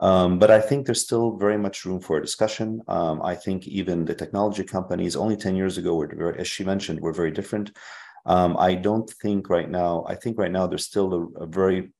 Um, 0.00 0.38
but 0.38 0.50
I 0.50 0.60
think 0.60 0.86
there's 0.86 1.02
still 1.02 1.36
very 1.36 1.58
much 1.58 1.84
room 1.84 2.00
for 2.00 2.20
discussion. 2.20 2.82
Um, 2.88 3.20
I 3.22 3.34
think 3.34 3.66
even 3.66 4.04
the 4.04 4.14
technology 4.14 4.62
companies 4.62 5.16
only 5.16 5.36
10 5.36 5.56
years 5.56 5.76
ago 5.78 5.94
were, 5.96 6.36
as 6.38 6.46
she 6.46 6.64
mentioned, 6.64 7.00
were 7.00 7.12
very 7.12 7.30
different. 7.30 7.72
Um, 8.26 8.56
I 8.58 8.74
don't 8.74 9.08
think 9.10 9.48
right 9.48 9.68
now, 9.68 10.04
I 10.08 10.14
think 10.14 10.38
right 10.38 10.52
now 10.52 10.66
there's 10.66 10.84
still 10.84 11.14
a, 11.14 11.44
a, 11.44 11.46
very 11.46 11.90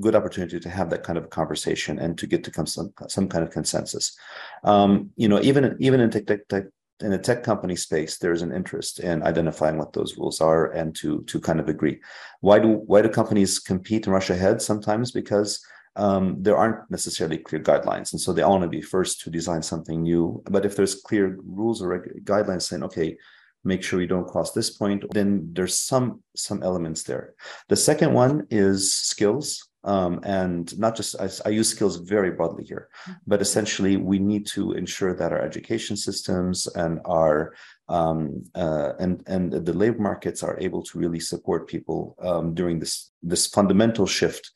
good 0.00 0.16
opportunity 0.16 0.58
to 0.58 0.68
have 0.68 0.90
that 0.90 1.04
kind 1.04 1.16
of 1.16 1.30
conversation 1.30 1.98
and 2.00 2.18
to 2.18 2.26
get 2.26 2.42
to 2.44 2.50
come 2.50 2.66
some, 2.66 2.92
some 3.08 3.28
kind 3.28 3.44
of 3.44 3.50
consensus. 3.50 4.16
Um, 4.64 5.10
you 5.16 5.28
know, 5.28 5.40
even, 5.40 5.76
even 5.78 6.00
in 6.00 6.10
tech, 6.10 6.26
tech, 6.26 6.48
tech 6.48 6.64
in 7.00 7.10
the 7.10 7.18
tech 7.18 7.42
company 7.42 7.76
space, 7.76 8.18
there's 8.18 8.42
an 8.42 8.52
interest 8.52 9.00
in 9.00 9.22
identifying 9.22 9.78
what 9.78 9.92
those 9.92 10.16
rules 10.16 10.40
are 10.40 10.70
and 10.72 10.94
to 10.94 11.22
to 11.22 11.40
kind 11.40 11.58
of 11.58 11.68
agree. 11.68 12.00
Why 12.40 12.60
do 12.60 12.68
why 12.68 13.02
do 13.02 13.08
companies 13.08 13.58
compete 13.58 14.06
and 14.06 14.14
rush 14.14 14.30
ahead 14.30 14.62
sometimes? 14.62 15.10
Because 15.10 15.64
um, 15.96 16.42
there 16.42 16.56
aren't 16.56 16.90
necessarily 16.90 17.38
clear 17.38 17.62
guidelines. 17.62 18.12
And 18.12 18.20
so 18.20 18.32
they 18.32 18.42
all 18.42 18.52
want 18.52 18.62
to 18.62 18.68
be 18.68 18.80
first 18.80 19.20
to 19.20 19.30
design 19.30 19.62
something 19.62 20.02
new. 20.02 20.42
But 20.50 20.66
if 20.66 20.76
there's 20.76 20.96
clear 20.96 21.38
rules 21.44 21.82
or 21.82 21.88
reg- 21.88 22.24
guidelines 22.24 22.62
saying, 22.62 22.82
okay, 22.84 23.16
make 23.64 23.82
sure 23.82 24.00
you 24.00 24.06
don't 24.06 24.28
cross 24.28 24.52
this 24.52 24.70
point, 24.70 25.04
then 25.12 25.48
there's 25.52 25.78
some 25.78 26.22
some 26.36 26.62
elements 26.62 27.02
there. 27.04 27.34
The 27.68 27.76
second 27.76 28.12
one 28.12 28.46
is 28.50 28.94
skills. 28.94 29.68
Um, 29.84 30.20
and 30.24 30.78
not 30.78 30.96
just 30.96 31.14
I, 31.20 31.28
I, 31.44 31.50
use 31.50 31.68
skills 31.68 31.96
very 31.96 32.30
broadly 32.30 32.64
here, 32.64 32.88
but 33.26 33.42
essentially 33.42 33.98
we 33.98 34.18
need 34.18 34.46
to 34.54 34.72
ensure 34.72 35.14
that 35.14 35.30
our 35.30 35.42
education 35.42 35.94
systems 35.94 36.66
and 36.68 37.00
our 37.04 37.52
um, 37.88 38.44
uh, 38.54 38.92
and 38.98 39.22
and 39.26 39.52
the 39.52 39.72
labor 39.72 40.00
markets 40.00 40.42
are 40.42 40.58
able 40.58 40.82
to 40.82 40.98
really 40.98 41.20
support 41.20 41.68
people 41.68 42.16
um, 42.20 42.54
during 42.54 42.78
this 42.78 43.10
this 43.22 43.46
fundamental 43.46 44.06
shift 44.06 44.50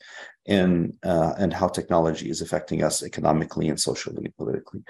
in 0.45 0.93
uh, 1.03 1.33
and 1.37 1.53
how 1.53 1.67
technology 1.67 2.29
is 2.29 2.41
affecting 2.41 2.83
us 2.83 3.03
economically 3.03 3.69
and 3.69 3.79
socially 3.79 4.25
and 4.25 4.35
politically. 4.35 4.81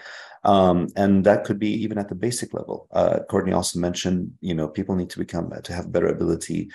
Um, 0.46 0.88
and 0.96 1.26
that 1.26 1.44
could 1.44 1.60
be 1.60 1.72
even 1.84 1.98
at 1.98 2.08
the 2.08 2.16
basic 2.16 2.54
level. 2.54 2.88
Uh, 2.92 3.20
courtney 3.30 3.52
also 3.54 3.80
mentioned 3.80 4.32
you 4.40 4.54
know 4.54 4.68
people 4.68 4.96
need 4.96 5.10
to 5.10 5.20
become 5.20 5.52
to 5.64 5.74
have 5.74 5.92
better 5.92 6.08
ability 6.08 6.70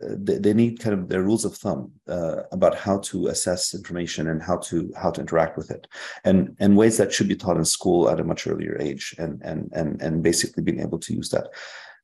they, 0.00 0.38
they 0.38 0.52
need 0.52 0.80
kind 0.80 0.98
of 0.98 1.08
their 1.08 1.22
rules 1.22 1.44
of 1.44 1.56
thumb 1.56 1.90
uh, 2.08 2.42
about 2.52 2.76
how 2.76 2.98
to 2.98 3.28
assess 3.28 3.74
information 3.74 4.28
and 4.28 4.42
how 4.42 4.58
to 4.58 4.92
how 4.96 5.10
to 5.10 5.20
interact 5.20 5.56
with 5.56 5.70
it. 5.70 5.86
And 6.24 6.54
and 6.58 6.76
ways 6.76 6.98
that 6.98 7.12
should 7.12 7.28
be 7.28 7.36
taught 7.36 7.56
in 7.56 7.64
school 7.64 8.10
at 8.10 8.20
a 8.20 8.24
much 8.24 8.46
earlier 8.46 8.76
age 8.80 9.14
and 9.18 9.40
and 9.42 9.70
and 9.72 10.00
and 10.02 10.22
basically 10.22 10.62
being 10.62 10.80
able 10.80 10.98
to 10.98 11.14
use 11.14 11.30
that. 11.30 11.48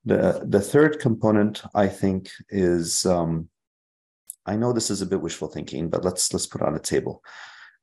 The 0.04 0.44
the 0.48 0.60
third 0.60 0.98
component 0.98 1.62
i 1.74 1.86
think 1.86 2.30
is 2.48 3.06
um, 3.06 3.48
i 4.46 4.56
know 4.56 4.72
this 4.72 4.90
is 4.90 5.00
a 5.00 5.06
bit 5.06 5.20
wishful 5.20 5.48
thinking 5.48 5.88
but 5.88 6.04
let's 6.04 6.32
let's 6.32 6.46
put 6.46 6.62
it 6.62 6.66
on 6.66 6.74
the 6.74 6.80
table. 6.80 7.22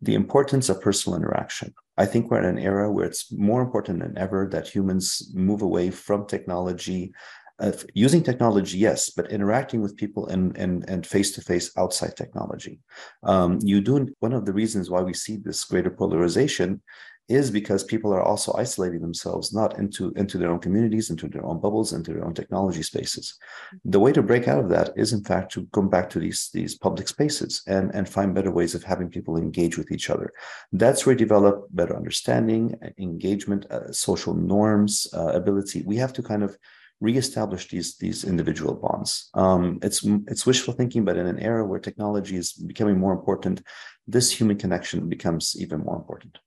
The 0.02 0.16
importance 0.16 0.70
of 0.70 0.82
personal 0.82 1.18
interaction. 1.20 1.74
I 1.98 2.06
think 2.06 2.32
we're 2.32 2.40
in 2.40 2.46
an 2.46 2.58
era 2.58 2.90
where 2.90 3.06
it's 3.06 3.32
more 3.34 3.62
important 3.62 4.00
than 4.00 4.18
ever 4.18 4.48
that 4.52 4.68
humans 4.68 5.32
move 5.34 5.62
away 5.62 5.92
from 5.92 6.26
technology 6.26 7.14
uh, 7.60 7.72
using 7.94 8.24
technology, 8.24 8.78
yes, 8.78 9.10
but 9.10 9.32
interacting 9.32 9.82
with 9.82 9.98
people 9.98 10.28
and 10.28 10.56
and 10.58 10.88
and 10.90 11.06
face 11.06 11.32
to 11.34 11.42
face 11.42 11.72
outside 11.78 12.16
technology. 12.16 12.80
Um, 13.24 13.60
you 13.62 13.82
do 13.82 14.08
one 14.20 14.34
of 14.34 14.46
the 14.46 14.54
reasons 14.54 14.90
why 14.90 15.02
we 15.02 15.14
see 15.14 15.38
this 15.38 15.64
greater 15.66 15.90
polarization 15.90 16.82
is 17.30 17.52
because 17.52 17.84
people 17.84 18.12
are 18.12 18.24
also 18.24 18.52
isolating 18.58 19.02
themselves 19.02 19.54
not 19.54 19.78
into 19.78 20.12
into 20.16 20.38
their 20.38 20.52
own 20.52 20.60
communities 20.60 21.12
into 21.12 21.28
their 21.28 21.46
own 21.46 21.62
bubbles 21.62 21.94
into 21.94 22.12
their 22.12 22.26
own 22.26 22.34
technology 22.34 22.82
spaces. 22.82 23.38
The 23.86 24.00
way 24.00 24.12
to 24.14 24.24
break 24.24 24.48
out 24.48 24.60
of 24.60 24.70
that 24.70 24.90
is 24.96 25.14
in 25.14 25.24
fact 25.24 25.52
to 25.54 25.68
come 25.72 25.90
back 25.90 26.10
to 26.10 26.20
these 26.20 26.50
these 26.54 26.76
public 26.76 27.08
spaces 27.08 27.62
and 27.68 27.94
and 27.94 28.10
find 28.10 28.34
better 28.34 28.52
ways 28.52 28.74
of 28.74 28.84
having 28.84 29.10
people 29.10 29.38
engage 29.38 29.78
with 29.78 29.92
each 29.92 30.10
other. 30.10 30.34
That's 30.74 31.06
where 31.06 31.16
develop 31.16 31.68
better 31.70 31.96
understanding 31.96 32.76
engagement 32.98 33.70
uh, 33.70 33.92
social 33.92 34.34
norms 34.34 35.08
uh, 35.14 35.32
ability. 35.42 35.84
We 35.86 35.98
have 35.98 36.14
to 36.14 36.24
kind 36.24 36.44
of 36.44 36.58
reestablish 37.02 37.70
these 37.70 37.98
these 37.98 38.24
individual 38.24 38.76
bonds. 38.76 39.30
Um, 39.34 39.80
it's 39.82 40.04
it's 40.28 40.46
wishful 40.46 40.74
thinking, 40.74 41.06
but 41.06 41.18
in 41.18 41.28
an 41.28 41.40
era 41.40 41.66
where 41.66 41.80
technology 41.80 42.36
is 42.36 42.54
becoming 42.54 42.98
more 43.00 43.14
important, 43.14 43.62
this 44.08 44.32
human 44.32 44.58
connection 44.58 45.10
becomes 45.10 45.56
even 45.60 45.80
more 45.80 45.96
important. 45.96 46.40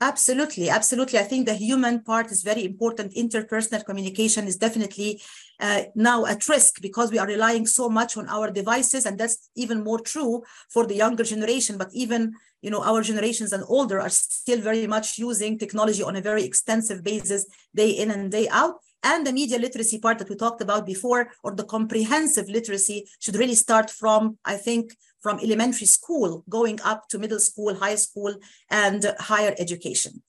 Absolutely, 0.00 0.68
absolutely. 0.68 1.18
I 1.18 1.22
think 1.22 1.46
the 1.46 1.54
human 1.54 2.02
part 2.02 2.30
is 2.30 2.42
very 2.42 2.64
important. 2.64 3.14
Interpersonal 3.14 3.84
communication 3.86 4.46
is 4.46 4.56
definitely 4.56 5.22
uh, 5.60 5.82
now 5.94 6.26
at 6.26 6.46
risk 6.48 6.82
because 6.82 7.10
we 7.10 7.18
are 7.18 7.26
relying 7.26 7.66
so 7.66 7.88
much 7.88 8.16
on 8.16 8.28
our 8.28 8.50
devices, 8.50 9.06
and 9.06 9.18
that's 9.18 9.50
even 9.54 9.84
more 9.84 10.00
true 10.00 10.42
for 10.68 10.86
the 10.86 10.96
younger 10.96 11.24
generation. 11.24 11.78
But 11.78 11.90
even 11.92 12.34
you 12.60 12.70
know 12.70 12.82
our 12.82 13.02
generations 13.02 13.52
and 13.52 13.64
older 13.68 14.00
are 14.00 14.10
still 14.10 14.60
very 14.60 14.86
much 14.86 15.18
using 15.18 15.58
technology 15.58 16.02
on 16.02 16.16
a 16.16 16.20
very 16.20 16.44
extensive 16.44 17.04
basis, 17.04 17.46
day 17.74 17.90
in 17.90 18.10
and 18.10 18.30
day 18.30 18.48
out 18.48 18.76
and 19.04 19.26
the 19.26 19.32
media 19.32 19.58
literacy 19.58 19.98
part 19.98 20.18
that 20.18 20.28
we 20.28 20.34
talked 20.34 20.62
about 20.62 20.86
before, 20.86 21.28
or 21.44 21.54
the 21.54 21.64
comprehensive 21.64 22.48
literacy, 22.48 23.06
should 23.20 23.36
really 23.36 23.54
start 23.54 23.90
from, 23.90 24.38
I 24.44 24.56
think, 24.56 24.96
from 25.20 25.38
elementary 25.38 25.86
school, 25.86 26.42
going 26.48 26.80
up 26.82 27.08
to 27.08 27.18
middle 27.18 27.38
school, 27.38 27.74
high 27.74 27.94
school, 27.94 28.34
and 28.70 29.14
higher 29.20 29.54
education. 29.58 30.22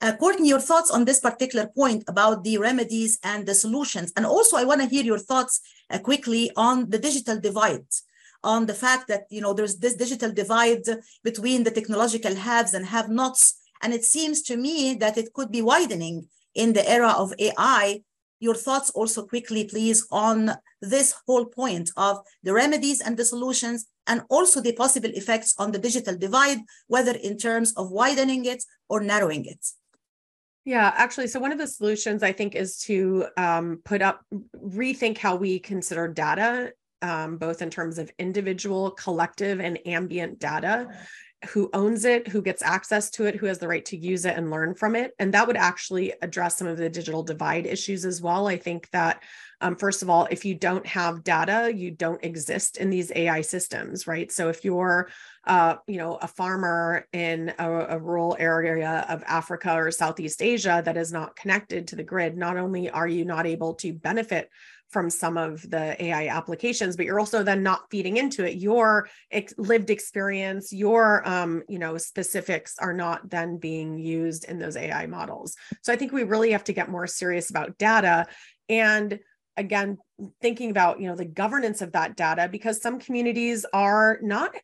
Uh, 0.00 0.14
Courtney, 0.16 0.48
your 0.48 0.60
thoughts 0.60 0.90
on 0.90 1.04
this 1.04 1.20
particular 1.20 1.66
point 1.68 2.04
about 2.06 2.44
the 2.44 2.58
remedies 2.58 3.18
and 3.22 3.46
the 3.46 3.54
solutions. 3.54 4.12
And 4.16 4.26
also, 4.26 4.56
I 4.56 4.64
want 4.64 4.82
to 4.82 4.88
hear 4.88 5.04
your 5.04 5.18
thoughts 5.18 5.60
uh, 5.90 5.98
quickly 5.98 6.50
on 6.56 6.90
the 6.90 6.98
digital 6.98 7.40
divide 7.40 7.86
on 8.44 8.66
the 8.66 8.74
fact 8.74 9.08
that 9.08 9.24
you 9.30 9.40
know 9.40 9.52
there's 9.52 9.76
this 9.78 9.96
digital 9.96 10.30
divide 10.30 10.84
between 11.24 11.64
the 11.64 11.70
technological 11.70 12.34
haves 12.34 12.74
and 12.74 12.86
have 12.86 13.08
nots 13.08 13.60
and 13.82 13.92
it 13.92 14.04
seems 14.04 14.42
to 14.42 14.56
me 14.56 14.94
that 14.94 15.18
it 15.18 15.32
could 15.32 15.50
be 15.50 15.62
widening 15.62 16.28
in 16.56 16.72
the 16.72 16.88
era 16.88 17.10
of 17.10 17.32
AI. 17.38 18.02
Your 18.40 18.54
thoughts 18.54 18.90
also 18.90 19.24
quickly, 19.24 19.64
please, 19.64 20.06
on 20.10 20.52
this 20.82 21.14
whole 21.26 21.46
point 21.46 21.90
of 21.96 22.18
the 22.42 22.52
remedies 22.52 23.00
and 23.00 23.16
the 23.16 23.24
solutions, 23.24 23.86
and 24.06 24.22
also 24.28 24.60
the 24.60 24.72
possible 24.72 25.10
effects 25.14 25.54
on 25.58 25.72
the 25.72 25.78
digital 25.78 26.16
divide, 26.16 26.58
whether 26.86 27.12
in 27.12 27.38
terms 27.38 27.72
of 27.76 27.90
widening 27.90 28.44
it 28.44 28.62
or 28.88 29.00
narrowing 29.00 29.46
it. 29.46 29.64
Yeah, 30.64 30.92
actually, 30.96 31.28
so 31.28 31.38
one 31.38 31.52
of 31.52 31.58
the 31.58 31.66
solutions 31.66 32.22
I 32.22 32.32
think 32.32 32.56
is 32.56 32.78
to 32.82 33.26
um, 33.36 33.80
put 33.84 34.02
up, 34.02 34.22
rethink 34.56 35.16
how 35.16 35.36
we 35.36 35.60
consider 35.60 36.08
data, 36.08 36.72
um, 37.02 37.38
both 37.38 37.62
in 37.62 37.70
terms 37.70 37.98
of 37.98 38.10
individual, 38.18 38.90
collective, 38.90 39.60
and 39.60 39.78
ambient 39.86 40.40
data 40.40 40.88
who 41.48 41.70
owns 41.72 42.04
it, 42.04 42.28
who 42.28 42.42
gets 42.42 42.62
access 42.62 43.10
to 43.10 43.24
it, 43.24 43.36
who 43.36 43.46
has 43.46 43.58
the 43.58 43.68
right 43.68 43.84
to 43.86 43.96
use 43.96 44.24
it 44.24 44.36
and 44.36 44.50
learn 44.50 44.74
from 44.74 44.94
it. 44.94 45.12
And 45.18 45.32
that 45.34 45.46
would 45.46 45.56
actually 45.56 46.12
address 46.22 46.58
some 46.58 46.68
of 46.68 46.76
the 46.76 46.88
digital 46.88 47.22
divide 47.22 47.66
issues 47.66 48.04
as 48.04 48.20
well. 48.20 48.46
I 48.46 48.56
think 48.56 48.90
that, 48.90 49.22
um, 49.60 49.76
first 49.76 50.02
of 50.02 50.10
all, 50.10 50.26
if 50.30 50.44
you 50.44 50.54
don't 50.54 50.86
have 50.86 51.24
data, 51.24 51.72
you 51.74 51.90
don't 51.90 52.22
exist 52.22 52.76
in 52.76 52.90
these 52.90 53.10
AI 53.14 53.40
systems, 53.40 54.06
right? 54.06 54.30
So 54.30 54.48
if 54.48 54.64
you're, 54.64 55.08
uh, 55.46 55.76
you 55.86 55.96
know, 55.98 56.16
a 56.16 56.28
farmer 56.28 57.06
in 57.12 57.52
a, 57.58 57.70
a 57.70 57.98
rural 57.98 58.36
area 58.38 59.06
of 59.08 59.22
Africa 59.26 59.72
or 59.74 59.90
Southeast 59.90 60.42
Asia 60.42 60.82
that 60.84 60.96
is 60.96 61.12
not 61.12 61.36
connected 61.36 61.88
to 61.88 61.96
the 61.96 62.02
grid, 62.02 62.36
not 62.36 62.56
only 62.56 62.90
are 62.90 63.08
you 63.08 63.24
not 63.24 63.46
able 63.46 63.74
to 63.74 63.92
benefit 63.92 64.50
from 64.88 65.10
some 65.10 65.36
of 65.36 65.68
the 65.68 66.02
AI 66.02 66.28
applications, 66.28 66.96
but 66.96 67.06
you're 67.06 67.20
also 67.20 67.42
then 67.42 67.62
not 67.62 67.90
feeding 67.90 68.16
into 68.16 68.44
it. 68.44 68.56
Your 68.56 69.08
ex- 69.30 69.54
lived 69.58 69.90
experience, 69.90 70.72
your 70.72 71.26
um, 71.28 71.62
you 71.68 71.78
know 71.78 71.98
specifics 71.98 72.78
are 72.78 72.92
not 72.92 73.28
then 73.28 73.58
being 73.58 73.98
used 73.98 74.44
in 74.44 74.58
those 74.58 74.76
AI 74.76 75.06
models. 75.06 75.56
So 75.82 75.92
I 75.92 75.96
think 75.96 76.12
we 76.12 76.22
really 76.22 76.52
have 76.52 76.64
to 76.64 76.72
get 76.72 76.90
more 76.90 77.06
serious 77.06 77.50
about 77.50 77.78
data 77.78 78.26
and 78.68 79.18
again 79.56 79.98
thinking 80.40 80.70
about 80.70 80.98
you 80.98 81.06
know 81.06 81.14
the 81.14 81.24
governance 81.24 81.82
of 81.82 81.92
that 81.92 82.16
data 82.16 82.48
because 82.50 82.80
some 82.80 82.98
communities 82.98 83.66
are 83.72 84.18
not 84.22 84.54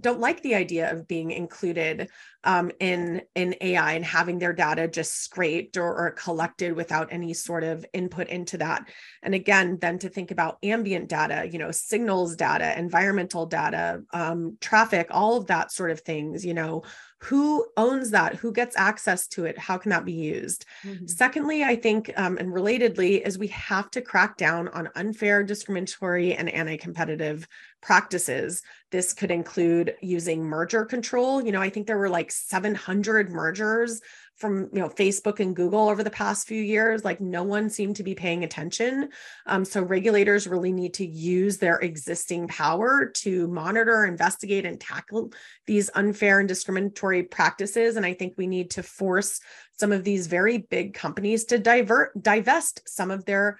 don't 0.00 0.18
like 0.18 0.42
the 0.42 0.54
idea 0.54 0.90
of 0.90 1.06
being 1.06 1.30
included 1.30 2.08
um, 2.44 2.70
in 2.80 3.22
in 3.34 3.54
ai 3.60 3.92
and 3.92 4.04
having 4.04 4.38
their 4.38 4.52
data 4.52 4.88
just 4.88 5.22
scraped 5.22 5.76
or, 5.76 5.94
or 5.94 6.10
collected 6.12 6.72
without 6.72 7.12
any 7.12 7.32
sort 7.32 7.62
of 7.62 7.84
input 7.92 8.28
into 8.28 8.58
that. 8.58 8.88
And 9.22 9.34
again 9.34 9.78
then 9.80 9.98
to 10.00 10.08
think 10.08 10.30
about 10.30 10.58
ambient 10.62 11.08
data 11.08 11.48
you 11.50 11.58
know 11.58 11.70
signals 11.70 12.34
data 12.36 12.76
environmental 12.78 13.46
data 13.46 14.02
um, 14.12 14.56
traffic 14.60 15.08
all 15.10 15.36
of 15.36 15.46
that 15.46 15.70
sort 15.70 15.90
of 15.90 16.00
things 16.00 16.44
you 16.44 16.54
know 16.54 16.82
who 17.20 17.66
owns 17.76 18.10
that? 18.10 18.36
Who 18.36 18.52
gets 18.52 18.76
access 18.76 19.26
to 19.28 19.44
it? 19.44 19.58
How 19.58 19.76
can 19.76 19.90
that 19.90 20.04
be 20.04 20.12
used? 20.12 20.64
Mm-hmm. 20.84 21.06
secondly 21.06 21.64
i 21.64 21.74
think 21.74 22.10
um, 22.16 22.38
and 22.38 22.52
relatedly 22.52 23.26
is 23.26 23.38
we 23.38 23.48
have 23.48 23.90
to 23.92 24.00
crack 24.00 24.36
down 24.36 24.68
on 24.68 24.88
unfair 24.94 25.42
discriminatory 25.42 26.34
and 26.34 26.48
anti-competitive 26.48 27.48
practices. 27.80 28.62
This 28.90 29.12
could 29.12 29.30
include 29.30 29.94
using 30.00 30.44
merger 30.44 30.84
control. 30.84 31.42
You 31.42 31.52
know 31.52 31.60
i 31.60 31.70
think 31.70 31.86
there 31.86 31.98
were 31.98 32.08
like 32.08 32.30
700 32.30 33.30
mergers 33.30 34.00
from 34.38 34.68
you 34.72 34.80
know 34.80 34.88
facebook 34.88 35.40
and 35.40 35.56
google 35.56 35.88
over 35.88 36.02
the 36.02 36.10
past 36.10 36.46
few 36.46 36.62
years 36.62 37.04
like 37.04 37.20
no 37.20 37.42
one 37.42 37.68
seemed 37.68 37.96
to 37.96 38.02
be 38.02 38.14
paying 38.14 38.44
attention. 38.44 39.08
Um, 39.46 39.64
so 39.64 39.82
regulators 39.82 40.46
really 40.46 40.72
need 40.72 40.94
to 40.94 41.06
use 41.06 41.58
their 41.58 41.78
existing 41.78 42.48
power 42.48 43.10
to 43.16 43.48
monitor 43.48 44.04
investigate 44.04 44.64
and 44.64 44.80
tackle 44.80 45.32
these 45.66 45.90
unfair 45.94 46.40
and 46.40 46.48
discriminatory 46.48 47.24
practices. 47.24 47.96
And 47.96 48.06
i 48.06 48.14
think 48.14 48.34
we 48.36 48.46
need 48.46 48.70
to 48.72 48.82
force 48.82 49.40
some 49.78 49.92
of 49.92 50.04
these 50.04 50.26
very 50.26 50.58
big 50.58 50.94
companies 50.94 51.44
to 51.46 51.58
divert 51.58 52.20
divest 52.22 52.82
some 52.88 53.10
of 53.10 53.24
their 53.24 53.58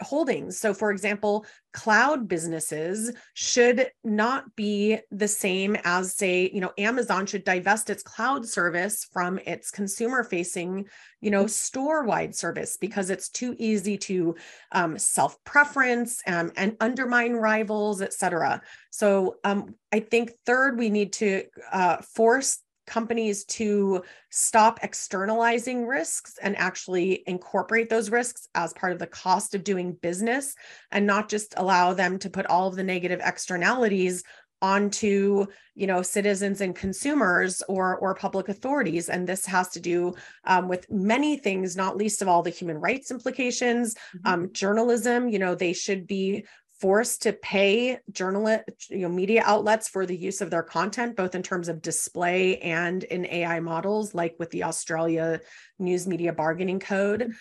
holdings. 0.00 0.58
So, 0.58 0.74
for 0.74 0.90
example, 0.90 1.44
cloud 1.72 2.26
businesses 2.28 3.12
should 3.34 3.90
not 4.02 4.54
be 4.56 4.98
the 5.10 5.28
same 5.28 5.76
as, 5.84 6.14
say, 6.14 6.50
you 6.52 6.60
know, 6.60 6.72
Amazon 6.78 7.26
should 7.26 7.44
divest 7.44 7.90
its 7.90 8.02
cloud 8.02 8.46
service 8.46 9.04
from 9.12 9.38
its 9.46 9.70
consumer 9.70 10.24
facing, 10.24 10.86
you 11.20 11.30
know, 11.30 11.46
store 11.46 12.04
wide 12.04 12.34
service 12.34 12.76
because 12.76 13.10
it's 13.10 13.28
too 13.28 13.54
easy 13.58 13.96
to 13.98 14.34
um, 14.72 14.98
self 14.98 15.42
preference 15.44 16.22
um, 16.26 16.50
and 16.56 16.76
undermine 16.80 17.34
rivals, 17.34 18.02
et 18.02 18.12
cetera. 18.12 18.60
So, 18.90 19.36
um, 19.44 19.74
I 19.92 20.00
think 20.00 20.32
third, 20.46 20.78
we 20.78 20.90
need 20.90 21.12
to 21.14 21.44
uh, 21.72 21.98
force 21.98 22.58
companies 22.86 23.44
to 23.44 24.02
stop 24.30 24.80
externalizing 24.82 25.86
risks 25.86 26.38
and 26.42 26.56
actually 26.56 27.22
incorporate 27.26 27.88
those 27.88 28.10
risks 28.10 28.48
as 28.54 28.72
part 28.72 28.92
of 28.92 28.98
the 28.98 29.06
cost 29.06 29.54
of 29.54 29.64
doing 29.64 29.92
business 29.92 30.54
and 30.90 31.06
not 31.06 31.28
just 31.28 31.54
allow 31.56 31.92
them 31.92 32.18
to 32.18 32.30
put 32.30 32.46
all 32.46 32.68
of 32.68 32.76
the 32.76 32.82
negative 32.82 33.20
externalities 33.22 34.24
onto 34.62 35.46
you 35.74 35.86
know 35.86 36.02
citizens 36.02 36.60
and 36.60 36.76
consumers 36.76 37.62
or 37.68 37.96
or 37.96 38.14
public 38.14 38.48
authorities 38.48 39.08
and 39.08 39.26
this 39.26 39.46
has 39.46 39.70
to 39.70 39.80
do 39.80 40.14
um, 40.44 40.68
with 40.68 40.90
many 40.90 41.38
things 41.38 41.76
not 41.76 41.96
least 41.96 42.20
of 42.20 42.28
all 42.28 42.42
the 42.42 42.50
human 42.50 42.76
rights 42.78 43.10
implications 43.10 43.94
mm-hmm. 43.94 44.26
um, 44.26 44.52
journalism 44.52 45.28
you 45.28 45.38
know 45.38 45.54
they 45.54 45.72
should 45.72 46.06
be 46.06 46.44
forced 46.80 47.22
to 47.22 47.32
pay 47.32 47.98
journalist 48.10 48.64
you 48.88 49.00
know 49.00 49.08
media 49.08 49.42
outlets 49.44 49.88
for 49.88 50.06
the 50.06 50.16
use 50.16 50.40
of 50.40 50.50
their 50.50 50.62
content 50.62 51.14
both 51.14 51.34
in 51.34 51.42
terms 51.42 51.68
of 51.68 51.82
display 51.82 52.58
and 52.58 53.04
in 53.04 53.26
ai 53.26 53.60
models 53.60 54.14
like 54.14 54.34
with 54.38 54.50
the 54.50 54.64
australia 54.64 55.40
news 55.78 56.06
media 56.06 56.32
bargaining 56.32 56.80
code. 56.80 57.32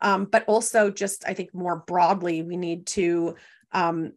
Um, 0.00 0.26
but 0.26 0.44
also 0.46 0.90
just 0.90 1.26
i 1.26 1.34
think 1.34 1.54
more 1.54 1.82
broadly 1.86 2.42
we 2.42 2.56
need 2.56 2.86
to 2.88 3.34
um, 3.72 4.12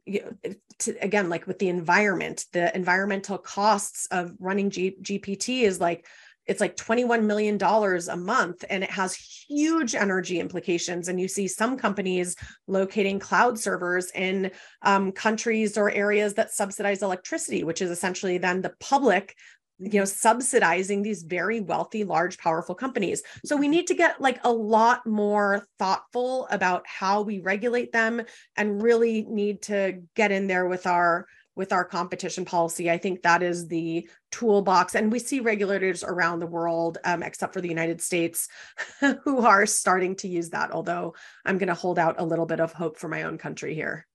to, 0.80 0.96
again 1.02 1.30
like 1.30 1.48
with 1.48 1.60
the 1.60 1.70
environment 1.70 2.46
the 2.54 2.74
environmental 2.76 3.38
costs 3.38 4.08
of 4.12 4.34
running 4.40 4.70
G- 4.70 4.98
gpt 5.02 5.64
is 5.64 5.80
like 5.80 6.08
it's 6.48 6.62
like 6.62 6.76
21 6.76 7.28
million 7.28 7.58
dollars 7.58 8.08
a 8.08 8.18
month 8.18 8.64
and 8.70 8.84
it 8.84 8.92
has 8.92 9.16
huge 9.16 9.96
energy 9.96 10.40
implications. 10.40 11.08
And 11.08 11.20
you 11.20 11.28
see 11.28 11.48
some 11.48 11.78
companies 11.78 12.36
locating 12.68 13.20
cloud 13.20 13.60
servers 13.60 14.12
in 14.16 14.52
um, 14.82 15.12
countries 15.12 15.78
or 15.78 15.92
areas 15.92 16.34
that 16.36 16.52
subsidize 16.52 17.02
electricity 17.02 17.64
which 17.64 17.82
is 17.82 17.92
essentially 17.92 18.38
then 18.38 18.62
the 18.62 18.74
public 18.80 19.36
you 19.82 20.00
know 20.00 20.06
subsidizing 20.06 21.02
these 21.02 21.24
very 21.24 21.60
wealthy 21.60 22.04
large 22.04 22.38
powerful 22.38 22.76
companies. 22.76 23.24
So 23.44 23.56
we 23.56 23.68
need 23.68 23.88
to 23.88 23.96
get 23.96 24.22
like 24.22 24.40
a 24.44 24.52
lot 24.52 25.06
more 25.08 25.66
thoughtful 25.80 26.48
about 26.52 26.84
how 26.86 27.22
we 27.22 27.40
regulate 27.40 27.92
them 27.92 28.22
and 28.56 28.82
really 28.82 29.26
need 29.28 29.64
to 29.64 30.04
get 30.16 30.32
in 30.32 30.48
there 30.48 30.68
with 30.68 30.86
our 30.86 31.26
with 31.56 31.74
our 31.74 31.84
competition 31.84 32.46
policy. 32.46 32.90
I 32.90 32.98
think 32.98 33.22
that 33.22 33.44
is 33.44 33.68
the 33.68 34.08
toolbox. 34.32 34.96
And 34.96 35.12
we 35.12 35.20
see 35.20 35.40
regulators 35.40 36.04
around 36.04 36.40
the 36.40 36.48
world, 36.48 36.98
um, 37.04 37.24
except 37.24 37.54
for 37.54 37.62
the 37.62 37.70
United 37.70 38.02
States, 38.02 38.48
who 39.24 39.46
are 39.46 39.66
starting 39.66 40.16
to 40.18 40.28
use 40.28 40.50
that. 40.52 40.72
Although 40.72 41.16
I'm 41.46 41.58
going 41.58 41.68
to 41.68 41.74
hold 41.74 42.00
out 42.00 42.16
a 42.20 42.26
little 42.26 42.46
bit 42.46 42.60
of 42.60 42.74
hope 42.74 42.98
for 42.98 43.08
my 43.08 43.24
own 43.24 43.38
country 43.38 43.76
here. 43.76 44.08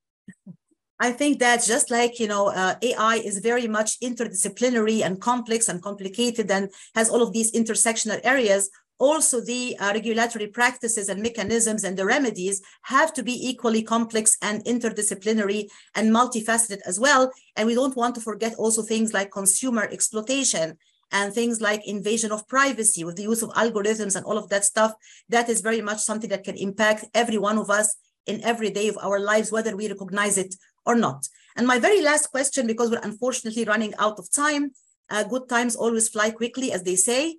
I 0.99 1.13
think 1.13 1.41
that 1.41 1.63
just 1.63 1.91
like, 1.91 2.19
you 2.19 2.27
know, 2.27 2.49
uh, 2.49 2.75
AI 2.81 3.17
is 3.17 3.41
very 3.41 3.69
much 3.69 4.01
interdisciplinary 4.01 5.05
and 5.05 5.21
complex 5.21 5.69
and 5.69 5.83
complicated 5.83 6.51
and 6.51 6.71
has 6.95 7.11
all 7.11 7.23
of 7.23 7.35
these 7.35 7.53
intersectional 7.53 8.19
areas, 8.25 8.71
also 8.99 9.41
the 9.41 9.77
uh, 9.79 9.93
regulatory 9.93 10.47
practices 10.47 11.09
and 11.09 11.23
mechanisms 11.23 11.85
and 11.85 11.97
the 11.97 12.05
remedies 12.05 12.63
have 12.83 13.13
to 13.15 13.23
be 13.23 13.49
equally 13.49 13.83
complex 13.83 14.37
and 14.43 14.65
interdisciplinary 14.65 15.69
and 15.95 16.11
multifaceted 16.11 16.79
as 16.87 16.99
well. 16.99 17.31
And 17.57 17.67
we 17.67 17.75
don't 17.75 17.97
want 17.97 18.15
to 18.15 18.21
forget 18.21 18.55
also 18.55 18.83
things 18.83 19.13
like 19.13 19.31
consumer 19.31 19.89
exploitation 19.91 20.77
and 21.13 21.33
things 21.33 21.61
like 21.61 21.87
invasion 21.87 22.33
of 22.33 22.49
privacy 22.49 23.05
with 23.05 23.17
the 23.17 23.23
use 23.23 23.43
of 23.43 23.51
algorithms 23.51 24.17
and 24.17 24.25
all 24.25 24.39
of 24.39 24.49
that 24.49 24.65
stuff. 24.65 24.93
That 25.29 25.49
is 25.49 25.61
very 25.61 25.81
much 25.81 25.99
something 25.99 26.31
that 26.31 26.45
can 26.45 26.57
impact 26.57 27.05
every 27.15 27.39
one 27.39 27.59
of 27.59 27.71
us 27.71 27.97
in 28.27 28.43
every 28.43 28.71
day 28.71 28.89
of 28.89 28.99
our 29.01 29.21
lives, 29.21 29.53
whether 29.53 29.77
we 29.77 29.89
recognize 29.89 30.37
it 30.37 30.55
or 30.85 30.97
not. 30.97 31.29
And 31.57 31.67
my 31.67 31.79
very 31.79 32.03
last 32.03 32.27
question, 32.31 32.67
because 32.67 32.91
we're 32.91 33.01
unfortunately 33.03 33.65
running 33.65 33.95
out 33.99 34.19
of 34.19 34.31
time, 34.31 34.73
uh, 35.09 35.23
good 35.23 35.49
times 35.49 35.77
always 35.77 36.09
fly 36.09 36.31
quickly, 36.31 36.73
as 36.73 36.83
they 36.83 36.97
say. 36.97 37.37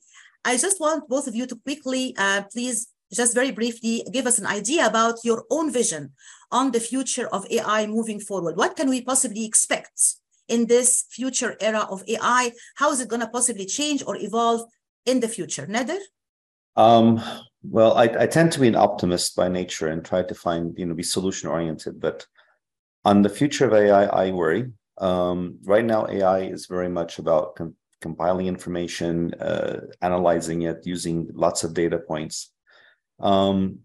I 0.48 0.56
just 0.56 0.80
want 0.80 1.10
both 1.10 1.28
of 1.28 1.36
you 1.36 1.46
to 1.46 1.58
quickly, 1.58 2.16
uh, 2.18 2.44
please, 2.50 2.88
just 3.14 3.36
very 3.36 3.52
briefly, 3.52 4.06
give 4.14 4.26
us 4.26 4.40
an 4.40 4.46
idea 4.46 4.88
about 4.88 5.16
your 5.26 5.44
own 5.52 5.74
vision 5.74 6.14
on 6.54 6.72
the 6.72 6.80
future 6.80 7.28
of 7.28 7.46
AI 7.52 7.86
moving 7.86 8.22
forward. 8.22 8.56
What 8.56 8.78
can 8.78 8.88
we 8.88 9.02
possibly 9.02 9.44
expect 9.44 10.16
in 10.48 10.68
this 10.68 11.04
future 11.10 11.58
era 11.60 11.86
of 11.92 12.02
AI? 12.08 12.54
How 12.76 12.94
is 12.94 13.02
it 13.02 13.10
going 13.10 13.20
to 13.20 13.28
possibly 13.28 13.66
change 13.66 14.02
or 14.08 14.16
evolve 14.16 14.62
in 15.06 15.20
the 15.20 15.28
future? 15.28 15.68
Nader? 15.68 16.00
Um, 16.78 17.22
well, 17.64 17.98
I, 17.98 18.06
I, 18.24 18.28
tend 18.28 18.54
to 18.54 18.62
be 18.62 18.70
an 18.70 18.76
optimist 18.76 19.36
by 19.36 19.50
nature 19.50 19.90
and 19.90 20.06
try 20.06 20.24
to 20.24 20.34
find, 20.34 20.78
you 20.80 20.86
know, 20.86 20.94
be 20.94 21.04
solution 21.04 21.50
oriented. 21.50 22.00
But 22.00 22.26
on 23.04 23.22
the 23.22 23.30
future 23.30 23.66
of 23.66 23.74
AI, 23.74 24.06
I 24.06 24.32
worry. 24.32 24.72
Um, 24.98 25.58
right 25.66 25.84
now, 25.84 26.08
AI 26.08 26.44
is 26.44 26.68
very 26.68 26.88
much 26.88 27.20
about 27.20 27.60
compiling 28.02 28.48
information, 28.48 29.34
uh, 29.36 29.82
analyzing 30.02 30.64
it, 30.64 30.86
using 30.86 31.30
lots 31.34 31.64
of 31.64 31.74
data 31.74 31.98
points. 31.98 32.52
Um, 33.20 33.80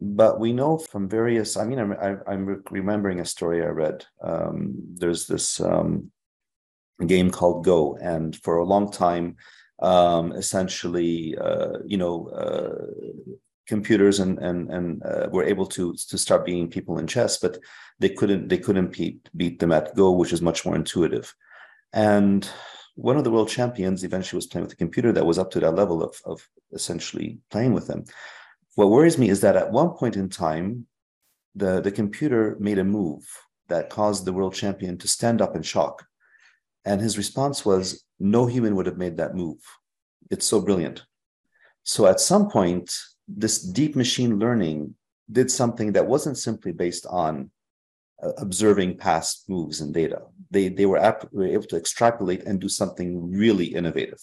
but 0.00 0.38
we 0.38 0.52
know 0.52 0.78
from 0.78 1.08
various, 1.08 1.56
I 1.56 1.64
mean, 1.64 1.78
I'm, 1.78 2.20
I'm 2.26 2.62
remembering 2.70 3.20
a 3.20 3.24
story 3.24 3.62
I 3.62 3.68
read. 3.68 4.04
Um, 4.22 4.74
there's 4.94 5.26
this 5.26 5.60
um, 5.60 6.12
game 7.06 7.30
called 7.30 7.64
Go, 7.64 7.96
and 8.00 8.36
for 8.36 8.58
a 8.58 8.64
long 8.64 8.92
time, 8.92 9.36
um, 9.80 10.32
essentially, 10.32 11.36
uh, 11.38 11.78
you 11.84 11.96
know, 11.96 12.28
uh, 12.28 12.86
computers 13.66 14.18
and 14.18 14.38
and 14.38 14.70
and 14.70 15.02
uh, 15.04 15.28
were 15.30 15.44
able 15.44 15.66
to 15.66 15.94
to 15.94 16.18
start 16.18 16.46
beating 16.46 16.68
people 16.68 16.98
in 16.98 17.06
chess, 17.06 17.38
but 17.38 17.58
they 17.98 18.08
couldn't 18.08 18.48
they 18.48 18.58
couldn't 18.58 18.92
beat 18.92 19.28
beat 19.36 19.58
them 19.58 19.72
at 19.72 19.94
Go, 19.94 20.12
which 20.12 20.32
is 20.32 20.42
much 20.42 20.64
more 20.64 20.76
intuitive. 20.76 21.34
And 21.92 22.48
one 22.98 23.16
of 23.16 23.22
the 23.22 23.30
world 23.30 23.48
champions 23.48 24.02
eventually 24.02 24.38
was 24.38 24.48
playing 24.48 24.64
with 24.64 24.72
a 24.72 24.84
computer 24.84 25.12
that 25.12 25.24
was 25.24 25.38
up 25.38 25.52
to 25.52 25.60
that 25.60 25.76
level 25.76 26.02
of 26.02 26.20
of 26.24 26.46
essentially 26.72 27.38
playing 27.48 27.72
with 27.72 27.86
them. 27.86 28.04
What 28.74 28.90
worries 28.90 29.18
me 29.18 29.28
is 29.28 29.40
that 29.42 29.56
at 29.56 29.70
one 29.70 29.90
point 29.90 30.16
in 30.16 30.28
time, 30.28 30.86
the 31.54 31.80
the 31.80 31.92
computer 31.92 32.56
made 32.58 32.78
a 32.78 32.84
move 32.84 33.24
that 33.68 33.88
caused 33.88 34.24
the 34.24 34.32
world 34.32 34.54
champion 34.54 34.98
to 34.98 35.06
stand 35.06 35.40
up 35.40 35.54
in 35.54 35.62
shock, 35.62 36.06
and 36.84 37.00
his 37.00 37.16
response 37.16 37.64
was, 37.64 38.04
"No 38.18 38.46
human 38.46 38.74
would 38.74 38.86
have 38.86 38.98
made 39.04 39.16
that 39.18 39.36
move. 39.36 39.60
It's 40.32 40.46
so 40.46 40.60
brilliant." 40.60 41.04
So 41.84 42.06
at 42.06 42.20
some 42.20 42.50
point, 42.50 42.86
this 43.28 43.62
deep 43.62 43.94
machine 43.94 44.40
learning 44.40 44.96
did 45.30 45.50
something 45.50 45.92
that 45.92 46.08
wasn't 46.08 46.38
simply 46.38 46.72
based 46.72 47.06
on 47.06 47.50
observing 48.20 48.96
past 48.96 49.48
moves 49.48 49.80
and 49.80 49.94
data. 49.94 50.22
They, 50.50 50.68
they 50.68 50.86
were, 50.86 50.98
ap- 50.98 51.32
were 51.32 51.46
able 51.46 51.66
to 51.66 51.76
extrapolate 51.76 52.44
and 52.44 52.60
do 52.60 52.68
something 52.68 53.30
really 53.30 53.66
innovative. 53.66 54.20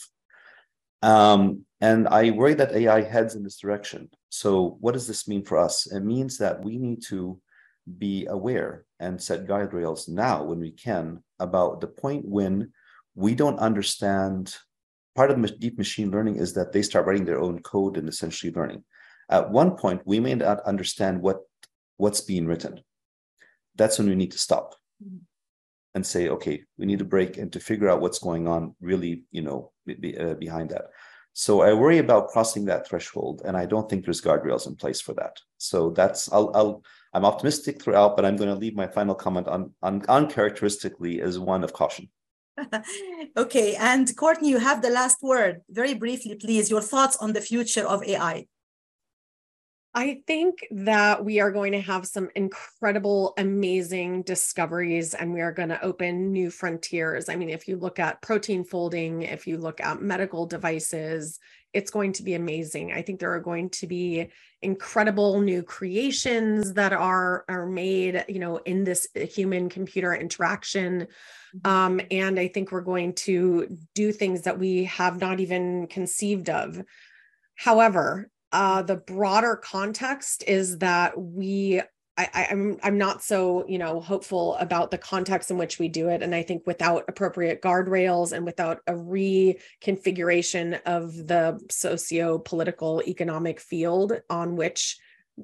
Um, 1.01 1.65
and 1.81 2.07
I 2.07 2.31
worry 2.31 2.55
that 2.55 2.73
AI 2.73 3.01
heads 3.01 3.35
in 3.35 3.43
this 3.43 3.57
direction. 3.57 4.09
So, 4.29 4.77
what 4.79 4.93
does 4.93 5.07
this 5.07 5.27
mean 5.27 5.43
for 5.43 5.57
us? 5.57 5.85
It 5.85 6.01
means 6.01 6.37
that 6.39 6.63
we 6.63 6.77
need 6.77 7.03
to 7.09 7.39
be 7.99 8.25
aware 8.25 8.85
and 8.99 9.21
set 9.21 9.47
guide 9.47 9.73
rails 9.73 10.07
now 10.07 10.43
when 10.43 10.59
we 10.59 10.71
can 10.71 11.23
about 11.39 11.81
the 11.81 11.87
point 11.87 12.25
when 12.25 12.71
we 13.13 13.35
don't 13.35 13.59
understand. 13.59 14.55
Part 15.15 15.31
of 15.31 15.59
deep 15.59 15.77
machine 15.77 16.11
learning 16.11 16.35
is 16.37 16.53
that 16.55 16.73
they 16.73 16.81
start 16.81 17.05
writing 17.05 17.23
their 17.23 17.39
own 17.39 17.59
code 17.59 17.95
and 17.95 18.09
essentially 18.09 18.51
learning. 18.51 18.83
At 19.29 19.49
one 19.49 19.77
point, 19.77 20.01
we 20.05 20.19
may 20.19 20.35
not 20.35 20.59
understand 20.63 21.21
what 21.21 21.37
what's 21.97 22.19
being 22.19 22.47
written. 22.47 22.81
That's 23.75 23.97
when 23.97 24.09
we 24.09 24.15
need 24.15 24.31
to 24.31 24.39
stop 24.39 24.75
mm-hmm. 25.03 25.17
and 25.93 26.05
say, 26.05 26.29
okay, 26.29 26.63
we 26.77 26.85
need 26.85 26.99
to 26.99 27.05
break 27.05 27.37
and 27.37 27.51
to 27.53 27.59
figure 27.59 27.89
out 27.89 28.01
what's 28.01 28.19
going 28.19 28.47
on 28.47 28.75
really, 28.79 29.23
you 29.31 29.41
know, 29.41 29.71
be, 29.85 30.17
uh, 30.17 30.35
behind 30.35 30.69
that. 30.69 30.85
So 31.37 31.61
I 31.61 31.73
worry 31.73 31.97
about 31.97 32.29
crossing 32.29 32.63
that 32.65 32.87
threshold, 32.87 33.41
and 33.43 33.57
I 33.57 33.65
don't 33.65 33.89
think 33.89 34.05
there's 34.05 34.21
guardrails 34.21 34.67
in 34.67 34.77
place 34.77 35.01
for 35.01 35.13
that. 35.15 35.37
So 35.57 35.89
that's 35.89 36.31
I'll, 36.31 36.49
I'll 36.55 36.81
I'm 37.13 37.25
optimistic 37.25 37.81
throughout, 37.81 38.15
but 38.15 38.25
I'm 38.25 38.37
going 38.37 38.49
to 38.49 38.55
leave 38.55 38.75
my 38.75 38.87
final 38.87 39.15
comment 39.15 39.47
on, 39.47 39.73
on 39.81 40.03
uncharacteristically 40.07 41.21
as 41.21 41.37
one 41.37 41.63
of 41.65 41.73
caution. 41.73 42.09
okay, 43.37 43.75
and 43.75 44.15
Courtney, 44.15 44.49
you 44.49 44.59
have 44.59 44.81
the 44.81 44.89
last 44.89 45.17
word. 45.21 45.61
Very 45.69 45.93
briefly, 45.93 46.35
please, 46.35 46.69
your 46.69 46.81
thoughts 46.81 47.17
on 47.17 47.33
the 47.33 47.41
future 47.41 47.85
of 47.85 48.01
AI. 48.03 48.47
I 49.97 50.21
think 50.27 50.67
that 50.71 51.23
we 51.23 51.39
are 51.39 51.51
going 51.51 51.71
to 51.71 51.79
have 51.79 52.05
some 52.05 52.29
incredible, 52.35 53.33
amazing 53.37 54.23
discoveries 54.23 55.13
and 55.13 55.33
we 55.33 55.39
are 55.39 55.53
going 55.53 55.69
to 55.69 55.81
open 55.81 56.33
new 56.33 56.51
frontiers. 56.51 57.29
I 57.29 57.37
mean, 57.37 57.49
if 57.49 57.65
you 57.69 57.77
look 57.77 57.97
at 57.97 58.21
protein 58.21 58.65
folding, 58.65 59.21
if 59.21 59.47
you 59.47 59.57
look 59.57 59.79
at 59.79 60.01
medical 60.01 60.47
devices, 60.47 61.39
it's 61.71 61.91
going 61.91 62.11
to 62.13 62.23
be 62.23 62.33
amazing. 62.33 62.91
I 62.91 63.03
think 63.03 63.21
there 63.21 63.31
are 63.31 63.39
going 63.39 63.69
to 63.69 63.87
be 63.87 64.27
incredible 64.61 65.39
new 65.39 65.63
creations 65.63 66.73
that 66.73 66.91
are 66.91 67.45
are 67.47 67.65
made, 67.65 68.25
you 68.27 68.39
know, 68.39 68.57
in 68.57 68.83
this 68.83 69.07
human 69.13 69.69
computer 69.69 70.13
interaction. 70.13 71.07
Mm-hmm. 71.55 71.71
Um, 71.71 72.01
and 72.11 72.37
I 72.37 72.49
think 72.49 72.71
we're 72.71 72.81
going 72.81 73.13
to 73.13 73.77
do 73.93 74.11
things 74.11 74.41
that 74.41 74.59
we 74.59 74.85
have 74.85 75.21
not 75.21 75.39
even 75.39 75.87
conceived 75.87 76.49
of. 76.49 76.81
However, 77.55 78.29
uh, 78.55 78.81
the 78.81 78.95
broader 78.95 79.57
context 79.57 80.45
is 80.47 80.77
that 80.77 81.19
we 81.19 81.81
I, 82.17 82.47
am 82.49 82.71
I'm, 82.71 82.79
I'm 82.83 82.97
not 82.97 83.21
so 83.21 83.65
you 83.67 83.77
know 83.77 83.99
hopeful 83.99 84.55
about 84.55 84.91
the 84.91 84.97
context 84.97 85.51
in 85.51 85.57
which 85.57 85.77
we 85.77 85.89
do 85.89 86.07
it, 86.07 86.23
and 86.23 86.33
I 86.33 86.41
think 86.41 86.65
without 86.65 87.03
appropriate 87.09 87.61
guardrails 87.61 88.31
and 88.31 88.45
without 88.45 88.79
a 88.87 88.93
reconfiguration 88.93 90.79
of 90.85 91.27
the 91.27 91.59
socio-political 91.69 93.03
economic 93.05 93.59
field 93.59 94.21
on 94.29 94.55
which 94.55 94.97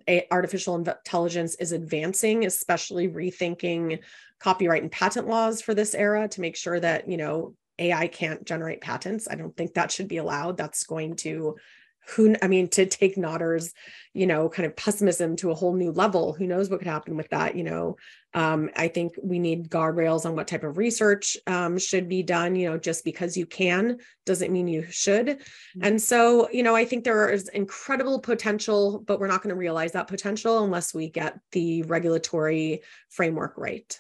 a, 0.08 0.26
artificial 0.32 0.76
intelligence 0.76 1.56
is 1.56 1.74
advancing, 1.74 2.46
especially 2.46 3.10
rethinking 3.10 4.00
copyright 4.40 4.84
and 4.84 4.92
patent 4.92 5.28
laws 5.28 5.62
for 5.62 5.74
this 5.74 5.94
era 5.94 6.30
to 6.30 6.40
make 6.40 6.56
sure 6.56 6.80
that, 6.80 7.10
you 7.10 7.18
know, 7.18 7.56
AI 7.78 8.08
can't 8.08 8.46
generate 8.46 8.80
patents. 8.80 9.28
I 9.30 9.36
don't 9.36 9.56
think 9.58 9.74
that 9.74 9.92
should 9.92 10.08
be 10.08 10.18
allowed. 10.18 10.56
That's 10.56 10.86
going 10.86 11.18
to 11.18 11.58
who 12.10 12.36
I 12.42 12.48
mean 12.48 12.68
to 12.70 12.86
take 12.86 13.16
Nader's, 13.16 13.74
you 14.14 14.28
know, 14.28 14.50
kind 14.50 14.66
of 14.66 14.76
pessimism 14.76 15.36
to 15.38 15.52
a 15.52 15.56
whole 15.56 15.74
new 15.74 15.92
level. 15.92 16.34
Who 16.34 16.48
knows 16.48 16.70
what 16.70 16.80
could 16.80 16.88
happen 16.88 17.16
with 17.16 17.30
that? 17.30 17.56
You 17.56 17.64
know, 17.64 17.98
um, 18.34 18.70
I 18.76 18.88
think 18.88 19.14
we 19.22 19.40
need 19.40 19.70
guardrails 19.70 20.26
on 20.26 20.36
what 20.36 20.48
type 20.48 20.64
of 20.64 20.78
research 20.78 21.38
um, 21.48 21.78
should 21.78 22.10
be 22.10 22.24
done. 22.24 22.56
You 22.56 22.72
know, 22.72 22.78
just 22.78 23.06
because 23.06 23.38
you 23.38 23.46
can 23.46 24.00
doesn't 24.26 24.52
mean 24.52 24.68
you 24.68 24.86
should. 24.90 25.28
Mm-hmm. 25.28 25.84
And 25.84 26.02
so, 26.02 26.50
you 26.52 26.64
know, 26.64 26.76
I 26.76 26.86
think 26.86 27.04
there 27.04 27.30
is 27.30 27.48
incredible 27.50 28.20
potential, 28.20 29.04
but 29.06 29.20
we're 29.20 29.28
not 29.28 29.42
going 29.42 29.54
to 29.54 29.60
realize 29.60 29.94
that 29.94 30.08
potential 30.08 30.64
unless 30.64 30.94
we 30.94 31.10
get 31.10 31.40
the 31.52 31.84
regulatory 31.84 32.82
framework 33.10 33.54
right. 33.58 34.00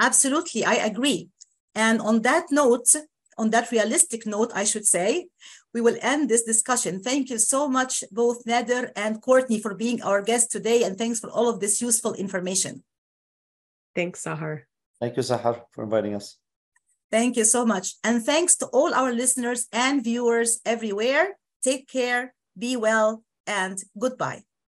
Absolutely, 0.00 0.64
I 0.64 0.74
agree. 0.74 1.28
And 1.74 2.00
on 2.00 2.22
that 2.22 2.46
note, 2.50 2.94
on 3.36 3.50
that 3.50 3.70
realistic 3.70 4.26
note, 4.26 4.52
I 4.54 4.64
should 4.64 4.86
say, 4.86 5.28
we 5.74 5.80
will 5.80 5.98
end 6.00 6.28
this 6.28 6.44
discussion. 6.44 7.00
Thank 7.00 7.28
you 7.28 7.38
so 7.38 7.68
much, 7.68 8.04
both 8.12 8.44
Nader 8.46 8.90
and 8.94 9.20
Courtney, 9.20 9.60
for 9.60 9.74
being 9.74 10.00
our 10.02 10.22
guest 10.22 10.52
today, 10.52 10.84
and 10.84 10.96
thanks 10.96 11.18
for 11.18 11.28
all 11.28 11.48
of 11.50 11.58
this 11.58 11.82
useful 11.82 12.14
information. 12.14 12.84
Thanks, 13.94 14.22
Sahar. 14.22 14.62
Thank 15.00 15.16
you, 15.16 15.22
Sahar, 15.22 15.62
for 15.72 15.82
inviting 15.82 16.14
us. 16.14 16.38
Thank 17.10 17.36
you 17.36 17.44
so 17.44 17.66
much. 17.66 17.94
And 18.02 18.24
thanks 18.24 18.56
to 18.56 18.66
all 18.66 18.94
our 18.94 19.12
listeners 19.12 19.66
and 19.72 20.02
viewers 20.02 20.60
everywhere. 20.64 21.36
Take 21.62 21.88
care, 21.88 22.34
be 22.56 22.76
well, 22.76 23.24
and 23.46 23.78
goodbye. 23.98 24.42